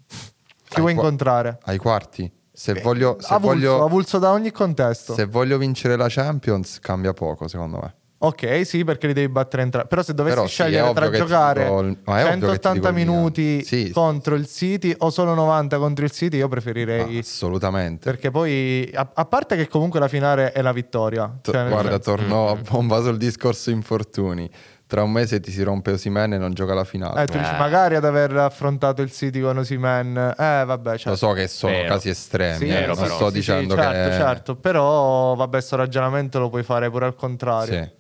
Chi 0.07 0.75
Ai 0.77 0.81
vuoi 0.81 0.95
qua- 0.95 1.03
incontrare? 1.05 1.59
Ai 1.65 1.79
quarti. 1.79 2.31
Se 2.53 2.75
voglio, 2.83 3.17
se, 3.21 3.33
avulso, 3.33 3.55
voglio, 3.55 3.85
avulso 3.85 4.19
da 4.19 4.33
ogni 4.33 4.51
contesto. 4.51 5.15
se 5.15 5.27
voglio 5.27 5.59
vincere 5.59 5.97
la 5.97 6.07
Champions 6.09 6.81
cambia 6.81 7.13
poco 7.13 7.47
secondo 7.49 7.79
me. 7.81 7.95
Ok, 8.21 8.67
sì, 8.67 8.83
perché 8.83 9.07
li 9.07 9.13
devi 9.13 9.29
battere 9.29 9.63
entrambi. 9.63 9.87
Però 9.89 10.03
se 10.03 10.13
dovessi 10.13 10.35
Però 10.35 10.47
sì, 10.49 10.53
scegliere 10.55 10.93
tra 10.93 11.09
giocare 11.11 11.63
dico 11.65 11.81
il- 11.81 11.99
ma 12.05 12.19
è 12.19 12.25
ovvio 12.25 12.49
che 12.49 12.59
ti 12.59 12.63
180 12.63 12.73
dico 12.73 12.89
il 12.89 12.95
Milan. 12.95 13.15
minuti 13.15 13.65
Sì, 13.65 13.85
sì. 13.87 13.91
contro 13.93 14.35
il 14.35 14.47
City 14.49 14.93
o 14.99 15.11
solo 15.11 15.35
90 15.35 15.79
contro 15.79 16.05
il 16.05 16.11
City, 16.11 16.37
io 16.39 16.47
Ah, 16.47 16.49
preferirei... 16.49 17.19
assolutamente. 17.19 18.11
Perché 18.11 18.33
poi, 18.33 18.91
a, 18.93 19.09
a 19.15 19.25
parte 19.25 19.55
che 19.57 19.69
comunque 19.69 20.01
la 20.01 20.09
finale 20.09 20.51
è 20.51 20.63
la 20.63 20.73
vittoria. 20.73 21.33
To- 21.41 21.53
Cioè, 21.53 21.69
Guarda, 21.69 21.91
senso- 21.91 22.15
torno 22.17 22.49
a 22.49 22.57
bomba 22.57 23.01
sul 23.03 23.17
discorso 23.19 23.71
infortuni. 23.71 24.51
Tra 24.89 25.03
un 25.03 25.13
mese 25.13 25.39
ti 25.39 25.51
si 25.53 25.63
rompe 25.63 25.93
Osimene 25.93 26.37
e 26.37 26.39
non 26.39 26.55
gioca 26.55 26.73
la 26.75 26.83
finale. 26.85 27.23
Eh, 27.23 27.27
tu 27.27 27.37
dici 27.39 27.53
Eh. 27.53 27.59
magari 27.59 27.95
ad 27.95 28.07
aver 28.07 28.35
affrontato 28.39 29.03
il 29.03 29.13
City 29.13 29.39
con 29.39 29.59
Osimen. 29.59 30.17
Eh, 30.17 30.63
vabbè, 30.65 30.91
certo. 30.93 31.11
Lo 31.11 31.17
so 31.17 31.33
che 31.35 31.47
sono 31.47 31.73
Vero. 31.75 31.89
casi 31.95 32.09
estremi, 32.09 32.57
Sì, 32.57 32.65
eh, 32.65 32.69
vero, 32.81 32.95
non 32.95 33.03
però. 33.03 33.15
sto 33.17 33.27
sì, 33.27 33.31
sì, 33.33 33.39
dicendo 33.39 33.75
certo, 33.75 34.09
che... 34.09 34.17
certo. 34.17 34.57
Però, 34.57 35.35
vabbè, 35.35 35.61
sto 35.61 35.77
ragionamento 35.77 36.39
lo 36.41 36.49
puoi 36.49 36.63
fare 36.63 36.91
pure 36.91 37.05
al 37.05 37.15
contrario. 37.15 37.83
Sì. 37.83 37.97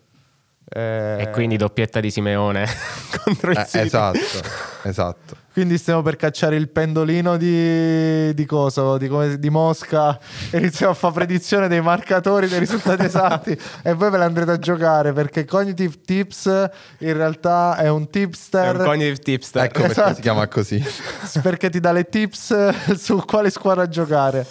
Eh, 0.71 1.17
E 1.23 1.31
quindi 1.31 1.57
doppietta 1.57 1.99
di 2.01 2.11
Simeone 2.11 2.67
contro 3.25 3.51
il 3.53 3.59
Eh, 3.59 3.65
City. 3.65 3.87
esatto, 3.87 4.19
esatto. 4.83 5.37
quindi 5.55 5.79
stiamo 5.79 6.03
per 6.03 6.17
cacciare 6.17 6.57
il 6.57 6.69
pendolino 6.69 7.39
di, 7.39 8.35
di 8.35 8.45
coso, 8.45 8.99
di, 8.99 9.09
come- 9.09 9.39
di 9.39 9.49
Mosca 9.49 10.19
e 10.51 10.59
iniziamo 10.59 10.93
a 10.93 10.95
fare 10.95 11.15
predizione 11.15 11.69
dei 11.69 11.81
marcatori, 11.81 12.49
dei 12.49 12.59
risultati 12.59 13.05
esatti 13.05 13.59
e 13.83 13.95
voi 13.95 14.11
ve 14.11 14.19
le 14.19 14.25
andrete 14.25 14.51
a 14.51 14.59
giocare 14.59 15.15
perché 15.15 15.47
Cognitive 15.47 16.01
Tips 16.05 16.45
in 16.99 17.13
realtà 17.15 17.77
è 17.77 17.89
un 17.89 18.03
È 18.03 18.11
tipster 18.11 18.77
un 18.79 18.85
cognitive 18.85 19.17
tipster. 19.19 19.65
Ecco 19.65 19.81
perché 19.81 19.93
Esatto. 19.93 20.15
si 20.17 20.21
chiama 20.21 20.47
così. 20.49 20.85
perché 21.43 21.71
ti 21.71 21.81
dà 21.81 21.93
le 21.93 22.05
tips 22.11 22.95
su 22.95 23.17
quale 23.25 23.49
squadra 23.49 23.89
giocare. 23.89 24.47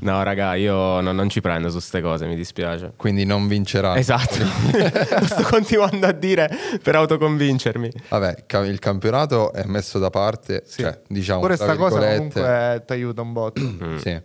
No, 0.00 0.22
raga, 0.22 0.54
io 0.54 1.00
non, 1.00 1.14
non 1.16 1.28
ci 1.28 1.40
prendo 1.40 1.68
su 1.68 1.74
queste 1.76 2.00
cose, 2.00 2.26
mi 2.26 2.36
dispiace. 2.36 2.92
Quindi 2.96 3.24
non 3.24 3.46
vincerà. 3.48 3.96
Esatto. 3.96 4.34
Sto 5.24 5.42
continuando 5.50 6.06
a 6.06 6.12
dire 6.12 6.48
per 6.82 6.94
autoconvincermi. 6.96 7.90
Vabbè, 8.08 8.44
il 8.66 8.78
campionato 8.78 9.52
è 9.52 9.64
messo 9.64 9.98
da 9.98 10.10
parte, 10.10 10.62
Sì. 10.66 10.82
cioè, 10.82 11.00
diciamo, 11.08 11.40
Pure 11.40 11.56
sta 11.56 11.76
cosa 11.76 11.98
comunque 11.98 12.82
ti 12.86 12.92
aiuta 12.92 13.22
un 13.22 13.32
botto. 13.32 13.60
sì. 13.98 14.20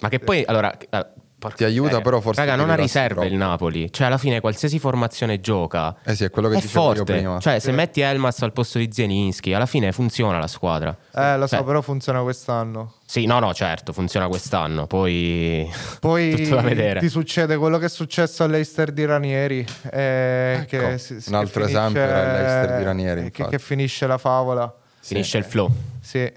Ma 0.00 0.08
che 0.08 0.18
poi, 0.20 0.44
allora... 0.46 0.72
eh, 0.76 1.06
porca 1.38 1.56
Ti 1.56 1.64
aiuta, 1.64 1.82
miseria. 1.86 2.04
però 2.04 2.20
forse 2.20 2.40
Raga, 2.40 2.54
non 2.54 2.70
ha 2.70 2.74
riserve 2.76 3.26
il. 3.26 3.34
Napoli. 3.34 3.92
Cioè, 3.92 4.06
alla 4.06 4.18
fine, 4.18 4.40
qualsiasi 4.40 4.78
formazione 4.78 5.40
gioca... 5.40 5.96
Eh 6.04 6.14
sì, 6.14 6.24
è 6.24 6.30
quello 6.30 6.48
che 6.48 6.56
è 6.58 6.60
dicevo 6.60 6.88
io 6.90 6.94
forte. 6.96 7.12
prima. 7.12 7.38
Cioè, 7.40 7.58
se 7.58 7.72
metti 7.72 8.00
Elmas 8.00 8.40
al 8.42 8.52
posto 8.52 8.78
di 8.78 8.88
Zielinski, 8.92 9.52
alla 9.52 9.66
fine 9.66 9.90
funziona 9.92 10.38
la 10.38 10.46
squadra. 10.46 10.96
Eh, 11.14 11.36
lo 11.36 11.46
so, 11.48 11.56
Cioè, 11.56 11.64
però 11.64 11.80
funziona 11.80 12.22
quest'anno. 12.22 12.94
Sì, 13.10 13.24
no, 13.24 13.38
no, 13.38 13.54
certo, 13.54 13.94
funziona 13.94 14.28
quest'anno. 14.28 14.86
Poi... 14.86 15.66
Poi 15.98 16.30
Tutto 16.44 16.56
da 16.56 16.60
vedere. 16.60 17.00
ti 17.00 17.08
succede 17.08 17.56
quello 17.56 17.78
che 17.78 17.86
è 17.86 17.88
successo 17.88 18.44
all'Eister 18.44 18.92
di 18.92 19.06
Ranieri. 19.06 19.66
eh, 19.90 20.66
che 20.68 20.76
Ecco, 20.88 20.98
si- 20.98 21.18
si- 21.18 21.30
un 21.30 21.36
altro 21.36 21.64
che 21.64 21.70
esempio 21.70 22.02
finisce- 22.02 22.20
era 22.20 22.32
l'Eister 22.32 22.76
di 22.78 22.84
Ranieri, 22.84 23.20
Che, 23.20 23.26
infatti. 23.28 23.50
che 23.50 23.58
finisce 23.58 24.06
la 24.06 24.18
favola. 24.18 24.74
Finisce 25.00 25.38
il 25.38 25.44
flow. 25.44 25.70
Sì. 26.02 26.30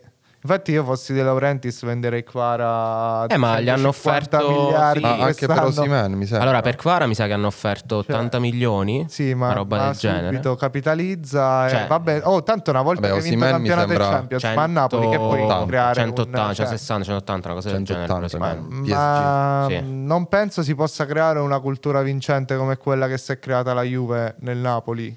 Infatti, 0.44 0.72
io 0.72 0.84
fossi 0.84 1.14
De 1.14 1.22
Laurentiis 1.22 1.84
venderei 1.84 2.24
Kvara. 2.24 3.20
a 3.20 3.26
Eh, 3.30 3.38
ma 3.38 3.60
gli 3.60 3.70
hanno 3.70 3.92
150 3.92 4.38
offerto- 4.38 4.62
miliardi 4.64 5.00
sì. 5.00 5.06
Ah, 5.06 5.24
anche 5.26 5.46
per. 5.48 5.64
Osimen, 5.64 6.12
mi 6.14 6.26
sembra. 6.26 6.42
Allora, 6.48 6.62
per 6.62 6.76
Kvara 6.78 7.06
mi 7.06 7.14
sa 7.14 7.28
che 7.28 7.34
hanno 7.34 7.46
offerto 7.46 7.98
80 7.98 8.40
milioni. 8.40 9.06
Sì, 9.08 9.36
ma, 9.36 9.46
una 9.46 9.54
roba 9.54 9.78
ma 9.78 9.86
del 9.86 9.96
genere. 9.98 10.26
subito 10.28 10.56
capitalizza. 10.56 11.70
Cioè- 11.70 11.84
e 11.84 11.88
vabbè, 11.88 12.22
oh, 12.24 12.42
tanto 12.42 12.72
una 12.72 12.82
volta 12.82 13.02
Vabbè, 13.02 13.14
che 13.14 13.20
hai 13.24 13.30
vinto 13.30 13.46
il 13.46 13.52
campionato 13.52 13.88
del 13.88 13.98
Champions, 14.00 14.44
ma 14.56 14.64
a 14.64 14.66
Napoli 14.66 15.10
che 15.10 15.18
puoi 15.18 15.30
180, 15.38 15.66
creare 15.68 15.94
180, 15.94 16.38
un, 16.40 16.46
cioè, 16.46 16.56
160, 16.56 17.04
180, 17.04 17.48
una 17.48 17.56
cosa 17.56 17.70
del 17.72 17.84
genere. 17.84 18.08
180, 18.08 18.38
per 18.38 18.40
ma- 18.40 18.68
Osimhen. 18.68 18.90
ma 18.98 19.66
Sì. 19.70 19.80
non 19.84 20.28
penso 20.28 20.64
si 20.64 20.74
possa 20.74 21.06
creare 21.06 21.38
una 21.40 21.60
cultura 21.60 22.02
vincente 22.02 22.58
come 22.58 22.78
quella 22.78 23.08
che 23.08 23.20
si 23.20 23.32
è 23.32 23.38
creata 23.38 23.74
la 23.76 23.84
Juve 23.84 24.36
nel 24.40 24.58
Napoli. 24.58 25.16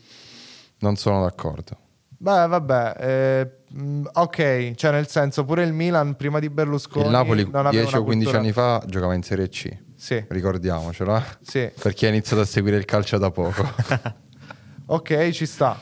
Non 0.80 0.96
sono 0.96 1.22
d'accordo. 1.22 1.78
Beh, 2.24 2.46
vabbè, 2.46 2.94
eh, 3.00 3.50
mh, 3.68 4.02
ok, 4.14 4.72
cioè 4.76 4.90
nel 4.92 5.06
senso 5.08 5.44
pure 5.44 5.62
il 5.62 5.74
Milan 5.74 6.16
prima 6.16 6.38
di 6.38 6.48
Berlusconi 6.48 7.04
Il 7.04 7.10
Napoli 7.10 7.42
non 7.44 7.66
aveva 7.66 7.82
10 7.82 7.88
una 7.88 7.98
o 7.98 8.04
15 8.04 8.24
cultura- 8.24 8.38
anni 8.42 8.52
fa 8.52 8.82
giocava 8.86 9.12
in 9.12 9.22
Serie 9.22 9.48
C, 9.50 9.68
Sì, 9.94 10.24
ricordiamocelo, 10.28 11.16
eh? 11.18 11.22
sì. 11.42 11.70
per 11.78 11.92
chi 11.92 12.06
ha 12.06 12.08
iniziato 12.08 12.40
a 12.40 12.46
seguire 12.46 12.78
il 12.78 12.86
calcio 12.86 13.18
da 13.18 13.30
poco. 13.30 13.62
Ok, 14.86 15.30
ci 15.30 15.44
sta. 15.46 15.78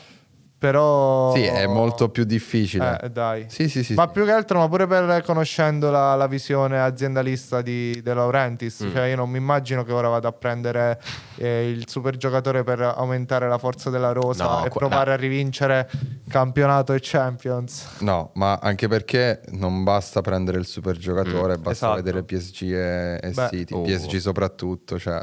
Però 0.63 1.35
sì, 1.35 1.43
è 1.43 1.67
molto 1.67 2.09
più 2.09 2.23
difficile. 2.23 2.97
Eh, 3.03 3.11
dai. 3.11 3.47
Sì, 3.49 3.69
sì, 3.69 3.83
sì. 3.83 3.95
ma 3.95 4.05
sì. 4.07 4.13
più 4.13 4.25
che 4.25 4.31
altro, 4.31 4.61
ma 4.61 4.69
pure 4.69 4.87
per 4.87 5.21
conoscendo 5.25 5.91
la, 5.91 6.15
la 6.15 6.29
visione 6.29 6.79
aziendalista 6.81 7.63
di 7.63 8.01
De 8.01 8.15
Laurentiis, 8.15 8.85
Mm. 8.85 8.93
cioè 8.95 9.07
io 9.09 9.17
non 9.17 9.29
mi 9.29 9.39
immagino 9.39 9.83
che 9.83 9.93
ora 9.93 10.07
vada 10.09 10.29
a 10.29 10.33
prendere 10.33 11.01
eh, 11.35 11.69
il 11.69 11.89
super 11.89 12.17
giocatore 12.17 12.63
per 12.63 12.81
aumentare 12.81 13.49
la 13.49 13.59
forza 13.59 13.91
della 13.91 14.13
rosa 14.13 14.45
No, 14.45 14.65
e 14.65 14.69
qua- 14.69 14.87
provare 14.87 15.13
a 15.13 15.17
rivincere 15.17 15.91
campionato 16.29 16.93
e 16.93 17.01
Champions. 17.03 17.97
No, 17.99 18.31
ma 18.35 18.61
anche 18.63 18.87
perché 18.87 19.41
non 19.55 19.83
basta 19.83 20.21
prendere 20.21 20.59
il 20.59 20.67
super 20.67 20.97
giocatore, 20.97 21.57
basta 21.57 21.71
Esatto. 21.73 21.95
vedere 21.97 22.23
PSG 22.23 22.63
e, 22.73 23.19
e 23.21 23.31
Beh, 23.33 23.49
City, 23.51 23.75
oh. 23.75 23.83
PSG 23.83 24.19
soprattutto, 24.19 24.97
cioè 24.97 25.21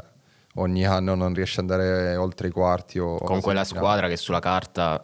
ogni 0.56 0.84
anno 0.84 1.14
non 1.14 1.32
riesce 1.32 1.60
ad 1.60 1.70
andare 1.70 2.14
oltre 2.16 2.48
i 2.48 2.50
quarti 2.50 2.98
o 2.98 3.16
Con 3.16 3.40
quella 3.40 3.64
squadra 3.64 4.06
che 4.06 4.16
sulla 4.18 4.40
carta 4.40 5.02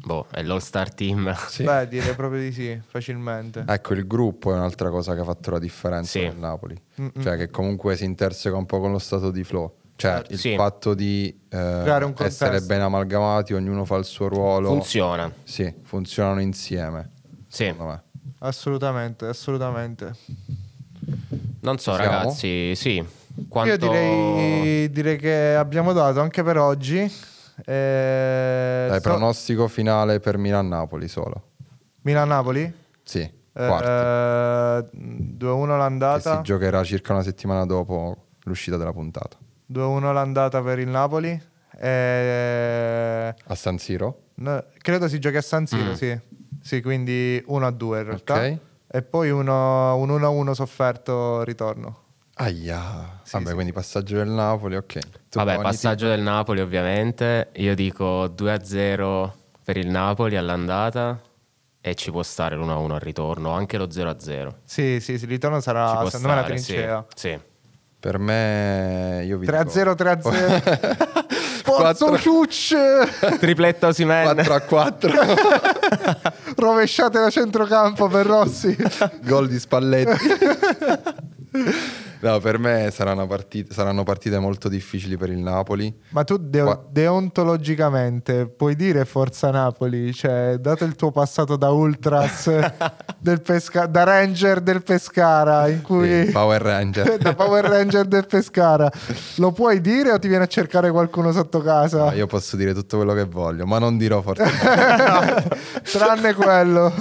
boh, 0.00 0.26
è 0.30 0.42
l'all-star 0.42 0.92
team. 0.94 1.34
Sì. 1.48 1.64
Beh, 1.64 1.88
direi 1.88 2.14
proprio 2.14 2.40
di 2.40 2.52
sì, 2.52 2.80
facilmente. 2.86 3.64
Ecco, 3.66 3.94
il 3.94 4.06
gruppo 4.06 4.52
è 4.52 4.54
un'altra 4.54 4.90
cosa 4.90 5.14
che 5.14 5.20
ha 5.20 5.24
fatto 5.24 5.50
la 5.50 5.58
differenza 5.58 6.18
Sì. 6.18 6.30
Napoli. 6.36 6.80
Mm-mm. 7.00 7.10
Cioè 7.20 7.36
che 7.36 7.50
comunque 7.50 7.96
si 7.96 8.04
interseca 8.04 8.56
un 8.56 8.66
po' 8.66 8.80
con 8.80 8.92
lo 8.92 8.98
stato 8.98 9.30
di 9.30 9.44
flow. 9.44 9.74
Cioè 9.96 10.12
Certo. 10.12 10.32
il 10.32 10.38
Sì. 10.38 10.54
fatto 10.54 10.94
di 10.94 11.36
eh, 11.48 12.14
essere 12.18 12.60
ben 12.60 12.80
amalgamati, 12.80 13.52
ognuno 13.54 13.84
fa 13.84 13.96
il 13.96 14.04
suo 14.04 14.28
ruolo. 14.28 14.68
Funziona. 14.68 15.30
Sì, 15.42 15.74
funzionano 15.82 16.40
insieme. 16.40 17.10
Sì. 17.48 17.64
Secondo 17.64 17.84
me. 17.92 18.02
Assolutamente, 18.38 19.26
assolutamente. 19.26 20.12
Non 21.60 21.78
so, 21.78 21.94
Siamo? 21.94 22.10
ragazzi, 22.10 22.74
sì. 22.76 23.04
Quanto... 23.48 23.70
Io 23.70 23.76
direi, 23.76 24.90
direi 24.90 25.16
che 25.16 25.54
abbiamo 25.56 25.92
dato 25.92 26.20
anche 26.20 26.42
per 26.44 26.58
oggi. 26.58 27.10
Eh, 27.64 28.86
Dai, 28.88 29.00
so- 29.00 29.08
pronostico 29.08 29.68
finale 29.68 30.20
per 30.20 30.36
Milan-Napoli 30.38 31.08
solo. 31.08 31.42
Milan-Napoli? 32.02 32.72
Sì, 33.02 33.20
Eh, 33.20 33.32
quarti. 33.52 34.96
2-1 34.96 35.72
che 35.72 35.76
l'andata. 35.78 36.36
si 36.36 36.42
giocherà 36.42 36.82
circa 36.84 37.12
una 37.12 37.22
settimana 37.22 37.64
dopo 37.66 38.26
l'uscita 38.44 38.76
della 38.76 38.92
puntata. 38.92 39.36
2-1 39.66 40.12
l'andata 40.12 40.62
per 40.62 40.78
il 40.78 40.88
Napoli. 40.88 41.40
Eh, 41.80 43.34
A 43.46 43.54
San 43.54 43.78
Siro? 43.78 44.22
no, 44.36 44.64
credo 44.78 45.08
si 45.08 45.18
giochi 45.18 45.36
a 45.36 45.42
San 45.42 45.66
Siro, 45.66 45.90
Mm. 45.90 45.94
sì. 45.94 46.20
Sì, 46.60 46.82
quindi 46.82 47.42
1-2 47.46 47.98
in 47.98 48.04
realtà. 48.04 48.34
Ok. 48.34 48.58
E 48.90 49.02
poi 49.02 49.30
uno- 49.30 49.94
un 49.96 50.08
1-1 50.10 50.54
sofferto 50.54 51.42
ritorno. 51.44 52.06
Aia. 52.40 53.20
Sì, 53.24 53.32
Vabbè, 53.32 53.48
sì. 53.48 53.54
quindi 53.54 53.72
passaggio 53.72 54.16
del 54.16 54.28
Napoli, 54.28 54.76
ok. 54.76 54.98
Tu, 55.28 55.38
Vabbè, 55.38 55.60
passaggio 55.60 56.06
del 56.06 56.20
Napoli 56.20 56.60
ovviamente. 56.60 57.48
Io 57.54 57.74
dico 57.74 58.26
2-0 58.26 59.30
per 59.64 59.76
il 59.76 59.88
Napoli 59.88 60.36
all'andata 60.36 61.20
e 61.80 61.94
ci 61.96 62.10
può 62.12 62.22
stare 62.22 62.56
l'1-1 62.56 62.92
al 62.92 63.00
ritorno, 63.00 63.50
anche 63.50 63.76
lo 63.76 63.86
0-0. 63.86 64.52
Sì, 64.64 65.00
sì, 65.00 65.18
sì, 65.18 65.24
il 65.24 65.30
ritorno 65.30 65.60
sarà 65.60 66.04
secondo 66.06 66.28
me 66.28 66.34
la 66.34 66.40
stare, 66.42 66.58
sì, 66.58 66.64
trincea. 66.72 67.06
Sì. 67.14 67.40
Per 68.00 68.18
me, 68.18 69.24
io 69.26 69.38
vi 69.38 69.46
3-0, 69.46 69.94
3-0. 69.96 71.26
Forza 71.64 72.04
Quattro- 72.06 72.18
Ciucci! 72.18 72.76
Tripletta 73.40 73.88
Osimen. 73.88 74.34
4 74.36 74.54
a 74.54 74.60
4. 74.60 75.10
Rovesciate 76.56 77.18
da 77.18 77.30
centrocampo 77.30 78.06
per 78.06 78.26
Rossi. 78.26 78.76
Gol 79.22 79.48
di 79.48 79.58
Spalletti. 79.58 80.26
no, 82.20 82.38
per 82.40 82.58
me 82.58 82.90
saranno 82.92 83.26
partite, 83.26 83.72
saranno 83.72 84.02
partite 84.02 84.38
molto 84.38 84.68
difficili 84.68 85.16
per 85.16 85.30
il 85.30 85.38
Napoli. 85.38 85.94
Ma 86.10 86.24
tu 86.24 86.38
Qua- 86.50 86.84
deontologicamente 86.90 88.46
puoi 88.46 88.74
dire 88.76 89.04
Forza 89.04 89.50
Napoli? 89.50 90.12
Cioè, 90.12 90.56
dato 90.56 90.84
il 90.84 90.94
tuo 90.96 91.10
passato 91.10 91.56
da 91.56 91.70
Ultras, 91.70 92.50
del 93.18 93.40
Pesca- 93.40 93.86
da 93.86 94.04
Ranger 94.04 94.60
del 94.60 94.82
Pescara, 94.82 95.68
in 95.68 95.82
cui... 95.82 96.26
Sì, 96.26 96.32
Power 96.32 96.60
Ranger. 96.62 97.16
da 97.18 97.34
Power 97.34 97.64
Ranger 97.64 98.04
del 98.06 98.26
Pescara, 98.26 98.90
lo 99.36 99.52
puoi 99.52 99.80
dire 99.80 100.12
o 100.12 100.18
ti 100.18 100.28
viene 100.28 100.44
a 100.44 100.48
cercare 100.48 100.90
qualcuno 100.90 101.32
sotto 101.32 101.60
casa? 101.60 102.06
No, 102.06 102.12
io 102.12 102.26
posso 102.26 102.56
dire 102.56 102.74
tutto 102.74 102.96
quello 102.96 103.14
che 103.14 103.24
voglio, 103.24 103.66
ma 103.66 103.78
non 103.78 103.96
dirò 103.96 104.20
forse. 104.22 104.44
Tranne 105.82 106.34
quello. 106.34 106.92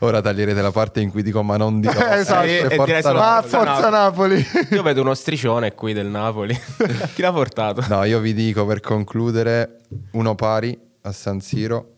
Ora 0.00 0.20
taglierete 0.20 0.60
la 0.62 0.70
parte 0.70 1.00
in 1.00 1.10
cui 1.10 1.22
dico 1.22 1.42
ma 1.42 1.56
non 1.56 1.80
dirò. 1.80 1.92
Esatto. 2.14 2.46
Eh, 2.46 2.66
E 2.70 2.74
Forza 2.76 3.00
solo- 3.00 3.18
Ma 3.18 3.24
Napoli. 3.34 3.48
Forza 3.50 3.72
Forza 3.74 3.88
Napoli. 3.90 4.46
Io 4.70 4.82
vedo 4.82 5.00
uno 5.00 5.14
striscione 5.14 5.74
qui 5.74 5.92
del 5.92 6.06
Napoli. 6.06 6.54
Chi 7.14 7.22
l'ha 7.22 7.32
portato? 7.32 7.84
No, 7.88 8.04
io 8.04 8.20
vi 8.20 8.32
dico 8.34 8.64
per 8.66 8.80
concludere 8.80 9.80
uno 10.12 10.34
pari 10.34 10.78
a 11.02 11.12
San 11.12 11.40
Siro. 11.40 11.92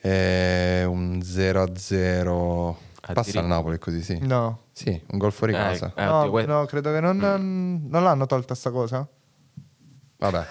E 0.00 0.84
un 0.86 1.20
0 1.22 1.62
a 1.62 1.68
0. 1.76 2.78
Passa 3.12 3.40
al 3.40 3.46
Napoli 3.46 3.78
così, 3.78 4.02
sì. 4.02 4.18
No. 4.22 4.60
Sì, 4.72 4.88
un 5.10 5.18
gol 5.18 5.32
fuori 5.32 5.52
Eh, 5.52 5.56
casa. 5.56 5.92
eh, 5.94 6.04
no, 6.04 6.24
no, 6.46 6.64
credo 6.66 6.92
che 6.92 7.00
non, 7.00 7.16
non 7.88 8.02
l'hanno 8.02 8.26
tolta 8.26 8.54
sta 8.54 8.70
cosa. 8.70 9.06
Vabbè. 10.18 10.46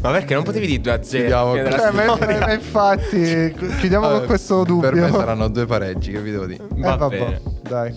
Ma 0.00 0.10
perché 0.12 0.34
non 0.34 0.42
potevi 0.44 0.66
dire 0.66 0.80
2 0.80 0.92
a 0.92 1.02
0? 1.02 1.18
Chiudiamo 1.18 1.54
della 1.54 1.78
Cioè, 1.78 1.90
ma- 2.38 2.52
infatti, 2.52 3.54
chiudiamo 3.78 4.06
con 4.06 4.14
Vabbè, 4.16 4.26
questo 4.26 4.62
dubbio. 4.64 4.90
Per 4.90 5.00
me 5.00 5.10
saranno 5.10 5.48
due 5.48 5.66
pareggi, 5.66 6.12
che 6.12 6.20
vi 6.20 6.30
devo 6.30 6.46
dire? 6.46 6.62
Eh, 6.62 6.80
Va 6.80 6.96
vabbè, 6.96 7.18
bene. 7.18 7.40
dai. 7.62 7.94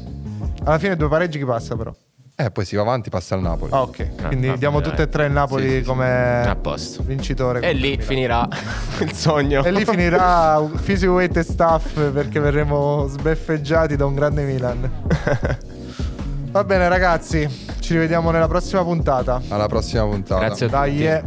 Alla 0.63 0.79
fine 0.79 0.95
due 0.95 1.07
pareggi 1.07 1.37
chi 1.37 1.45
passa 1.45 1.75
però? 1.75 1.93
Eh, 2.35 2.51
poi 2.51 2.63
si 2.63 2.77
va 2.77 2.83
avanti, 2.83 3.09
passa 3.09 3.35
al 3.35 3.41
Napoli. 3.41 3.71
Ah, 3.73 3.81
ok. 3.81 4.27
Quindi 4.27 4.47
va 4.47 4.55
diamo 4.55 4.79
bene, 4.79 4.89
tutte 4.89 5.03
e 5.03 5.09
tre 5.09 5.25
il 5.25 5.33
Napoli 5.33 5.63
Sì, 5.63 5.69
sì, 5.69 5.77
sì. 5.79 5.83
come 5.83 6.41
A 6.47 6.55
posto. 6.55 7.03
vincitore. 7.03 7.59
E 7.59 7.73
lì 7.73 7.97
finirà 7.99 8.47
il 9.01 9.11
sogno. 9.11 9.61
E 9.63 9.71
lì 9.71 9.83
finirà 9.83 10.57
Physio 10.83 11.13
Weight 11.13 11.35
e 11.35 11.43
Staff 11.43 11.99
perché 12.11 12.39
verremo 12.39 13.07
sbeffeggiati 13.07 13.97
da 13.97 14.05
un 14.05 14.15
grande 14.15 14.43
Milan. 14.43 14.89
Va 16.51 16.63
bene 16.63 16.87
ragazzi, 16.89 17.47
ci 17.79 17.93
rivediamo 17.93 18.31
nella 18.31 18.47
prossima 18.47 18.81
puntata. 18.83 19.41
Alla 19.49 19.67
prossima 19.67 20.03
puntata. 20.05 20.45
Grazie 20.45 20.65
a 20.65 20.69
Dai, 20.69 20.91
tutti. 20.91 21.05
eh. 21.05 21.23